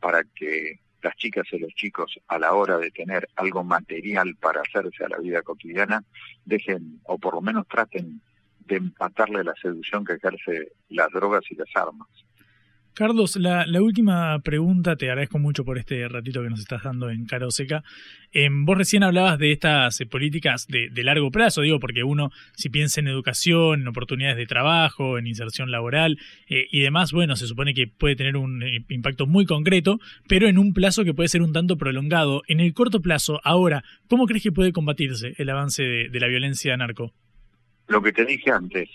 para 0.00 0.24
que 0.24 0.80
las 1.02 1.16
chicas 1.16 1.46
y 1.52 1.58
los 1.58 1.74
chicos 1.74 2.18
a 2.28 2.38
la 2.38 2.54
hora 2.54 2.78
de 2.78 2.90
tener 2.90 3.28
algo 3.36 3.62
material 3.62 4.36
para 4.36 4.62
hacerse 4.62 5.04
a 5.04 5.08
la 5.08 5.18
vida 5.18 5.42
cotidiana 5.42 6.02
dejen 6.44 7.00
o 7.04 7.18
por 7.18 7.34
lo 7.34 7.42
menos 7.42 7.68
traten 7.68 8.20
de 8.66 8.76
empatarle 8.76 9.44
la 9.44 9.54
seducción 9.60 10.04
que 10.04 10.14
ejerce 10.14 10.72
las 10.88 11.10
drogas 11.10 11.42
y 11.50 11.54
las 11.54 11.68
armas. 11.74 12.08
Carlos, 12.94 13.34
la, 13.34 13.66
última 13.82 14.38
pregunta, 14.38 14.94
te 14.94 15.10
agradezco 15.10 15.40
mucho 15.40 15.64
por 15.64 15.78
este 15.78 16.06
ratito 16.06 16.44
que 16.44 16.48
nos 16.48 16.60
estás 16.60 16.84
dando 16.84 17.10
en 17.10 17.26
Cara 17.26 17.50
Seca. 17.50 17.82
Eh, 18.30 18.48
vos 18.48 18.78
recién 18.78 19.02
hablabas 19.02 19.36
de 19.36 19.50
estas 19.50 20.00
eh, 20.00 20.06
políticas 20.06 20.68
de, 20.68 20.90
largo 21.02 21.32
plazo, 21.32 21.62
digo, 21.62 21.80
porque 21.80 22.04
uno, 22.04 22.30
si 22.54 22.70
piensa 22.70 23.00
en 23.00 23.08
educación, 23.08 23.80
en 23.80 23.88
oportunidades 23.88 24.36
de 24.36 24.46
trabajo, 24.46 25.18
en 25.18 25.26
inserción 25.26 25.72
laboral 25.72 26.20
eh, 26.48 26.66
y 26.70 26.82
demás, 26.82 27.10
bueno, 27.10 27.34
se 27.34 27.48
supone 27.48 27.74
que 27.74 27.88
puede 27.88 28.14
tener 28.14 28.36
un 28.36 28.62
impacto 28.88 29.26
muy 29.26 29.44
concreto, 29.44 29.98
pero 30.28 30.46
en 30.46 30.56
un 30.56 30.72
plazo 30.72 31.02
que 31.02 31.14
puede 31.14 31.28
ser 31.28 31.42
un 31.42 31.52
tanto 31.52 31.76
prolongado. 31.76 32.42
En 32.46 32.60
el 32.60 32.72
corto 32.74 33.02
plazo, 33.02 33.40
ahora, 33.42 33.82
¿cómo 34.06 34.26
crees 34.26 34.44
que 34.44 34.52
puede 34.52 34.72
combatirse 34.72 35.34
el 35.36 35.50
avance 35.50 35.82
de, 35.82 36.08
de 36.10 36.20
la 36.20 36.28
violencia 36.28 36.76
narco? 36.76 37.12
Lo 37.88 38.00
que 38.00 38.12
te 38.12 38.24
dije 38.24 38.52
antes, 38.52 38.88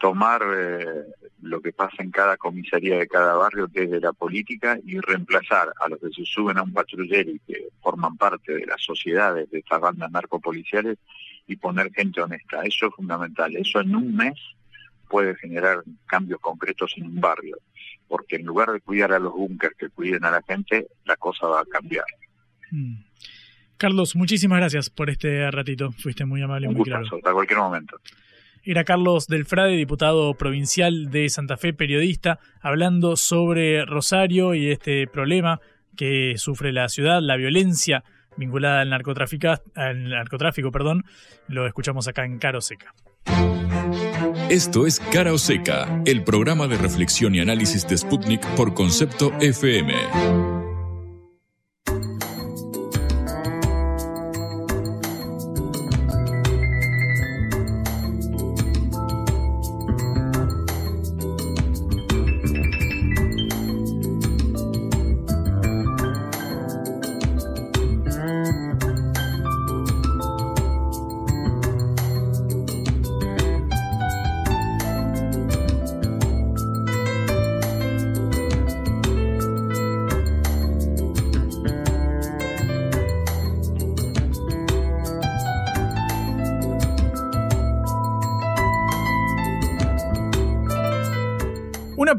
tomar 0.00 0.42
eh, 0.42 1.04
lo 1.42 1.60
que 1.60 1.72
pasa 1.72 2.02
en 2.02 2.10
cada 2.10 2.38
comisaría 2.38 2.98
de 2.98 3.06
cada 3.06 3.34
barrio 3.34 3.66
desde 3.66 4.00
la 4.00 4.14
política 4.14 4.78
y 4.84 4.98
reemplazar 4.98 5.74
a 5.78 5.88
los 5.90 6.00
que 6.00 6.08
se 6.08 6.24
suben 6.24 6.56
a 6.56 6.62
un 6.62 6.72
patrullero 6.72 7.30
y 7.30 7.38
que 7.40 7.68
forman 7.82 8.16
parte 8.16 8.54
de 8.54 8.64
las 8.64 8.82
sociedades 8.82 9.50
de 9.50 9.58
estas 9.58 9.78
bandas 9.78 10.10
narcopoliciales 10.10 10.96
y 11.46 11.56
poner 11.56 11.92
gente 11.92 12.22
honesta. 12.22 12.62
Eso 12.64 12.86
es 12.86 12.94
fundamental. 12.94 13.54
Eso 13.56 13.80
en 13.80 13.94
un 13.94 14.16
mes 14.16 14.38
puede 15.06 15.36
generar 15.36 15.82
cambios 16.06 16.40
concretos 16.40 16.94
en 16.96 17.04
un 17.04 17.20
barrio, 17.20 17.58
porque 18.08 18.36
en 18.36 18.46
lugar 18.46 18.70
de 18.70 18.80
cuidar 18.80 19.12
a 19.12 19.18
los 19.18 19.34
búnkers 19.34 19.76
que 19.76 19.90
cuiden 19.90 20.24
a 20.24 20.30
la 20.30 20.42
gente, 20.42 20.86
la 21.04 21.16
cosa 21.16 21.46
va 21.46 21.60
a 21.60 21.64
cambiar. 21.66 22.06
Mm. 22.70 23.02
Carlos, 23.76 24.16
muchísimas 24.16 24.60
gracias 24.60 24.88
por 24.88 25.10
este 25.10 25.50
ratito. 25.50 25.92
Fuiste 25.92 26.24
muy 26.24 26.40
amable 26.40 26.68
y 26.68 26.74
muy 26.74 26.84
claro. 26.84 27.04
Hasta 27.04 27.32
cualquier 27.32 27.58
momento. 27.58 28.00
Era 28.62 28.84
Carlos 28.84 29.26
Delfrade, 29.26 29.76
diputado 29.76 30.34
provincial 30.34 31.10
de 31.10 31.28
Santa 31.28 31.56
Fe, 31.56 31.72
periodista, 31.72 32.38
hablando 32.60 33.16
sobre 33.16 33.84
Rosario 33.84 34.54
y 34.54 34.70
este 34.70 35.06
problema 35.06 35.60
que 35.96 36.34
sufre 36.36 36.72
la 36.72 36.88
ciudad, 36.88 37.20
la 37.22 37.36
violencia 37.36 38.04
vinculada 38.36 38.82
al, 38.82 38.92
al 38.92 40.08
narcotráfico. 40.08 40.70
Perdón. 40.70 41.04
Lo 41.48 41.66
escuchamos 41.66 42.08
acá 42.08 42.24
en 42.24 42.38
Caro 42.38 42.60
Seca. 42.60 42.94
Esto 44.48 44.86
es 44.86 45.00
Cara 45.12 45.36
Seca, 45.38 46.02
el 46.06 46.24
programa 46.24 46.66
de 46.66 46.76
reflexión 46.76 47.34
y 47.34 47.40
análisis 47.40 47.86
de 47.86 47.96
Sputnik 47.96 48.44
por 48.56 48.74
concepto 48.74 49.32
FM. 49.40 50.69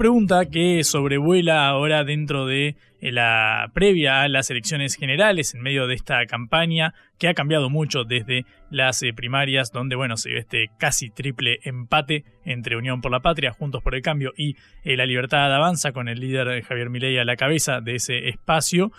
Pregunta 0.01 0.47
que 0.47 0.83
sobrevuela 0.83 1.67
ahora 1.67 2.03
dentro 2.03 2.47
de 2.47 2.75
eh, 3.01 3.11
la 3.11 3.69
previa 3.71 4.23
a 4.23 4.27
las 4.29 4.49
elecciones 4.49 4.95
generales, 4.95 5.53
en 5.53 5.61
medio 5.61 5.85
de 5.85 5.93
esta 5.93 6.25
campaña 6.25 6.95
que 7.19 7.27
ha 7.27 7.35
cambiado 7.35 7.69
mucho 7.69 8.03
desde 8.03 8.47
las 8.71 9.03
eh, 9.03 9.13
primarias, 9.13 9.71
donde 9.71 9.95
bueno, 9.95 10.17
se 10.17 10.31
ve 10.31 10.39
este 10.39 10.71
casi 10.79 11.11
triple 11.11 11.59
empate 11.65 12.25
entre 12.45 12.77
Unión 12.77 13.01
por 13.01 13.11
la 13.11 13.19
Patria, 13.19 13.51
Juntos 13.51 13.83
por 13.83 13.93
el 13.93 14.01
Cambio 14.01 14.33
y 14.35 14.55
eh, 14.83 14.97
La 14.97 15.05
Libertad 15.05 15.53
Avanza, 15.53 15.91
con 15.91 16.09
el 16.09 16.19
líder 16.19 16.63
Javier 16.63 16.89
Milei 16.89 17.19
a 17.19 17.23
la 17.23 17.35
cabeza 17.35 17.79
de 17.79 17.93
ese 17.93 18.27
espacio 18.27 18.91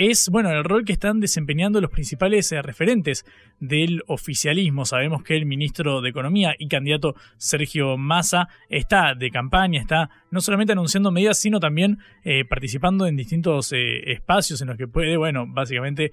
es 0.00 0.30
bueno 0.30 0.50
el 0.50 0.64
rol 0.64 0.86
que 0.86 0.94
están 0.94 1.20
desempeñando 1.20 1.78
los 1.78 1.90
principales 1.90 2.50
eh, 2.52 2.62
referentes 2.62 3.26
del 3.58 4.02
oficialismo. 4.06 4.86
Sabemos 4.86 5.22
que 5.22 5.36
el 5.36 5.44
ministro 5.44 6.00
de 6.00 6.08
Economía 6.08 6.54
y 6.58 6.68
candidato 6.68 7.16
Sergio 7.36 7.98
Massa 7.98 8.48
está 8.70 9.14
de 9.14 9.30
campaña, 9.30 9.78
está 9.78 10.08
no 10.30 10.40
solamente 10.40 10.72
anunciando 10.72 11.10
medidas, 11.10 11.38
sino 11.38 11.60
también 11.60 11.98
eh, 12.24 12.46
participando 12.46 13.06
en 13.06 13.14
distintos 13.14 13.72
eh, 13.72 14.10
espacios 14.12 14.62
en 14.62 14.68
los 14.68 14.78
que 14.78 14.88
puede, 14.88 15.18
bueno, 15.18 15.44
básicamente 15.46 16.12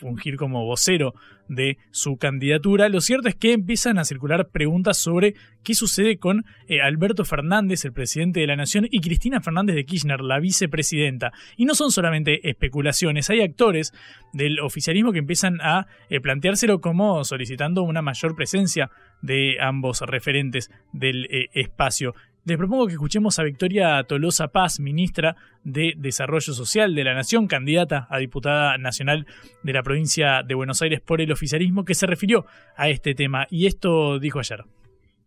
fungir 0.00 0.36
como 0.36 0.64
vocero 0.64 1.14
de 1.48 1.78
su 1.90 2.16
candidatura. 2.16 2.88
Lo 2.88 3.00
cierto 3.00 3.28
es 3.28 3.34
que 3.34 3.52
empiezan 3.52 3.98
a 3.98 4.04
circular 4.04 4.48
preguntas 4.48 4.96
sobre 4.96 5.34
qué 5.62 5.74
sucede 5.74 6.18
con 6.18 6.44
eh, 6.68 6.80
Alberto 6.80 7.24
Fernández, 7.24 7.84
el 7.84 7.92
presidente 7.92 8.40
de 8.40 8.46
la 8.46 8.56
Nación, 8.56 8.86
y 8.90 9.00
Cristina 9.00 9.40
Fernández 9.40 9.76
de 9.76 9.84
Kirchner, 9.84 10.20
la 10.20 10.40
vicepresidenta. 10.40 11.32
Y 11.56 11.64
no 11.64 11.74
son 11.74 11.90
solamente 11.90 12.48
especulaciones, 12.48 13.30
hay 13.30 13.40
actores 13.40 13.92
del 14.32 14.60
oficialismo 14.60 15.12
que 15.12 15.18
empiezan 15.18 15.60
a 15.60 15.86
eh, 16.08 16.20
planteárselo 16.20 16.80
como 16.80 17.24
solicitando 17.24 17.82
una 17.82 18.02
mayor 18.02 18.34
presencia 18.34 18.90
de 19.22 19.56
ambos 19.60 20.00
referentes 20.00 20.70
del 20.92 21.26
eh, 21.26 21.48
espacio. 21.52 22.14
Les 22.46 22.56
propongo 22.56 22.86
que 22.86 22.94
escuchemos 22.94 23.38
a 23.38 23.44
Victoria 23.44 24.02
Tolosa 24.04 24.48
Paz, 24.48 24.80
ministra 24.80 25.36
de 25.62 25.92
Desarrollo 25.98 26.54
Social 26.54 26.94
de 26.94 27.04
la 27.04 27.12
Nación, 27.12 27.46
candidata 27.46 28.06
a 28.08 28.16
diputada 28.16 28.78
nacional 28.78 29.26
de 29.62 29.72
la 29.74 29.82
provincia 29.82 30.42
de 30.42 30.54
Buenos 30.54 30.80
Aires 30.80 31.00
por 31.00 31.20
el 31.20 31.32
oficialismo, 31.32 31.84
que 31.84 31.94
se 31.94 32.06
refirió 32.06 32.46
a 32.76 32.88
este 32.88 33.14
tema. 33.14 33.46
Y 33.50 33.66
esto 33.66 34.18
dijo 34.18 34.38
ayer. 34.38 34.60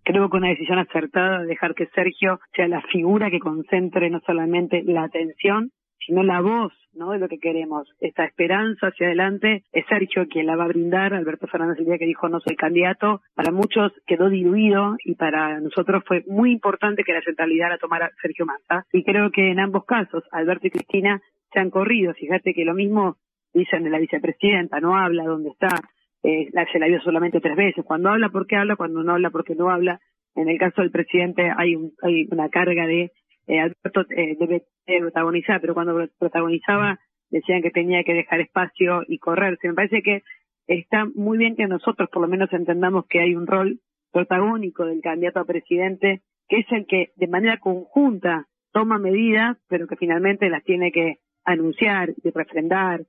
Creo 0.03 0.27
que 0.27 0.37
una 0.37 0.49
decisión 0.49 0.79
acertada 0.79 1.43
dejar 1.43 1.75
que 1.75 1.85
Sergio 1.93 2.39
sea 2.55 2.67
la 2.67 2.81
figura 2.91 3.29
que 3.29 3.39
concentre 3.39 4.09
no 4.09 4.19
solamente 4.25 4.81
la 4.83 5.03
atención, 5.03 5.71
sino 6.05 6.23
la 6.23 6.41
voz 6.41 6.73
¿no? 6.93 7.11
de 7.11 7.19
lo 7.19 7.27
que 7.27 7.39
queremos. 7.39 7.87
Esta 7.99 8.25
esperanza 8.25 8.87
hacia 8.87 9.07
adelante 9.07 9.63
es 9.71 9.85
Sergio 9.87 10.27
quien 10.27 10.45
la 10.45 10.55
va 10.55 10.65
a 10.65 10.67
brindar. 10.67 11.13
Alberto 11.13 11.47
Fernández 11.47 11.79
el 11.79 11.85
día 11.85 11.97
que 11.97 12.05
dijo 12.05 12.29
no 12.29 12.39
soy 12.39 12.55
candidato, 12.55 13.21
para 13.35 13.51
muchos 13.51 13.91
quedó 14.05 14.29
diluido 14.29 14.95
y 15.03 15.15
para 15.15 15.59
nosotros 15.59 16.03
fue 16.07 16.23
muy 16.27 16.51
importante 16.51 17.03
que 17.03 17.13
la 17.13 17.21
centralidad 17.21 17.69
la 17.69 17.77
tomara 17.77 18.11
Sergio 18.21 18.45
Massa. 18.45 18.85
Y 18.91 19.03
creo 19.03 19.31
que 19.31 19.51
en 19.51 19.59
ambos 19.59 19.85
casos, 19.85 20.23
Alberto 20.31 20.67
y 20.67 20.71
Cristina 20.71 21.21
se 21.51 21.59
han 21.59 21.69
corrido. 21.69 22.13
Fíjate 22.13 22.53
que 22.53 22.65
lo 22.65 22.73
mismo 22.73 23.17
dicen 23.53 23.83
de 23.83 23.89
la 23.89 23.99
vicepresidenta, 23.99 24.79
no 24.79 24.97
habla 24.97 25.25
dónde 25.25 25.49
está, 25.49 25.81
eh, 26.23 26.49
se 26.71 26.79
la 26.79 26.87
vio 26.87 27.01
solamente 27.01 27.39
tres 27.39 27.55
veces. 27.55 27.85
Cuando 27.85 28.09
habla, 28.09 28.29
porque 28.29 28.55
habla, 28.55 28.75
cuando 28.75 29.03
no 29.03 29.13
habla, 29.13 29.29
porque 29.29 29.55
no 29.55 29.69
habla. 29.69 29.99
En 30.35 30.49
el 30.49 30.57
caso 30.57 30.81
del 30.81 30.89
presidente 30.89 31.51
hay, 31.55 31.75
un, 31.75 31.91
hay 32.01 32.27
una 32.31 32.49
carga 32.49 32.87
de 32.87 33.11
eh, 33.47 33.59
Alberto 33.59 34.05
eh, 34.09 34.35
debe 34.39 34.63
protagonizar, 34.85 35.61
pero 35.61 35.73
cuando 35.73 36.07
protagonizaba 36.17 36.99
decían 37.29 37.61
que 37.61 37.71
tenía 37.71 38.03
que 38.03 38.13
dejar 38.13 38.41
espacio 38.41 39.03
y 39.07 39.17
correrse. 39.17 39.67
Me 39.67 39.73
parece 39.73 40.01
que 40.01 40.23
está 40.67 41.05
muy 41.15 41.37
bien 41.37 41.55
que 41.55 41.67
nosotros 41.67 42.09
por 42.09 42.21
lo 42.21 42.27
menos 42.27 42.51
entendamos 42.53 43.05
que 43.07 43.19
hay 43.19 43.35
un 43.35 43.47
rol 43.47 43.79
protagónico 44.11 44.85
del 44.85 45.01
candidato 45.01 45.39
a 45.39 45.45
presidente, 45.45 46.21
que 46.47 46.59
es 46.59 46.71
el 46.71 46.85
que 46.85 47.11
de 47.15 47.27
manera 47.27 47.57
conjunta 47.57 48.47
toma 48.71 48.99
medidas, 48.99 49.57
pero 49.67 49.87
que 49.87 49.95
finalmente 49.95 50.49
las 50.49 50.63
tiene 50.63 50.91
que 50.91 51.19
anunciar 51.43 52.11
y 52.23 52.29
refrendar 52.29 53.01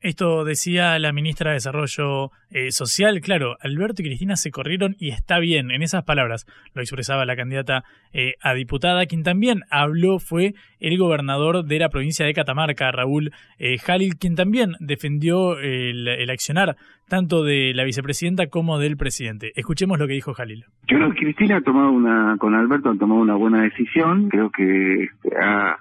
esto 0.00 0.44
decía 0.44 0.98
la 0.98 1.12
ministra 1.12 1.50
de 1.50 1.54
Desarrollo 1.56 2.30
eh, 2.50 2.72
Social. 2.72 3.20
Claro, 3.20 3.56
Alberto 3.60 4.00
y 4.00 4.06
Cristina 4.06 4.36
se 4.36 4.50
corrieron 4.50 4.96
y 4.98 5.10
está 5.10 5.38
bien. 5.38 5.70
En 5.70 5.82
esas 5.82 6.04
palabras 6.04 6.46
lo 6.72 6.80
expresaba 6.80 7.26
la 7.26 7.36
candidata 7.36 7.84
eh, 8.12 8.34
a 8.40 8.54
diputada. 8.54 9.04
Quien 9.04 9.22
también 9.22 9.64
habló 9.70 10.18
fue 10.18 10.54
el 10.80 10.98
gobernador 10.98 11.64
de 11.64 11.78
la 11.78 11.88
provincia 11.88 12.26
de 12.26 12.34
Catamarca, 12.34 12.90
Raúl 12.90 13.32
eh, 13.58 13.78
Jalil, 13.78 14.16
quien 14.16 14.34
también 14.34 14.72
defendió 14.80 15.58
el, 15.58 16.08
el, 16.08 16.30
accionar 16.30 16.76
tanto 17.08 17.42
de 17.44 17.72
la 17.74 17.84
vicepresidenta 17.84 18.46
como 18.46 18.78
del 18.78 18.96
presidente. 18.96 19.52
Escuchemos 19.56 19.98
lo 19.98 20.06
que 20.06 20.14
dijo 20.14 20.34
Jalil. 20.34 20.64
Yo 20.88 20.96
creo 20.96 21.10
que 21.10 21.20
Cristina 21.20 21.58
ha 21.58 21.60
tomado 21.60 21.90
una, 21.90 22.36
con 22.38 22.54
Alberto 22.54 22.90
ha 22.90 22.96
tomado 22.96 23.20
una 23.20 23.34
buena 23.34 23.62
decisión. 23.62 24.28
Creo 24.28 24.50
que 24.50 25.04
este, 25.04 25.30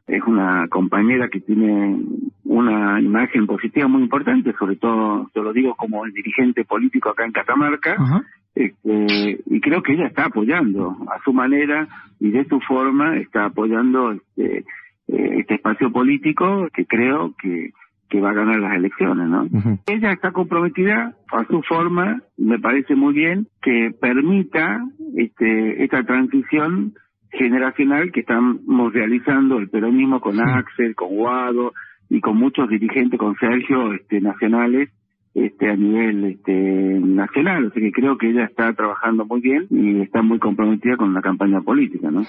es 0.07 0.23
una 0.23 0.67
compañera 0.69 1.29
que 1.29 1.39
tiene 1.39 1.97
una 2.45 2.99
imagen 2.99 3.45
positiva 3.45 3.87
muy 3.87 4.01
importante, 4.01 4.53
sobre 4.57 4.75
todo, 4.75 5.29
te 5.33 5.41
lo 5.41 5.53
digo 5.53 5.75
como 5.75 6.03
el 6.05 6.11
dirigente 6.11 6.65
político 6.65 7.09
acá 7.09 7.25
en 7.25 7.31
Catamarca, 7.31 7.95
este, 8.55 9.39
y 9.45 9.61
creo 9.61 9.83
que 9.83 9.93
ella 9.93 10.07
está 10.07 10.25
apoyando 10.25 10.97
a 11.07 11.23
su 11.23 11.31
manera 11.31 11.87
y 12.19 12.31
de 12.31 12.45
su 12.45 12.59
forma 12.61 13.17
está 13.17 13.45
apoyando 13.45 14.13
este, 14.13 14.65
este 15.11 15.55
espacio 15.55 15.91
político 15.91 16.67
que 16.73 16.85
creo 16.85 17.33
que, 17.41 17.71
que 18.09 18.21
va 18.21 18.31
a 18.31 18.33
ganar 18.33 18.59
las 18.59 18.75
elecciones, 18.75 19.27
¿no? 19.27 19.47
Ella 19.87 20.11
está 20.11 20.31
comprometida 20.31 21.15
a 21.31 21.45
su 21.45 21.61
forma, 21.63 22.21
me 22.37 22.59
parece 22.59 22.95
muy 22.95 23.13
bien 23.13 23.47
que 23.61 23.91
permita 23.99 24.81
este, 25.15 25.83
esta 25.83 26.03
transición 26.03 26.93
generacional 27.31 28.11
que 28.11 28.21
estamos 28.21 28.93
realizando 28.93 29.59
el 29.59 29.69
peronismo 29.69 30.19
con 30.19 30.39
Axel, 30.39 30.95
con 30.95 31.15
Guado 31.15 31.73
y 32.09 32.21
con 32.21 32.37
muchos 32.37 32.67
dirigentes, 32.69 33.19
con 33.19 33.35
Sergio, 33.35 33.93
este, 33.93 34.19
nacionales, 34.19 34.89
este, 35.35 35.69
a 35.69 35.75
nivel 35.75 36.25
este, 36.25 36.51
nacional. 36.53 37.65
O 37.65 37.69
sea 37.71 37.81
que 37.81 37.91
creo 37.91 38.17
que 38.17 38.29
ella 38.29 38.45
está 38.45 38.73
trabajando 38.73 39.25
muy 39.25 39.41
bien 39.41 39.67
y 39.69 40.01
está 40.01 40.23
muy 40.23 40.39
comprometida 40.39 40.97
con 40.97 41.13
la 41.13 41.21
campaña 41.21 41.61
política, 41.61 42.09
¿no? 42.09 42.23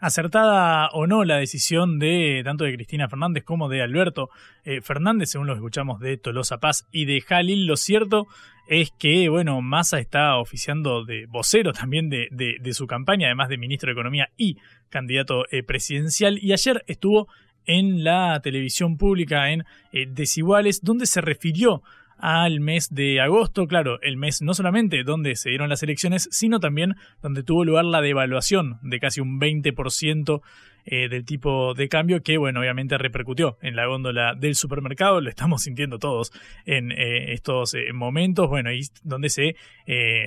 Acertada 0.00 0.88
o 0.92 1.06
no 1.06 1.24
la 1.24 1.36
decisión 1.36 1.98
de 1.98 2.40
tanto 2.42 2.64
de 2.64 2.74
Cristina 2.74 3.08
Fernández 3.08 3.44
como 3.44 3.68
de 3.68 3.82
Alberto 3.82 4.30
eh, 4.64 4.80
Fernández, 4.80 5.30
según 5.30 5.46
lo 5.46 5.52
que 5.52 5.58
escuchamos 5.58 6.00
de 6.00 6.16
Tolosa 6.16 6.58
Paz 6.58 6.86
y 6.90 7.04
de 7.04 7.20
Jalil, 7.20 7.66
lo 7.66 7.76
cierto 7.76 8.26
es 8.66 8.92
que, 8.92 9.28
bueno, 9.28 9.60
Massa 9.60 9.98
está 9.98 10.36
oficiando 10.38 11.04
de 11.04 11.26
vocero 11.26 11.72
también 11.72 12.08
de, 12.08 12.28
de, 12.30 12.72
su 12.72 12.86
campaña, 12.86 13.26
además 13.26 13.48
de 13.48 13.58
ministro 13.58 13.88
de 13.88 13.92
Economía 13.92 14.30
y 14.36 14.56
candidato 14.88 15.44
eh, 15.50 15.62
presidencial, 15.62 16.38
y 16.40 16.52
ayer 16.52 16.82
estuvo 16.86 17.28
en 17.66 18.04
la 18.04 18.40
televisión 18.42 18.96
pública 18.96 19.50
en 19.50 19.64
eh, 19.92 20.06
Desiguales, 20.08 20.82
donde 20.82 21.06
se 21.06 21.20
refirió 21.20 21.82
al 22.20 22.60
mes 22.60 22.88
de 22.94 23.20
agosto, 23.20 23.66
claro, 23.66 24.00
el 24.02 24.16
mes 24.16 24.42
no 24.42 24.54
solamente 24.54 25.02
donde 25.04 25.36
se 25.36 25.50
dieron 25.50 25.68
las 25.68 25.82
elecciones, 25.82 26.28
sino 26.30 26.60
también 26.60 26.96
donde 27.22 27.42
tuvo 27.42 27.64
lugar 27.64 27.84
la 27.84 28.00
devaluación 28.00 28.78
de 28.82 29.00
casi 29.00 29.20
un 29.20 29.40
20% 29.40 30.42
eh, 30.86 31.08
del 31.08 31.24
tipo 31.24 31.74
de 31.74 31.88
cambio 31.88 32.22
que, 32.22 32.38
bueno, 32.38 32.60
obviamente 32.60 32.96
repercutió 32.98 33.58
en 33.60 33.76
la 33.76 33.86
góndola 33.86 34.34
del 34.34 34.54
supermercado, 34.54 35.20
lo 35.20 35.28
estamos 35.28 35.62
sintiendo 35.64 35.98
todos 35.98 36.32
en 36.66 36.92
eh, 36.92 37.32
estos 37.32 37.74
eh, 37.74 37.92
momentos, 37.92 38.48
bueno, 38.48 38.72
y 38.72 38.82
donde 39.02 39.28
se 39.28 39.56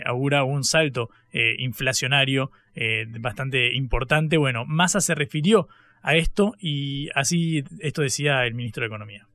augura 0.05 0.43
un 0.43 0.63
salto 0.63 1.09
inflacionario 1.31 2.51
bastante 3.19 3.73
importante, 3.73 4.37
bueno, 4.37 4.65
Massa 4.65 4.99
se 4.99 5.15
refirió 5.15 5.67
a 6.01 6.15
esto 6.15 6.53
y 6.59 7.09
así 7.15 7.63
esto 7.79 8.01
decía 8.01 8.45
el 8.45 8.53
ministro 8.53 8.81
de 8.81 8.87
Economía. 8.87 9.25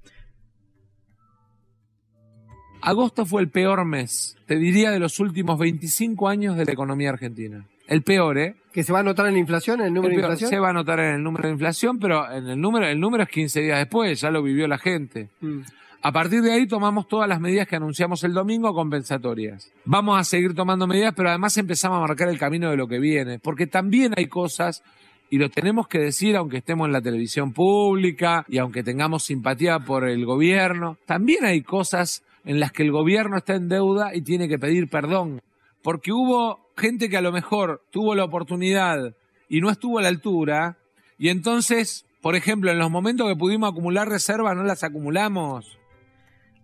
Agosto 2.80 3.26
fue 3.26 3.42
el 3.42 3.48
peor 3.48 3.84
mes, 3.84 4.36
te 4.46 4.56
diría, 4.56 4.90
de 4.90 4.98
los 4.98 5.20
últimos 5.20 5.58
25 5.58 6.28
años 6.28 6.56
de 6.56 6.64
la 6.64 6.72
economía 6.72 7.10
argentina. 7.10 7.64
El 7.86 8.02
peor, 8.02 8.38
¿eh? 8.38 8.54
¿Que 8.72 8.82
se 8.82 8.92
va 8.92 9.00
a 9.00 9.02
notar 9.02 9.26
en 9.26 9.32
la 9.32 9.38
inflación, 9.38 9.80
en 9.80 9.86
el 9.86 9.94
número 9.94 10.14
de 10.14 10.20
inflación? 10.20 10.50
Se 10.50 10.58
va 10.58 10.70
a 10.70 10.72
notar 10.72 11.00
en 11.00 11.14
el 11.14 11.22
número 11.22 11.48
de 11.48 11.52
inflación, 11.52 11.98
pero 11.98 12.30
en 12.30 12.46
el 12.46 12.60
número, 12.60 12.86
el 12.86 13.00
número 13.00 13.24
es 13.24 13.30
15 13.30 13.60
días 13.62 13.78
después, 13.78 14.20
ya 14.20 14.30
lo 14.30 14.42
vivió 14.42 14.68
la 14.68 14.78
gente. 14.78 15.30
Mm. 15.40 15.60
A 16.00 16.12
partir 16.12 16.42
de 16.42 16.52
ahí 16.52 16.66
tomamos 16.66 17.08
todas 17.08 17.28
las 17.28 17.40
medidas 17.40 17.66
que 17.66 17.76
anunciamos 17.76 18.22
el 18.22 18.32
domingo 18.32 18.72
compensatorias. 18.72 19.72
Vamos 19.84 20.20
a 20.20 20.24
seguir 20.24 20.54
tomando 20.54 20.86
medidas, 20.86 21.12
pero 21.16 21.30
además 21.30 21.56
empezamos 21.56 21.98
a 21.98 22.06
marcar 22.06 22.28
el 22.28 22.38
camino 22.38 22.70
de 22.70 22.76
lo 22.76 22.86
que 22.86 23.00
viene, 23.00 23.38
porque 23.38 23.66
también 23.66 24.14
hay 24.16 24.26
cosas 24.26 24.82
y 25.30 25.38
lo 25.38 25.50
tenemos 25.50 25.88
que 25.88 25.98
decir 25.98 26.36
aunque 26.36 26.58
estemos 26.58 26.86
en 26.86 26.92
la 26.92 27.02
televisión 27.02 27.52
pública 27.52 28.44
y 28.48 28.58
aunque 28.58 28.82
tengamos 28.82 29.24
simpatía 29.24 29.80
por 29.80 30.08
el 30.08 30.24
gobierno, 30.24 30.98
también 31.04 31.44
hay 31.44 31.62
cosas 31.62 32.22
en 32.48 32.60
las 32.60 32.72
que 32.72 32.82
el 32.82 32.90
gobierno 32.90 33.36
está 33.36 33.54
en 33.56 33.68
deuda 33.68 34.14
y 34.14 34.22
tiene 34.22 34.48
que 34.48 34.58
pedir 34.58 34.88
perdón. 34.88 35.42
Porque 35.82 36.12
hubo 36.12 36.72
gente 36.78 37.10
que 37.10 37.18
a 37.18 37.20
lo 37.20 37.30
mejor 37.30 37.82
tuvo 37.92 38.14
la 38.14 38.24
oportunidad 38.24 39.14
y 39.50 39.60
no 39.60 39.68
estuvo 39.68 39.98
a 39.98 40.02
la 40.02 40.08
altura, 40.08 40.78
y 41.18 41.28
entonces, 41.28 42.06
por 42.22 42.36
ejemplo, 42.36 42.70
en 42.70 42.78
los 42.78 42.90
momentos 42.90 43.28
que 43.28 43.36
pudimos 43.36 43.70
acumular 43.70 44.08
reservas, 44.08 44.56
no 44.56 44.64
las 44.64 44.82
acumulamos. 44.82 45.78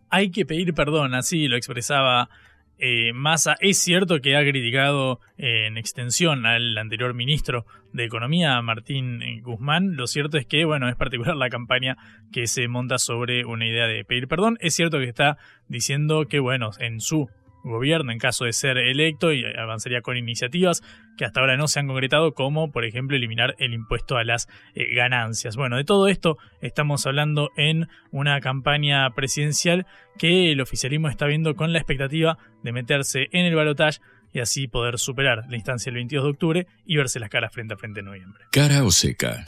Hay 0.09 0.31
que 0.31 0.47
pedir 0.47 0.73
perdón, 0.73 1.15
así 1.15 1.49
lo 1.49 1.57
expresaba 1.57 2.31
eh, 2.79 3.13
Massa. 3.13 3.57
Es 3.61 3.79
cierto 3.79 4.21
que 4.21 4.37
ha 4.37 4.43
criticado 4.43 5.21
eh, 5.37 5.67
en 5.67 5.77
extensión 5.77 6.47
al 6.47 6.77
anterior 6.77 7.15
ministro 7.15 7.67
de 7.93 8.05
Economía, 8.05 8.61
Martín 8.63 9.21
Guzmán. 9.43 9.97
Lo 9.97 10.07
cierto 10.07 10.39
es 10.39 10.47
que, 10.47 10.65
bueno, 10.65 10.89
es 10.89 10.97
particular 10.97 11.37
la 11.37 11.51
campaña 11.51 11.97
que 12.33 12.47
se 12.47 12.69
monta 12.69 12.99
sobre 12.99 13.45
una 13.45 13.67
idea 13.67 13.87
de 13.87 14.05
pedir 14.05 14.29
perdón. 14.29 14.57
Es 14.61 14.75
cierto 14.75 14.99
que 14.99 15.09
está 15.09 15.39
diciendo 15.69 16.27
que, 16.27 16.41
bueno, 16.41 16.71
en 16.79 17.01
su 17.01 17.29
gobierno 17.65 18.13
en 18.13 18.19
caso 18.19 18.45
de 18.45 18.53
ser 18.53 18.79
electo 18.79 19.33
y 19.33 19.45
avanzaría 19.45 20.03
con 20.03 20.17
iniciativas 20.17 20.83
que 21.17 21.25
hasta 21.25 21.41
ahora 21.41 21.57
no 21.57 21.69
se 21.69 21.81
han 21.81 21.87
concretado, 21.87 22.35
como 22.35 22.71
por 22.71 22.85
ejemplo 22.85 23.17
eliminar 23.17 23.55
el 23.59 23.73
impuesto 23.73 24.17
a 24.17 24.25
las 24.25 24.49
eh, 24.75 24.95
ganancias. 24.95 25.57
Bueno, 25.57 25.77
de 25.77 25.85
todo 25.85 26.09
esto 26.09 26.39
estamos 26.61 27.07
hablando 27.07 27.51
en 27.57 27.89
una 28.11 28.41
campaña 28.41 29.09
presidencial 29.15 29.87
que 30.19 30.53
el 30.53 30.61
oficialismo 30.61 31.09
está 31.09 31.27
viendo 31.27 31.55
con 31.57 31.73
la 31.73 31.79
expectativa 31.79 32.39
de 32.63 32.73
meterse 32.73 33.29
en 33.33 33.47
el 33.47 33.55
balotaje 33.55 34.01
y 34.33 34.41
así 34.41 34.67
poder 34.67 34.99
superar 34.99 35.45
la 35.49 35.57
instancia 35.57 35.91
del 35.91 35.97
22 35.97 36.25
de 36.25 36.31
octubre 36.31 36.67
y 36.85 36.97
verse 36.97 37.21
las 37.21 37.31
caras 37.31 37.53
frente 37.53 37.75
a 37.75 37.77
frente 37.77 38.01
en 38.01 38.07
noviembre. 38.07 38.45
Cara 38.51 38.85
o 38.85 38.91
seca. 38.91 39.45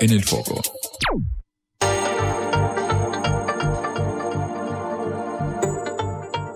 En 0.00 0.10
el 0.10 0.24
foco. 0.24 0.62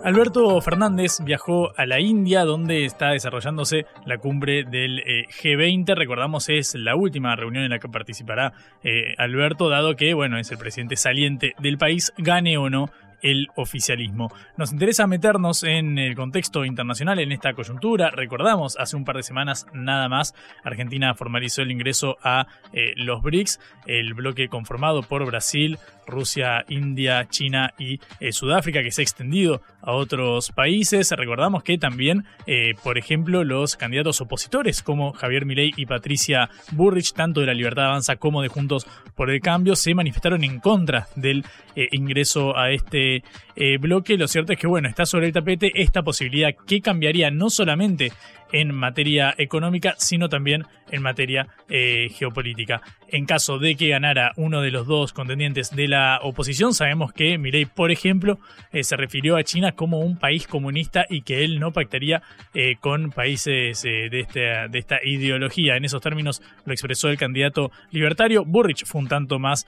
Alberto 0.04 0.60
Fernández 0.60 1.20
viajó 1.22 1.72
a 1.76 1.86
la 1.86 2.00
India, 2.00 2.44
donde 2.44 2.84
está 2.84 3.10
desarrollándose 3.10 3.86
la 4.04 4.18
cumbre 4.18 4.64
del 4.64 4.98
eh, 4.98 5.26
G20. 5.28 5.94
Recordamos, 5.94 6.48
es 6.48 6.74
la 6.74 6.96
última 6.96 7.36
reunión 7.36 7.62
en 7.62 7.70
la 7.70 7.78
que 7.78 7.88
participará 7.88 8.52
eh, 8.82 9.14
Alberto, 9.16 9.68
dado 9.68 9.94
que, 9.94 10.12
bueno, 10.14 10.38
es 10.38 10.50
el 10.50 10.58
presidente 10.58 10.96
saliente 10.96 11.54
del 11.60 11.78
país, 11.78 12.12
gane 12.18 12.58
o 12.58 12.68
no 12.68 12.90
el 13.22 13.48
oficialismo. 13.56 14.32
Nos 14.56 14.72
interesa 14.72 15.06
meternos 15.06 15.62
en 15.62 15.98
el 15.98 16.14
contexto 16.14 16.64
internacional 16.64 17.18
en 17.20 17.32
esta 17.32 17.54
coyuntura. 17.54 18.10
Recordamos, 18.10 18.76
hace 18.78 18.96
un 18.96 19.04
par 19.04 19.16
de 19.16 19.22
semanas 19.22 19.66
nada 19.72 20.08
más, 20.08 20.34
Argentina 20.64 21.14
formalizó 21.14 21.62
el 21.62 21.70
ingreso 21.70 22.18
a 22.22 22.46
eh, 22.72 22.92
los 22.96 23.22
BRICS, 23.22 23.60
el 23.86 24.14
bloque 24.14 24.48
conformado 24.48 25.02
por 25.02 25.24
Brasil, 25.24 25.78
Rusia, 26.06 26.64
India, 26.68 27.28
China 27.28 27.72
y 27.78 28.00
eh, 28.18 28.32
Sudáfrica, 28.32 28.82
que 28.82 28.90
se 28.90 29.02
ha 29.02 29.04
extendido 29.04 29.62
a 29.80 29.92
otros 29.92 30.50
países. 30.50 31.12
Recordamos 31.12 31.62
que 31.62 31.78
también, 31.78 32.24
eh, 32.46 32.74
por 32.82 32.98
ejemplo, 32.98 33.44
los 33.44 33.76
candidatos 33.76 34.20
opositores 34.20 34.82
como 34.82 35.12
Javier 35.12 35.46
Milei 35.46 35.72
y 35.76 35.86
Patricia 35.86 36.50
Burrich, 36.72 37.12
tanto 37.12 37.40
de 37.40 37.46
la 37.46 37.54
Libertad 37.54 37.86
Avanza 37.86 38.16
como 38.16 38.42
de 38.42 38.48
Juntos 38.48 38.86
por 39.14 39.30
el 39.30 39.40
Cambio, 39.40 39.76
se 39.76 39.94
manifestaron 39.94 40.42
en 40.42 40.58
contra 40.58 41.06
del 41.14 41.44
ingreso 41.74 42.56
a 42.56 42.70
este 42.70 43.11
eh, 43.56 43.78
bloque. 43.78 44.16
Lo 44.16 44.28
cierto 44.28 44.52
es 44.52 44.58
que, 44.58 44.66
bueno, 44.66 44.88
está 44.88 45.04
sobre 45.04 45.26
el 45.26 45.32
tapete 45.32 45.72
esta 45.74 46.02
posibilidad 46.02 46.50
que 46.66 46.80
cambiaría 46.80 47.30
no 47.30 47.50
solamente 47.50 48.12
en 48.52 48.74
materia 48.74 49.34
económica, 49.38 49.94
sino 49.98 50.28
también 50.28 50.64
en 50.90 51.02
materia 51.02 51.48
eh, 51.68 52.08
geopolítica. 52.14 52.82
En 53.08 53.26
caso 53.26 53.58
de 53.58 53.76
que 53.76 53.88
ganara 53.88 54.32
uno 54.36 54.62
de 54.62 54.70
los 54.70 54.86
dos 54.86 55.12
contendientes 55.12 55.74
de 55.74 55.88
la 55.88 56.20
oposición, 56.22 56.72
sabemos 56.72 57.12
que 57.12 57.36
Milei, 57.38 57.66
por 57.66 57.90
ejemplo, 57.90 58.38
eh, 58.72 58.84
se 58.84 58.96
refirió 58.96 59.36
a 59.36 59.44
China 59.44 59.72
como 59.72 60.00
un 60.00 60.18
país 60.18 60.46
comunista 60.46 61.06
y 61.08 61.22
que 61.22 61.44
él 61.44 61.60
no 61.60 61.72
pactaría 61.72 62.22
eh, 62.54 62.76
con 62.80 63.10
países 63.10 63.82
de, 63.82 64.20
esta, 64.20 64.68
de 64.68 64.78
esta 64.78 64.98
ideología. 65.02 65.76
En 65.76 65.84
esos 65.84 66.00
términos 66.00 66.42
lo 66.64 66.72
expresó 66.72 67.08
el 67.08 67.18
candidato 67.18 67.70
libertario. 67.90 68.44
Burrich 68.44 68.84
fue 68.86 69.00
un 69.00 69.08
tanto 69.08 69.38
más 69.38 69.66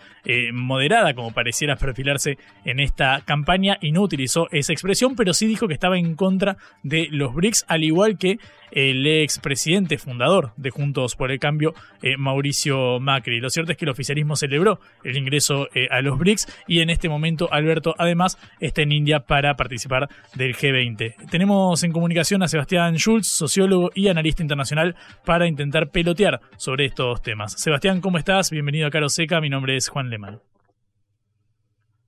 moderada, 0.53 1.15
como 1.15 1.33
pareciera 1.33 1.77
perfilarse 1.77 2.39
en 2.65 2.81
esta 2.81 3.23
campaña, 3.25 3.79
y 3.81 3.93
no 3.93 4.03
utilizó 4.03 4.49
esa 4.53 4.73
expresión, 4.73 5.17
pero 5.17 5.35
sí 5.35 5.47
dijo 5.47 5.69
que 5.69 5.75
estaba 5.75 5.99
en 5.99 6.15
contra 6.15 6.57
de 6.83 7.09
los 7.11 7.35
BRICS, 7.35 7.65
al 7.69 7.85
igual 7.85 8.19
que 8.19 8.39
el 8.75 9.07
ex 9.07 9.39
presidente 9.39 9.97
fundador 9.99 10.53
de 10.57 10.71
Juntos 10.71 11.17
por 11.17 11.31
el 11.31 11.39
Cambio, 11.39 11.75
eh, 12.03 12.17
Mauricio 12.19 13.01
Macri. 13.01 13.41
Lo 13.41 13.49
cierto 13.49 13.73
es 13.73 13.79
que 13.79 13.85
el 13.85 13.91
oficialismo 13.91 14.37
celebró 14.37 14.81
el 15.05 15.17
ingreso 15.17 15.69
eh, 15.75 15.89
a 15.91 16.03
los 16.03 16.19
BRICS 16.19 16.49
y 16.67 16.81
en 16.81 16.91
este 16.91 17.09
momento 17.09 17.51
Alberto 17.53 17.95
además 17.97 18.37
está 18.61 18.83
en 18.83 18.93
India 18.93 19.21
para 19.21 19.55
participar 19.57 20.09
del 20.35 20.55
G20. 20.55 21.31
Tenemos 21.31 21.83
en 21.85 21.93
comunicación 21.93 22.43
a 22.43 22.49
Sebastián 22.49 22.97
Schultz, 22.97 23.29
sociólogo 23.29 23.91
y 23.95 24.09
analista 24.09 24.43
internacional, 24.43 24.97
para 25.25 25.47
intentar 25.47 25.91
pelotear 25.91 26.41
sobre 26.57 26.87
estos 26.87 27.23
temas. 27.23 27.53
Sebastián, 27.53 28.01
¿cómo 28.01 28.19
estás? 28.19 28.51
Bienvenido 28.51 28.89
a 28.89 28.91
Caro 28.91 29.09
Seca, 29.09 29.41
mi 29.41 29.49
nombre 29.49 29.77
es 29.77 29.89
Juan 29.89 30.11
Leman. 30.11 30.41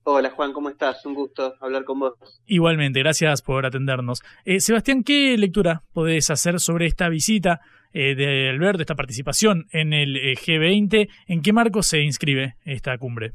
Hola 0.09 0.31
Juan, 0.31 0.53
¿cómo 0.53 0.69
estás? 0.69 1.05
Un 1.05 1.15
gusto 1.15 1.57
hablar 1.61 1.85
con 1.85 1.99
vos. 1.99 2.15
Igualmente, 2.47 3.01
gracias 3.01 3.43
por 3.43 3.67
atendernos. 3.67 4.23
Eh, 4.45 4.61
Sebastián, 4.61 5.03
¿qué 5.03 5.37
lectura 5.37 5.83
podés 5.93 6.31
hacer 6.31 6.61
sobre 6.61 6.87
esta 6.87 7.09
visita 7.09 7.59
eh, 7.93 8.15
de 8.15 8.49
Alberto, 8.49 8.83
esta 8.83 8.95
participación 8.95 9.67
en 9.73 9.93
el 9.93 10.15
eh, 10.15 10.37
G20? 10.37 11.09
¿En 11.27 11.43
qué 11.43 11.53
marco 11.53 11.83
se 11.83 12.03
inscribe 12.03 12.55
esta 12.65 12.97
cumbre? 12.99 13.33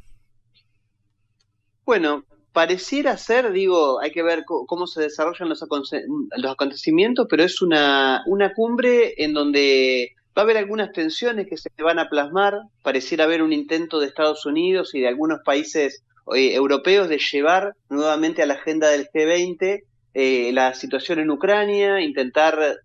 Bueno, 1.86 2.24
pareciera 2.54 3.18
ser, 3.18 3.52
digo, 3.52 4.00
hay 4.00 4.12
que 4.12 4.24
ver 4.24 4.46
cómo 4.46 4.88
se 4.88 5.02
desarrollan 5.02 5.50
los, 5.50 5.62
los 5.62 6.52
acontecimientos, 6.52 7.28
pero 7.30 7.44
es 7.44 7.62
una, 7.62 8.24
una 8.28 8.54
cumbre 8.54 9.22
en 9.22 9.34
donde 9.34 10.16
va 10.38 10.44
a 10.44 10.46
haber 10.46 10.56
algunas 10.56 10.94
tensiones 10.94 11.48
que 11.50 11.58
se 11.58 11.70
van 11.84 12.00
a 12.00 12.08
plasmar, 12.08 12.62
pareciera 12.82 13.26
haber 13.26 13.44
un 13.44 13.52
intento 13.52 14.00
de 14.00 14.08
Estados 14.08 14.46
Unidos 14.46 14.96
y 14.96 15.02
de 15.02 15.10
algunos 15.10 15.42
países 15.44 16.06
eh, 16.36 16.54
europeos 16.54 17.10
de 17.10 17.20
llevar 17.20 17.76
nuevamente 17.90 18.42
a 18.42 18.46
la 18.46 18.56
agenda 18.56 18.90
del 18.90 19.08
G20 19.10 19.84
eh, 20.14 20.52
la 20.54 20.74
situación 20.74 21.20
en 21.20 21.32
Ucrania, 21.32 22.02
intentar 22.02 22.80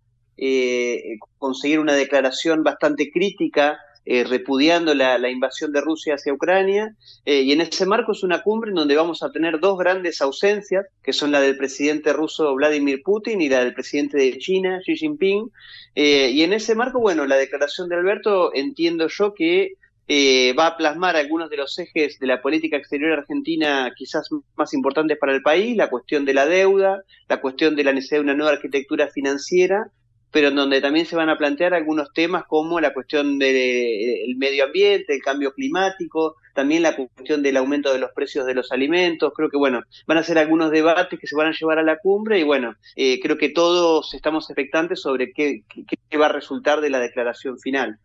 conseguir 1.39 1.81
una 1.81 1.95
declaración 1.95 2.63
bastante 2.63 3.11
crítica 3.11 3.79
eh, 4.09 4.23
repudiando 4.23 4.95
la, 4.95 5.29
invasión 5.29 5.73
de 5.73 5.81
Rusia 5.81 6.15
hacia 6.15 6.33
Ucrania. 6.33 6.95
Eh, 7.25 7.41
y 7.41 7.51
en 7.51 7.61
ese 7.61 7.87
marco 7.87 8.13
es 8.13 8.23
una 8.23 8.41
cumbre 8.41 8.71
en 8.71 8.77
donde 8.77 8.95
vamos 8.95 9.25
a 9.25 9.33
tener 9.33 9.59
dos 9.59 9.77
grandes 9.77 10.21
ausencias, 10.21 10.87
que 11.03 11.13
son 11.13 11.33
la 11.33 11.41
del 11.41 11.57
presidente 11.57 12.13
ruso 12.13 12.55
Vladimir 12.55 13.03
Putin 13.03 13.41
y 13.41 13.49
la 13.49 13.65
del 13.65 13.75
presidente 13.75 14.17
de 14.17 14.39
China, 14.39 14.79
Xi 14.87 14.95
Jinping. 14.95 15.51
Eh, 15.97 16.31
y 16.31 16.45
en 16.45 16.53
ese 16.53 16.77
marco, 16.77 17.01
bueno, 17.01 17.27
la 17.27 17.37
declaración 17.37 17.89
de 17.89 17.97
Alberto 17.97 18.55
entiendo 18.55 19.09
yo 19.09 19.35
que 19.35 19.73
va 20.09 20.67
a 20.69 20.77
plasmar 20.77 21.17
algunos 21.17 21.51
de 21.51 21.57
los 21.57 21.79
ejes 21.79 22.19
de 22.19 22.27
la 22.27 22.41
política 22.41 22.77
exterior 22.77 23.13
argentina 23.13 23.93
quizás 23.97 24.29
más 24.57 24.73
importantes 24.75 25.19
para 25.19 25.35
el 25.35 25.43
país, 25.43 25.77
la 25.77 25.91
cuestión 25.91 26.25
de 26.25 26.35
la 26.35 26.47
deuda, 26.47 27.03
la 27.29 27.41
cuestión 27.41 27.75
de 27.77 27.85
la 27.85 27.93
necesidad 27.93 28.19
de 28.19 28.25
una 28.25 28.35
nueva 28.35 28.53
arquitectura 28.53 29.09
financiera 29.09 29.91
pero 30.37 30.49
en 30.49 30.57
donde 30.57 30.83
también 30.83 31.07
se 31.07 31.17
van 31.17 31.31
a 31.31 31.39
plantear 31.39 31.73
algunos 31.73 32.13
temas 32.13 32.45
como 32.45 32.79
la 32.79 32.93
cuestión 32.93 33.39
del 33.39 34.37
medio 34.37 34.65
ambiente, 34.65 35.15
el 35.15 35.23
cambio 35.23 35.55
climático, 35.55 36.37
también 36.53 36.83
la 36.83 36.95
cuestión 36.95 37.43
del 37.43 37.57
aumento 37.57 37.91
de 37.91 37.99
los 37.99 38.11
precios 38.13 38.45
de 38.45 38.53
los 38.53 38.71
alimentos. 38.71 39.33
Creo 39.35 39.49
que, 39.49 39.57
bueno, 39.57 39.81
van 40.07 40.19
a 40.19 40.23
ser 40.23 40.37
algunos 40.37 40.71
debates 40.71 41.19
que 41.19 41.27
se 41.27 41.37
van 41.37 41.49
a 41.49 41.57
llevar 41.59 41.79
a 41.79 41.83
la 41.83 41.97
cumbre 41.97 42.39
y, 42.39 42.43
bueno, 42.43 42.75
eh, 42.97 43.19
creo 43.21 43.39
que 43.39 43.49
todos 43.49 44.13
estamos 44.13 44.51
expectantes 44.51 45.01
sobre 45.01 45.33
qué, 45.33 45.63
qué 45.69 46.19
va 46.19 46.27
a 46.27 46.33
resultar 46.33 46.83
de 46.83 46.91
la 46.91 47.01
declaración 47.01 47.59
final. 47.59 47.99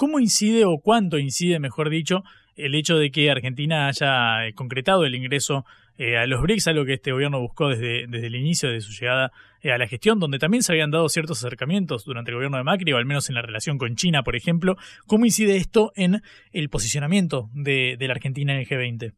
¿Cómo 0.00 0.18
incide 0.18 0.64
o 0.64 0.78
cuánto 0.78 1.18
incide, 1.18 1.58
mejor 1.58 1.90
dicho, 1.90 2.22
el 2.56 2.74
hecho 2.74 2.96
de 2.96 3.10
que 3.10 3.30
Argentina 3.30 3.86
haya 3.86 4.46
eh, 4.46 4.54
concretado 4.54 5.04
el 5.04 5.14
ingreso 5.14 5.66
eh, 5.98 6.16
a 6.16 6.26
los 6.26 6.40
BRICS, 6.40 6.68
algo 6.68 6.86
que 6.86 6.94
este 6.94 7.12
gobierno 7.12 7.38
buscó 7.38 7.68
desde, 7.68 8.06
desde 8.06 8.28
el 8.28 8.34
inicio 8.34 8.70
de 8.70 8.80
su 8.80 8.92
llegada 8.92 9.30
eh, 9.60 9.72
a 9.72 9.76
la 9.76 9.86
gestión, 9.86 10.18
donde 10.18 10.38
también 10.38 10.62
se 10.62 10.72
habían 10.72 10.90
dado 10.90 11.06
ciertos 11.10 11.44
acercamientos 11.44 12.06
durante 12.06 12.30
el 12.30 12.36
gobierno 12.36 12.56
de 12.56 12.64
Macri, 12.64 12.94
o 12.94 12.96
al 12.96 13.04
menos 13.04 13.28
en 13.28 13.34
la 13.34 13.42
relación 13.42 13.76
con 13.76 13.94
China, 13.94 14.22
por 14.22 14.36
ejemplo. 14.36 14.78
¿Cómo 15.06 15.26
incide 15.26 15.58
esto 15.58 15.92
en 15.96 16.22
el 16.50 16.70
posicionamiento 16.70 17.50
de, 17.52 17.98
la 18.00 18.14
Argentina 18.14 18.54
en 18.54 18.60
el 18.60 18.66
G20? 18.66 19.12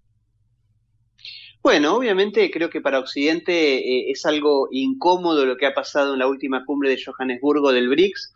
Bueno, 1.62 1.94
obviamente 1.94 2.50
creo 2.50 2.70
que 2.70 2.80
para 2.80 2.98
Occidente 2.98 4.10
es 4.10 4.26
algo 4.26 4.66
incómodo 4.72 5.46
lo 5.46 5.56
que 5.56 5.66
ha 5.66 5.74
pasado 5.74 6.14
en 6.14 6.18
la 6.18 6.26
última 6.26 6.64
cumbre 6.64 6.90
de 6.90 7.00
Johannesburgo 7.00 7.70
del 7.70 7.88
BRICS. 7.88 8.34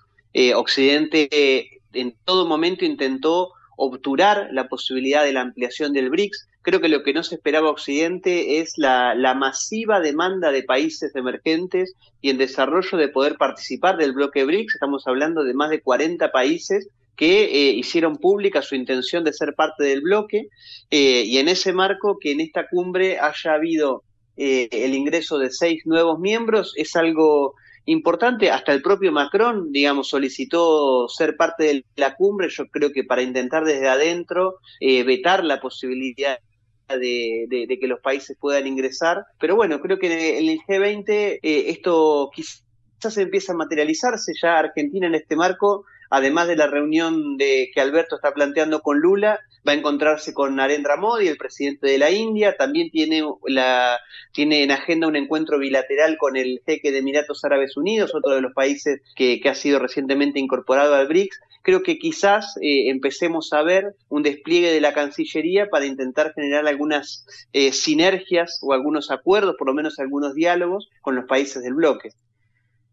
Occidente 0.55 1.76
en 2.01 2.15
todo 2.25 2.47
momento 2.47 2.85
intentó 2.85 3.53
obturar 3.77 4.49
la 4.53 4.69
posibilidad 4.69 5.23
de 5.23 5.33
la 5.33 5.43
ampliación 5.43 5.93
del 5.93 6.11
BRICS. 6.11 6.49
Creo 6.63 6.81
que 6.81 6.89
lo 6.89 7.03
que 7.03 7.13
no 7.13 7.23
se 7.23 7.37
esperaba 7.37 7.71
Occidente 7.71 8.59
es 8.59 8.73
la, 8.77 9.15
masiva 9.39 10.01
demanda 10.01 10.51
de 10.51 10.63
países 10.63 11.15
emergentes 11.15 11.95
y 12.21 12.31
en 12.31 12.39
desarrollo 12.39 12.97
de 12.99 13.09
poder 13.09 13.37
participar 13.37 13.99
del 13.99 14.13
bloque 14.13 14.45
BRICS. 14.45 14.75
Estamos 14.75 15.07
hablando 15.07 15.45
de 15.45 15.55
más 15.55 15.71
de 15.71 15.81
40 15.81 16.33
países 16.33 16.89
que 17.17 17.45
eh, 17.45 17.73
hicieron 17.73 18.19
pública 18.19 18.63
su 18.63 18.75
intención 18.75 19.25
de 19.25 19.33
ser 19.33 19.55
parte 19.55 19.85
del 19.85 20.03
bloque 20.03 20.49
eh, 20.91 21.23
y 21.25 21.39
en 21.39 21.49
ese 21.49 21.73
marco 21.73 22.19
que 22.21 22.33
en 22.33 22.41
esta 22.41 22.69
cumbre 22.69 23.19
haya 23.19 23.55
habido 23.55 24.03
eh, 24.37 24.69
el 24.71 24.95
ingreso 24.95 25.39
de 25.39 25.51
seis 25.51 25.87
nuevos 25.87 26.19
miembros 26.19 26.75
es 26.77 26.95
algo 26.95 27.55
importante. 27.87 28.51
Hasta 28.51 28.73
el 28.73 28.83
propio 28.83 29.13
Macron, 29.13 29.73
digamos, 29.73 30.09
solicitó 30.09 31.09
ser 31.09 31.37
parte 31.37 31.65
de 31.65 31.85
la 31.97 32.15
cumbre, 32.15 32.49
yo 32.51 32.69
creo 32.69 32.93
que 32.93 33.05
para 33.05 33.23
intentar 33.23 33.65
desde 33.65 33.89
adentro 33.89 34.57
eh, 34.81 35.03
vetar 35.03 35.45
la 35.45 35.61
posibilidad 35.61 36.39
de, 36.89 37.47
de, 37.49 37.79
que 37.81 37.89
los 37.89 38.01
países 38.01 38.37
puedan 38.39 38.67
ingresar. 38.67 39.25
Pero 39.41 39.57
bueno, 39.57 39.81
creo 39.81 39.99
que 39.99 40.39
en 40.39 40.49
el 40.49 40.59
G20 40.61 41.09
eh, 41.09 41.41
esto 41.43 42.31
quizás 42.35 42.63
empieza 43.17 43.53
a 43.53 43.57
materializarse 43.57 44.33
ya 44.41 44.59
Argentina 44.59 45.07
en 45.07 45.15
este 45.15 45.37
marco 45.37 45.85
además 46.11 46.49
de 46.49 46.57
la 46.57 46.67
reunión 46.67 47.37
de, 47.37 47.71
que 47.75 47.81
Alberto 47.81 48.17
está 48.17 48.33
planteando 48.33 48.81
con 48.81 49.01
Lula, 49.01 49.41
va 49.67 49.73
a 49.73 49.77
encontrarse 49.77 50.33
con 50.33 50.57
Narendra 50.57 50.97
Modi, 50.97 51.29
el 51.29 51.37
presidente 51.37 51.89
de 51.89 51.99
la 51.99 52.11
India, 52.11 52.57
también 52.57 52.91
tiene, 52.91 53.23
la, 53.47 53.99
tiene 54.33 54.63
en 54.63 54.71
agenda 54.71 55.09
un 55.09 55.17
encuentro 55.17 55.59
bilateral 55.59 56.17
con 56.19 56.37
el 56.37 56.63
jeque 56.65 56.93
de 56.93 56.99
Emiratos 56.99 57.45
Árabes 57.45 57.77
Unidos, 57.77 58.15
otro 58.15 58.35
de 58.35 58.41
los 58.41 58.53
países 58.53 59.01
que, 59.15 59.41
ha 59.47 59.55
sido 59.55 59.79
recientemente 59.79 60.41
incorporado 60.41 60.95
al 60.95 61.07
BRICS. 61.07 61.41
Creo 61.63 61.83
que 61.83 61.99
quizás 61.99 62.57
eh, 62.63 62.91
empecemos 62.91 63.53
a 63.53 63.63
ver 63.63 63.95
un 64.09 64.23
despliegue 64.23 64.73
de 64.73 64.81
la 64.81 64.93
Cancillería 64.93 65.69
para 65.69 65.87
intentar 65.87 66.33
generar 66.33 66.67
algunas 66.67 67.27
eh, 67.53 67.73
sinergias 67.73 68.61
o 68.63 68.73
algunos 68.73 69.11
acuerdos, 69.11 69.57
por 69.59 69.67
lo 69.67 69.75
menos 69.75 69.99
algunos 69.99 70.35
diálogos 70.35 70.89
con 71.01 71.17
los 71.17 71.27
países 71.27 71.63
del 71.63 71.75
bloque. 71.75 72.11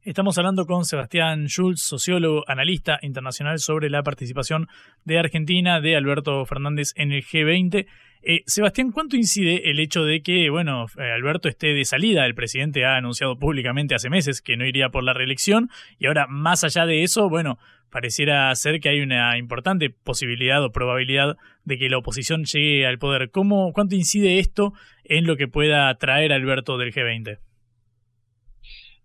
Estamos 0.06 0.38
hablando 0.38 0.66
con 0.66 0.84
Sebastián 0.84 1.48
Schulz, 1.48 1.82
sociólogo, 1.82 2.44
analista 2.48 3.00
internacional 3.04 3.60
sobre 3.60 3.90
la 3.90 4.04
participación 4.04 4.68
de 5.06 5.18
Argentina, 5.18 5.80
de 5.80 5.96
Alberto 5.96 6.46
Fernández 6.46 6.92
en 6.98 7.14
el 7.14 7.24
G20. 7.24 7.86
Eh, 8.22 8.44
Sebastián, 8.46 8.92
¿cuánto 8.92 9.16
incide 9.16 9.72
el 9.72 9.80
hecho 9.80 10.04
de 10.04 10.22
que, 10.22 10.50
bueno, 10.50 10.88
eh, 10.98 11.10
Alberto 11.10 11.48
esté 11.48 11.68
de 11.68 11.86
salida? 11.86 12.26
El 12.26 12.36
presidente 12.36 12.84
ha 12.84 12.98
anunciado 12.98 13.40
públicamente 13.40 13.96
hace 13.96 14.10
meses 14.10 14.42
que 14.42 14.58
no 14.58 14.66
iría 14.66 14.90
por 14.90 15.06
la 15.06 15.14
reelección 15.14 15.70
y 15.98 16.08
ahora, 16.08 16.28
más 16.28 16.66
allá 16.66 16.86
de 16.86 17.04
eso, 17.04 17.30
bueno, 17.30 17.58
pareciera 17.90 18.54
ser 18.56 18.82
que 18.82 18.90
hay 18.90 19.00
una 19.00 19.38
importante 19.38 19.90
posibilidad 19.90 20.62
o 20.66 20.74
probabilidad 20.74 21.38
de 21.64 21.78
que 21.78 21.88
la 21.88 22.00
oposición 22.00 22.44
llegue 22.44 22.86
al 22.86 23.00
poder. 23.00 23.32
¿Cómo, 23.32 23.72
¿Cuánto 23.72 23.96
incide 23.96 24.40
esto 24.40 24.74
en 25.06 25.26
lo 25.28 25.38
que 25.38 25.48
pueda 25.48 25.96
traer 25.96 26.34
Alberto 26.34 26.78
del 26.78 26.94
G20? 26.94 27.40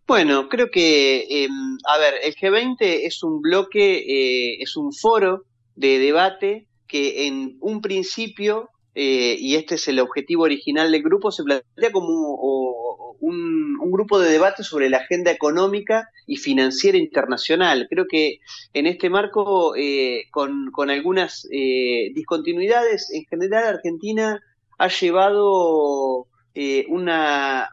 Bueno, 0.09 0.49
creo 0.49 0.71
que, 0.71 1.45
em, 1.45 1.77
a 1.87 1.99
ver, 1.99 2.15
el 2.25 2.35
G20 2.35 2.79
es 3.05 3.23
un 3.23 3.43
bloque, 3.43 3.99
eh, 3.99 4.57
es 4.63 4.75
un 4.75 4.91
foro 4.95 5.45
de 5.77 5.99
debate 5.99 6.67
que 6.87 7.27
en 7.27 7.59
un 7.61 7.83
principio, 7.83 8.71
eh, 8.95 9.37
y 9.39 9.57
este 9.57 9.75
es 9.75 9.87
el 9.87 10.01
objetivo 10.01 10.45
original 10.45 10.91
del 10.91 11.03
grupo, 11.03 11.31
se 11.31 11.45
plantea 11.45 11.93
como 11.93 12.15
un, 13.21 13.77
grupo 13.91 14.19
de 14.19 14.31
debate 14.31 14.63
sobre 14.63 14.89
la 14.89 14.99
agenda 14.99 15.31
económica 15.31 16.09
y 16.27 16.37
financiera 16.37 16.97
internacional. 16.97 17.87
Creo 17.91 18.07
que 18.09 18.39
en 18.73 18.87
este 18.87 19.11
marco, 19.11 19.75
eh, 19.77 20.25
con, 20.31 20.71
con, 20.71 20.89
algunas 20.89 21.47
discontinuidades, 21.51 23.11
en 23.13 23.25
general 23.27 23.67
Argentina 23.67 24.41
ha 24.79 24.89
llevado 24.89 26.29
una, 26.89 27.71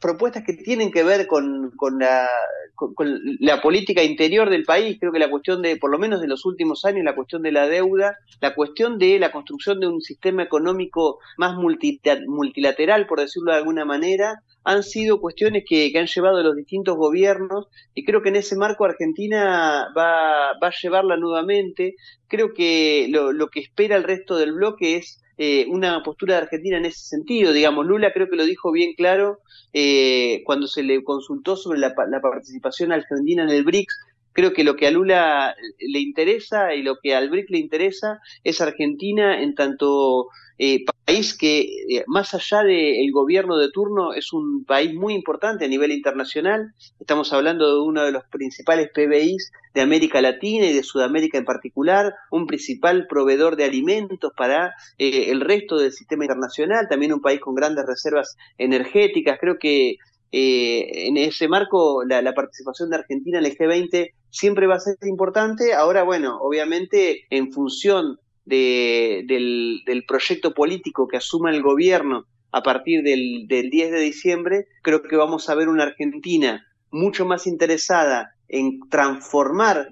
propuestas 0.00 0.44
que 0.44 0.54
tienen 0.54 0.90
que 0.90 1.04
ver 1.04 1.26
con, 1.26 1.72
con, 1.76 1.98
la, 1.98 2.26
con, 2.74 3.20
la, 3.38 3.60
política 3.60 4.02
interior 4.02 4.48
del 4.48 4.64
país. 4.64 4.96
Creo 4.98 5.12
que 5.12 5.18
la 5.18 5.30
cuestión 5.30 5.60
de, 5.62 5.76
por 5.76 5.90
lo 5.90 5.98
menos 5.98 6.20
de 6.20 6.26
los 6.26 6.46
últimos 6.46 6.84
años, 6.84 7.04
la 7.04 7.14
cuestión 7.14 7.42
de 7.42 7.52
la 7.52 7.68
deuda, 7.68 8.16
la 8.40 8.54
cuestión 8.54 8.98
de 8.98 9.18
la 9.18 9.30
construcción 9.30 9.78
de 9.78 9.88
un 9.88 10.00
sistema 10.00 10.42
económico 10.42 11.18
más 11.36 11.54
multilateral, 11.56 13.06
por 13.06 13.20
decirlo 13.20 13.52
de 13.52 13.58
alguna 13.58 13.84
manera, 13.84 14.42
han 14.64 14.82
sido 14.82 15.20
cuestiones 15.20 15.64
que, 15.68 15.92
han 15.98 16.06
llevado 16.06 16.42
los 16.42 16.56
distintos 16.56 16.96
gobiernos 16.96 17.68
y 17.94 18.04
creo 18.04 18.22
que 18.22 18.30
en 18.30 18.36
ese 18.36 18.56
marco 18.56 18.84
Argentina 18.84 19.88
va, 19.96 20.52
va 20.62 20.68
a 20.68 20.74
llevarla 20.82 21.16
nuevamente. 21.16 21.94
Creo 22.26 22.54
que 22.54 23.06
lo 23.10 23.48
que 23.48 23.60
espera 23.60 23.96
el 23.96 24.04
resto 24.04 24.36
del 24.36 24.52
bloque 24.52 24.96
es 24.96 25.20
eh, 25.42 25.64
una 25.70 26.02
postura 26.02 26.34
de 26.34 26.42
Argentina 26.42 26.76
en 26.76 26.84
ese 26.84 27.00
sentido. 27.00 27.54
Digamos, 27.54 27.86
Lula 27.86 28.12
creo 28.12 28.28
que 28.28 28.36
lo 28.36 28.44
dijo 28.44 28.72
bien 28.72 28.92
claro 28.92 29.40
eh, 29.72 30.42
cuando 30.44 30.66
se 30.66 30.82
le 30.82 31.02
consultó 31.02 31.56
sobre 31.56 31.78
la, 31.78 31.94
participación 31.94 32.92
argentina 32.92 33.44
en 33.44 33.48
el 33.48 33.64
BRICS. 33.64 33.98
Creo 34.34 34.52
que 34.52 34.64
lo 34.64 34.76
que 34.76 34.86
a 34.86 34.90
Lula 34.90 35.56
le 35.78 35.98
interesa 35.98 36.74
y 36.74 36.82
lo 36.82 36.98
que 37.02 37.14
al 37.14 37.30
BRICS 37.30 37.50
le 37.52 37.58
interesa 37.58 38.20
es 38.44 38.60
Argentina 38.60 39.40
en 39.40 39.54
tanto 39.54 40.28
eh, 40.58 40.84
país 41.10 41.36
que, 41.36 41.60
eh, 41.62 42.04
más 42.06 42.34
allá 42.34 42.62
del 42.62 43.10
gobierno 43.10 43.56
de 43.56 43.70
turno, 43.72 44.12
es 44.12 44.32
un 44.32 44.64
país 44.64 44.94
muy 44.94 45.12
importante 45.12 45.64
a 45.64 45.68
nivel 45.68 45.90
internacional. 45.90 46.72
Estamos 47.00 47.32
hablando 47.32 47.66
de 47.66 47.80
uno 47.80 48.04
de 48.04 48.12
los 48.12 48.22
principales 48.30 48.90
PBIs 48.94 49.50
de 49.74 49.80
América 49.80 50.22
Latina 50.22 50.66
y 50.66 50.72
de 50.72 50.84
Sudamérica 50.84 51.36
en 51.36 51.44
particular, 51.44 52.14
un 52.30 52.46
principal 52.46 53.08
proveedor 53.08 53.56
de 53.56 53.64
alimentos 53.64 54.32
para 54.36 54.74
eh, 54.98 55.32
el 55.32 55.40
resto 55.40 55.78
del 55.78 55.90
sistema 55.90 56.24
internacional, 56.24 56.86
también 56.88 57.12
un 57.12 57.20
país 57.20 57.40
con 57.40 57.56
grandes 57.56 57.86
reservas 57.86 58.36
energéticas. 58.56 59.38
Creo 59.40 59.58
que 59.58 59.96
en 60.32 61.16
ese 61.16 61.48
marco 61.48 62.04
la, 62.04 62.32
participación 62.34 62.88
de 62.88 62.98
Argentina 62.98 63.40
en 63.40 63.46
el 63.46 63.58
G20 63.58 64.12
siempre 64.30 64.68
va 64.68 64.76
a 64.76 64.78
ser 64.78 64.94
importante. 65.02 65.74
Ahora, 65.74 66.04
bueno, 66.04 66.38
obviamente 66.40 67.24
en 67.30 67.50
función 67.50 68.20
del, 68.50 70.04
proyecto 70.06 70.52
político 70.52 71.08
que 71.08 71.16
asuma 71.16 71.50
el 71.50 71.62
gobierno 71.62 72.26
a 72.52 72.62
partir 72.62 73.02
del, 73.02 73.46
del 73.46 73.70
10 73.70 73.92
de 73.92 74.00
diciembre, 74.00 74.66
creo 74.82 75.02
que 75.02 75.16
vamos 75.16 75.48
a 75.48 75.54
ver 75.54 75.68
una 75.68 75.84
Argentina 75.84 76.66
mucho 76.90 77.24
más 77.24 77.46
interesada 77.46 78.34
en 78.48 78.80
transformar 78.90 79.90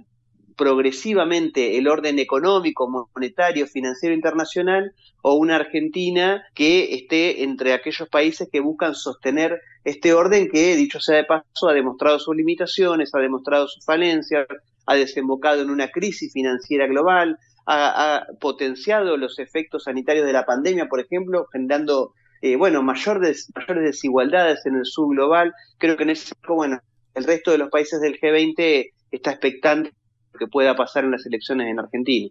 progresivamente 0.56 1.78
el 1.78 1.86
orden 1.86 2.18
económico, 2.18 3.06
monetario, 3.14 3.68
financiero 3.68 4.12
internacional, 4.12 4.92
o 5.22 5.34
una 5.34 5.54
Argentina 5.56 6.42
que 6.54 6.94
esté 6.94 7.44
entre 7.44 7.72
aquellos 7.72 8.08
países 8.08 8.48
que 8.50 8.60
buscan 8.60 8.94
sostener 8.96 9.60
este 9.84 10.12
orden 10.12 10.48
que, 10.50 10.74
dicho 10.74 11.00
sea 11.00 11.16
de 11.16 11.24
paso, 11.24 11.68
ha 11.68 11.72
demostrado 11.72 12.18
sus 12.18 12.36
limitaciones, 12.36 13.14
ha 13.14 13.20
demostrado 13.20 13.68
sus 13.68 13.84
falencias, 13.84 14.46
ha 14.86 14.94
desembocado 14.96 15.62
en 15.62 15.70
una 15.70 15.88
crisis 15.88 16.32
financiera 16.32 16.88
global, 16.88 17.38
ha, 17.68 18.26
potenciado 18.40 19.16
los 19.16 19.38
efectos 19.38 19.84
sanitarios 19.84 20.26
de 20.26 20.32
la 20.32 20.46
pandemia, 20.46 20.86
por 20.86 21.00
ejemplo, 21.00 21.46
generando 21.52 22.14
eh, 22.40 22.56
bueno, 22.56 22.82
mayor 22.82 23.20
mayores 23.20 23.48
desigualdades 23.56 24.64
en 24.66 24.76
el 24.76 24.84
sur 24.84 25.14
global. 25.14 25.52
Creo 25.78 25.96
que 25.96 26.04
en 26.04 26.10
ese 26.10 26.34
bueno, 26.46 26.80
el 27.14 27.24
resto 27.24 27.50
de 27.50 27.58
los 27.58 27.68
países 27.68 28.00
del 28.00 28.18
G20 28.18 28.92
está 29.10 29.30
expectante 29.32 29.92
que 30.38 30.46
pueda 30.46 30.76
pasar 30.76 31.04
en 31.04 31.10
las 31.10 31.26
elecciones 31.26 31.68
en 31.68 31.80
Argentina. 31.80 32.30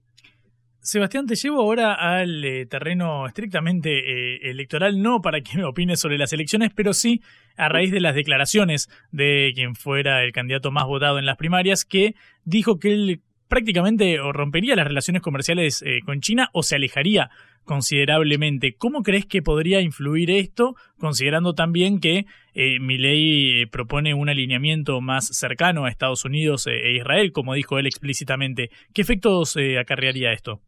Sebastián, 0.80 1.28
te 1.28 1.36
llevo 1.36 1.60
ahora 1.60 1.94
al 1.96 2.46
eh, 2.46 2.66
terreno 2.66 3.28
estrictamente 3.28 3.90
eh, 3.90 4.50
electoral, 4.50 5.02
no 5.02 5.22
para 5.22 5.42
que 5.42 5.58
me 5.58 5.66
opines 5.66 6.00
sobre 6.00 6.18
las 6.18 6.32
elecciones, 6.32 6.72
pero 6.74 6.94
sí 6.94 7.22
a 7.58 7.68
raíz 7.68 7.92
de 7.92 8.00
las 8.00 8.16
declaraciones 8.16 8.88
de 9.12 9.52
quien 9.54 9.76
fuera 9.76 10.24
el 10.24 10.32
candidato 10.32 10.72
más 10.72 10.86
votado 10.86 11.20
en 11.20 11.26
las 11.26 11.36
primarias, 11.36 11.84
que 11.84 12.16
dijo 12.46 12.80
que 12.80 12.94
él 12.94 13.22
prácticamente 13.48 14.18
rompería 14.34 14.76
las 14.76 14.88
relaciones 14.88 15.22
comerciales 15.22 15.82
eh, 15.82 16.00
con 16.06 16.22
China 16.22 16.50
o 16.54 16.64
se 16.64 16.76
alejaría 16.76 17.30
considerablemente. 17.68 18.76
¿Cómo 18.76 19.04
crees 19.04 19.28
que 19.28 19.44
podría 19.44 19.82
influir 19.82 20.32
esto, 20.32 20.76
considerando 20.98 21.54
también 21.54 22.00
que 22.00 22.26
eh, 22.56 22.80
Milei 22.80 23.62
eh, 23.62 23.68
propone 23.68 24.16
un 24.16 24.30
alineamiento 24.30 25.00
más 25.02 25.28
cercano 25.28 25.86
a 25.86 25.90
Estados 25.90 26.26
Unidos 26.26 26.66
eh, 26.66 26.72
e 26.72 26.96
Israel, 26.96 27.32
como 27.32 27.54
dijo 27.54 27.78
él 27.78 27.86
explícitamente? 27.86 28.72
¿Qué 28.96 29.04
efectos 29.04 29.56
acarrearía 29.80 30.32
esto? 30.32 30.62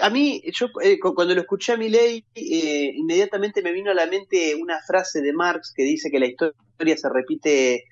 a 0.00 0.08
mí, 0.08 0.42
yo 0.54 0.68
cuando 1.14 1.34
lo 1.34 1.42
escuché 1.42 1.72
a 1.72 1.76
Milei, 1.76 2.24
inmediatamente 2.34 3.60
me 3.60 3.70
vino 3.70 3.90
a 3.90 3.94
la 3.94 4.06
mente 4.06 4.54
una 4.54 4.78
frase 4.80 5.20
de 5.20 5.34
Marx 5.34 5.74
que 5.76 5.82
dice 5.82 6.10
que 6.10 6.18
la 6.18 6.24
historia 6.24 6.96
se 6.96 7.10
repite 7.10 7.84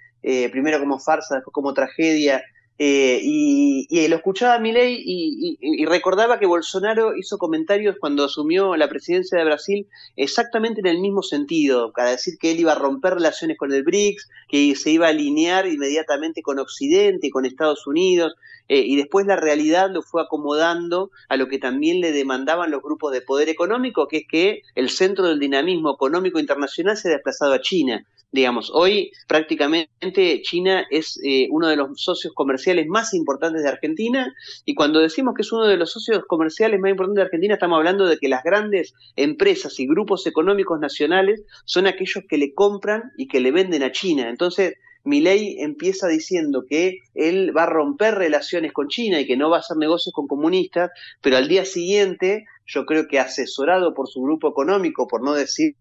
primero 0.51 0.81
como 0.81 0.99
farsa, 0.99 1.35
después 1.35 1.53
como 1.53 1.75
tragedia 1.75 2.43
eh, 2.79 3.21
y, 3.23 4.09
lo 4.09 4.17
escuchaba 4.17 4.55
a 4.55 4.59
Milei 4.59 5.03
y, 5.03 5.59
y, 5.61 5.87
recordaba 5.87 6.39
que 6.39 6.45
Bolsonaro 6.45 7.17
hizo 7.17 7.39
comentarios 7.39 7.97
cuando 7.99 8.25
asumió 8.25 8.77
la 8.77 8.89
presidencia 8.89 9.39
de 9.39 9.45
Brasil 9.45 9.89
exactamente 10.15 10.81
en 10.81 10.87
el 10.87 11.01
mismo 11.01 11.23
sentido, 11.23 11.93
para 11.93 12.11
decir 12.11 12.35
que 12.39 12.53
él 12.53 12.61
iba 12.61 12.73
a 12.73 12.79
romper 12.79 13.15
relaciones 13.15 13.57
con 13.57 13.73
el 13.73 13.83
BRICS, 13.83 14.29
que 14.49 14.77
se 14.77 14.91
iba 14.91 15.07
a 15.07 15.11
alinear 15.11 15.67
inmediatamente 15.67 16.43
con 16.43 16.59
Occidente 16.59 17.29
y 17.29 17.31
con 17.31 17.47
Estados 17.47 17.87
Unidos, 17.87 18.35
eh, 18.69 18.81
y 18.81 18.97
después 18.97 19.27
la 19.27 19.37
realidad 19.37 19.91
lo 19.91 20.03
fue 20.03 20.23
acomodando 20.23 21.11
a 21.29 21.37
lo 21.37 21.49
que 21.49 21.59
también 21.59 22.01
le 22.01 22.13
demandaban 22.13 22.71
los 22.71 22.83
grupos 22.83 23.13
de 23.13 23.23
poder 23.23 23.49
económico, 23.49 24.09
que 24.09 24.19
es 24.19 24.25
que 24.29 24.63
el 24.75 24.91
centro 24.91 25.27
del 25.27 25.39
dinamismo 25.39 25.95
económico 25.95 26.39
internacional 26.39 26.97
se 26.97 27.09
ha 27.09 27.13
desplazado 27.13 27.55
a 27.55 27.61
China. 27.61 28.05
Digamos, 28.33 28.71
hoy 28.75 29.13
prácticamente 29.29 30.43
China 30.43 30.85
es 30.91 31.19
eh, 31.25 31.47
uno 31.51 31.69
de 31.69 31.77
los 31.77 32.03
socios 32.03 32.35
comerciales 32.35 32.87
más 32.87 33.15
importantes 33.15 33.63
de 33.63 33.69
Argentina 33.69 34.35
y 34.65 34.75
cuando 34.75 35.01
decimos 35.01 35.35
que 35.35 35.43
es 35.43 35.53
uno 35.53 35.65
de 35.65 35.77
los 35.77 35.93
socios 35.93 36.25
comerciales 36.27 36.81
más 36.81 36.91
importantes 36.91 37.17
de 37.17 37.27
Argentina 37.27 37.55
estamos 37.55 37.79
hablando 37.79 38.07
de 38.07 38.19
que 38.19 38.29
las 38.29 38.43
grandes 38.43 38.95
empresas 39.15 39.79
y 39.79 39.87
grupos 39.87 40.27
económicos 40.27 40.81
nacionales 40.81 41.45
son 41.65 41.87
aquellos 41.87 42.25
que 42.29 42.37
le 42.37 42.53
compran 42.53 43.13
y 43.17 43.29
que 43.29 43.41
le 43.41 43.53
venden 43.53 43.85
a 43.85 43.93
China. 43.93 44.29
Entonces, 44.29 44.75
Milei 45.07 45.61
empieza 45.61 46.09
diciendo 46.09 46.65
que 46.69 46.99
él 47.15 47.57
va 47.57 47.63
a 47.63 47.71
romper 47.71 48.17
relaciones 48.17 48.73
con 48.73 48.89
China 48.89 49.21
y 49.21 49.27
que 49.27 49.37
no 49.37 49.49
va 49.49 49.59
a 49.59 49.61
hacer 49.61 49.77
negocios 49.77 50.13
con 50.13 50.27
comunistas, 50.27 50.91
pero 51.23 51.37
al 51.37 51.47
día 51.47 51.65
siguiente, 51.65 52.45
yo 52.67 52.85
creo 52.85 53.07
que 53.07 53.21
asesorado 53.21 53.95
por 53.95 54.09
su 54.09 54.21
grupo 54.21 54.49
económico, 54.49 55.07
por 55.07 55.23
no 55.23 55.33
decir 55.33 55.77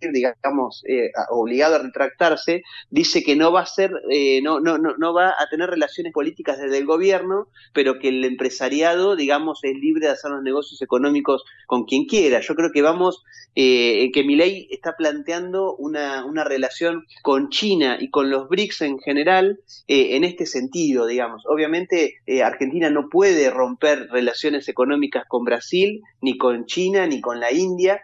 digamos, 0.00 0.82
eh, 0.88 1.10
obligado 1.30 1.76
a 1.76 1.78
retractarse, 1.80 2.62
dice 2.90 3.22
que 3.22 3.36
no 3.36 3.52
va 3.52 3.62
a 3.62 3.66
ser, 3.66 3.92
eh, 4.10 4.40
no, 4.42 4.60
no, 4.60 4.78
no, 4.78 5.14
va 5.14 5.30
a 5.30 5.48
tener 5.50 5.68
relaciones 5.70 6.12
políticas 6.12 6.58
desde 6.58 6.78
el 6.78 6.86
gobierno, 6.86 7.48
pero 7.72 7.98
que 7.98 8.08
el 8.08 8.24
empresariado, 8.24 9.16
digamos, 9.16 9.60
es 9.62 9.74
libre 9.74 10.06
de 10.06 10.12
hacer 10.12 10.30
los 10.30 10.42
negocios 10.42 10.80
económicos 10.82 11.44
con 11.66 11.84
quien 11.84 12.04
quiera. 12.04 12.40
Yo 12.40 12.54
creo 12.54 12.70
que 12.72 12.82
vamos, 12.82 13.24
eh, 13.54 14.10
que 14.12 14.24
Milei 14.24 14.68
está 14.70 14.94
planteando 14.96 15.74
una, 15.76 16.24
una 16.24 16.44
relación 16.44 17.04
con 17.22 17.48
China 17.48 17.98
y 18.00 18.10
con 18.10 18.30
los 18.30 18.48
BRICS 18.48 18.82
en 18.82 18.98
general 18.98 19.60
eh, 19.86 20.16
en 20.16 20.24
este 20.24 20.46
sentido, 20.46 21.06
digamos. 21.06 21.44
Obviamente 21.46 22.14
Argentina 22.44 22.90
no 22.90 23.08
puede 23.08 23.50
romper 23.50 24.08
relaciones 24.10 24.68
económicas 24.68 25.24
con 25.26 25.44
Brasil, 25.44 26.02
ni 26.20 26.36
con 26.38 26.66
China, 26.66 27.06
ni 27.06 27.20
con 27.20 27.40
la 27.40 27.52
India, 27.52 28.02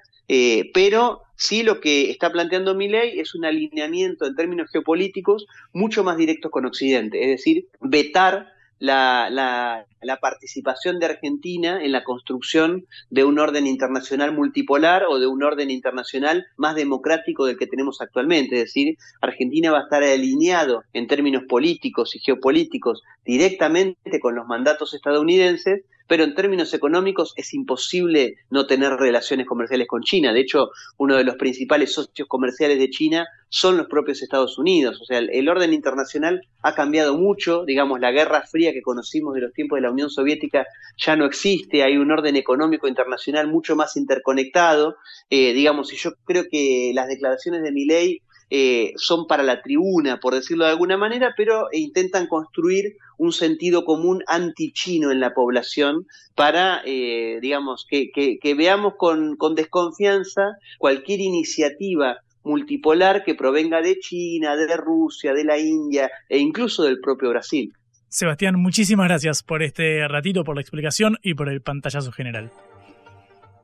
pero 0.73 1.24
Sí, 1.37 1.63
lo 1.63 1.81
que 1.81 2.11
está 2.11 2.31
planteando 2.31 2.75
mi 2.75 2.89
ley 2.89 3.19
es 3.19 3.35
un 3.35 3.45
alineamiento 3.45 4.27
en 4.27 4.37
términos 4.37 4.71
geopolíticos 4.71 5.47
mucho 5.73 6.05
más 6.05 6.17
directo 6.17 6.51
con 6.51 6.65
Occidente, 6.65 7.23
es 7.23 7.29
decir, 7.29 7.67
vetar 7.81 8.55
la, 8.79 9.31
la, 9.31 9.87
la, 10.03 10.17
participación 10.19 10.99
de 10.99 11.07
Argentina 11.07 11.83
en 11.83 11.93
la 11.93 12.05
construcción 12.05 12.87
de 13.09 13.25
un 13.25 13.39
orden 13.39 13.67
internacional 13.67 14.33
multipolar 14.33 15.05
o 15.09 15.19
de 15.19 15.27
un 15.27 15.43
orden 15.43 15.71
internacional 15.71 16.47
más 16.57 16.75
democrático 16.75 17.47
del 17.47 17.57
que 17.57 17.67
tenemos 17.67 18.01
actualmente. 18.01 18.57
Es 18.57 18.65
decir, 18.65 18.99
Argentina 19.21 19.71
va 19.71 19.79
a 19.79 19.83
estar 19.85 20.03
alineado 20.03 20.83
en 20.93 21.07
términos 21.07 21.45
políticos 21.49 22.15
y 22.15 22.19
geopolíticos 22.19 23.03
directamente 23.25 24.21
con 24.21 24.35
los 24.35 24.47
mandatos 24.47 24.93
estadounidenses 24.93 25.85
pero 26.07 26.25
en 26.25 26.35
términos 26.35 26.75
económicos 26.75 27.33
es 27.37 27.55
imposible 27.55 28.37
no 28.51 28.67
tener 28.67 28.93
relaciones 28.93 29.47
comerciales 29.47 29.87
con 29.89 30.03
China. 30.03 30.33
De 30.33 30.41
hecho, 30.41 30.71
uno 30.99 31.17
de 31.17 31.25
los 31.25 31.37
principales 31.37 31.93
socios 31.95 32.29
comerciales 32.29 32.79
de 32.79 32.91
China 32.91 33.27
son 33.49 33.77
los 33.77 33.87
propios 33.87 34.23
Estados 34.23 34.59
Unidos. 34.59 35.01
O 35.01 35.05
sea, 35.05 35.19
el, 35.19 35.49
orden 35.49 35.73
internacional 35.73 36.41
ha 36.63 36.75
cambiado 36.75 37.17
mucho. 37.17 37.65
Digamos, 37.65 38.01
la 38.01 38.11
Guerra 38.11 38.43
Fría 38.43 38.73
que 38.73 38.83
conocimos 38.83 39.35
de 39.35 39.43
los 39.43 39.53
tiempos 39.53 39.77
de 39.77 39.83
la 39.83 39.91
Unión 39.91 40.11
Soviética 40.11 40.67
ya 40.97 41.17
no 41.17 41.25
existe. 41.25 41.83
Hay 41.83 41.97
un 41.97 42.11
orden 42.11 42.37
económico 42.37 42.89
internacional 42.89 43.49
mucho 43.49 43.77
más 43.77 43.97
interconectado. 43.97 44.97
Eh, 45.31 45.53
digamos, 45.55 45.93
y 45.93 45.97
yo 45.97 46.13
creo 46.25 46.45
que 46.51 46.93
las 46.95 47.09
declaraciones 47.09 47.63
de 47.63 47.73
mi 47.73 47.87
ley 47.87 48.21
eh, 48.51 48.93
son 48.97 49.27
para 49.27 49.43
la 49.43 49.63
tribuna, 49.63 50.21
por 50.21 50.35
decirlo 50.35 50.65
de 50.65 50.71
alguna 50.71 50.97
manera, 50.97 51.35
pero 51.37 51.69
intentan 51.73 52.27
construir 52.27 52.97
un 53.19 53.33
sentido 53.33 53.85
común 53.85 54.23
anti-chino 54.27 55.11
en 55.11 55.21
la 55.21 55.35
población 55.35 56.07
para, 56.35 56.83
eh, 56.85 57.39
digamos, 57.41 57.87
que, 57.89 58.11
que, 58.11 58.55
veamos 58.55 58.95
con, 58.97 59.37
con 59.37 59.55
desconfianza 59.55 60.57
cualquier 60.79 61.21
iniciativa 61.21 62.19
multipolar 62.43 63.25
que 63.25 63.35
provenga 63.35 63.81
de 63.81 63.99
China, 63.99 64.55
de 64.57 64.77
Rusia, 64.77 65.33
de 65.33 65.45
la 65.45 65.59
India 65.59 66.11
e 66.29 66.39
incluso 66.39 66.83
del 66.83 67.01
propio 67.01 67.31
Brasil. 67.31 67.73
Sebastián, 68.09 68.55
muchísimas 68.61 69.09
gracias 69.09 69.43
por 69.43 69.63
este 69.63 70.07
ratito, 70.07 70.45
por 70.45 70.55
la 70.55 70.61
explicación 70.61 71.17
y 71.23 71.35
por 71.35 71.49
el 71.49 71.63
pantallazo 71.63 72.13
general. 72.13 72.53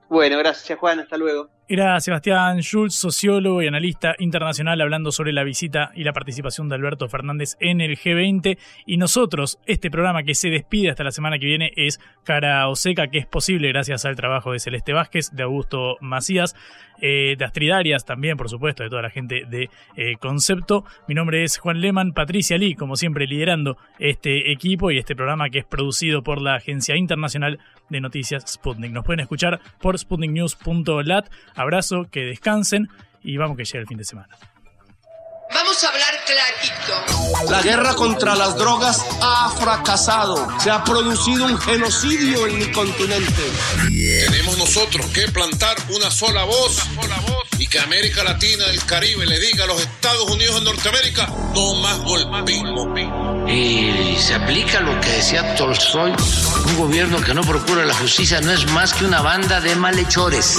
Bueno, 0.08 0.38
gracias 0.38 0.76
Juan, 0.76 0.98
hasta 0.98 1.16
luego. 1.16 1.50
Era 1.72 2.00
Sebastián 2.00 2.62
Schulz, 2.62 2.96
sociólogo 2.96 3.62
y 3.62 3.68
analista 3.68 4.16
internacional, 4.18 4.80
hablando 4.80 5.12
sobre 5.12 5.32
la 5.32 5.44
visita 5.44 5.92
y 5.94 6.02
la 6.02 6.12
participación 6.12 6.68
de 6.68 6.74
Alberto 6.74 7.08
Fernández 7.08 7.56
en 7.60 7.80
el 7.80 7.96
G20. 7.96 8.58
Y 8.86 8.96
nosotros, 8.96 9.60
este 9.66 9.88
programa 9.88 10.24
que 10.24 10.34
se 10.34 10.50
despide 10.50 10.90
hasta 10.90 11.04
la 11.04 11.12
semana 11.12 11.38
que 11.38 11.46
viene 11.46 11.70
es 11.76 12.00
Cara 12.24 12.66
Oseca, 12.66 13.06
que 13.06 13.18
es 13.18 13.26
posible 13.26 13.68
gracias 13.68 14.04
al 14.04 14.16
trabajo 14.16 14.50
de 14.50 14.58
Celeste 14.58 14.92
Vázquez, 14.92 15.30
de 15.30 15.44
Augusto 15.44 15.96
Macías, 16.00 16.56
eh, 17.00 17.36
de 17.38 17.44
Astridarias 17.44 18.04
también, 18.04 18.36
por 18.36 18.48
supuesto, 18.48 18.82
de 18.82 18.90
toda 18.90 19.02
la 19.02 19.10
gente 19.10 19.44
de 19.48 19.70
eh, 19.96 20.16
Concepto. 20.18 20.84
Mi 21.08 21.14
nombre 21.14 21.44
es 21.44 21.56
Juan 21.58 21.80
Leman, 21.80 22.12
Patricia 22.12 22.58
Lee, 22.58 22.74
como 22.74 22.96
siempre, 22.96 23.26
liderando 23.26 23.78
este 24.00 24.50
equipo 24.52 24.90
y 24.90 24.98
este 24.98 25.16
programa 25.16 25.48
que 25.50 25.60
es 25.60 25.64
producido 25.64 26.22
por 26.22 26.42
la 26.42 26.56
Agencia 26.56 26.96
Internacional 26.96 27.58
de 27.88 28.00
Noticias 28.00 28.44
Sputnik. 28.46 28.92
Nos 28.92 29.04
pueden 29.04 29.20
escuchar 29.20 29.60
por 29.80 29.98
sputniknews.lat 29.98 31.28
Abrazo, 31.60 32.06
que 32.10 32.20
descansen 32.20 32.88
y 33.22 33.36
vamos 33.36 33.56
que 33.56 33.64
llegue 33.64 33.80
el 33.80 33.86
fin 33.86 33.98
de 33.98 34.04
semana. 34.04 34.36
Vamos 35.52 35.82
a 35.82 35.88
hablar 35.88 36.14
clarito. 36.26 37.50
La 37.50 37.60
guerra 37.60 37.94
contra 37.94 38.36
las 38.36 38.56
drogas 38.56 39.04
ha 39.20 39.50
fracasado. 39.58 40.48
Se 40.60 40.70
ha 40.70 40.84
producido 40.84 41.46
un 41.46 41.58
genocidio 41.58 42.46
en 42.46 42.58
mi 42.58 42.70
continente. 42.70 43.42
Tenemos 44.26 44.56
nosotros 44.58 45.06
que 45.06 45.28
plantar 45.28 45.76
una 45.88 46.10
sola 46.10 46.44
voz, 46.44 46.78
y 47.58 47.66
que 47.66 47.78
América 47.78 48.24
Latina, 48.24 48.64
el 48.70 48.82
Caribe, 48.86 49.26
le 49.26 49.38
diga 49.38 49.64
a 49.64 49.66
los 49.66 49.82
Estados 49.82 50.30
Unidos 50.30 50.54
de 50.56 50.60
Norteamérica, 50.62 51.26
no 51.54 51.74
más 51.74 51.98
golpismo. 51.98 52.94
Y 53.46 54.16
se 54.18 54.34
aplica 54.34 54.80
lo 54.80 54.98
que 55.00 55.10
decía 55.10 55.54
Tolstoy, 55.56 56.12
un 56.66 56.76
gobierno 56.78 57.20
que 57.20 57.34
no 57.34 57.42
procura 57.42 57.84
la 57.84 57.94
justicia 57.94 58.40
no 58.40 58.52
es 58.52 58.70
más 58.72 58.94
que 58.94 59.04
una 59.04 59.20
banda 59.20 59.60
de 59.60 59.74
malhechores. 59.74 60.58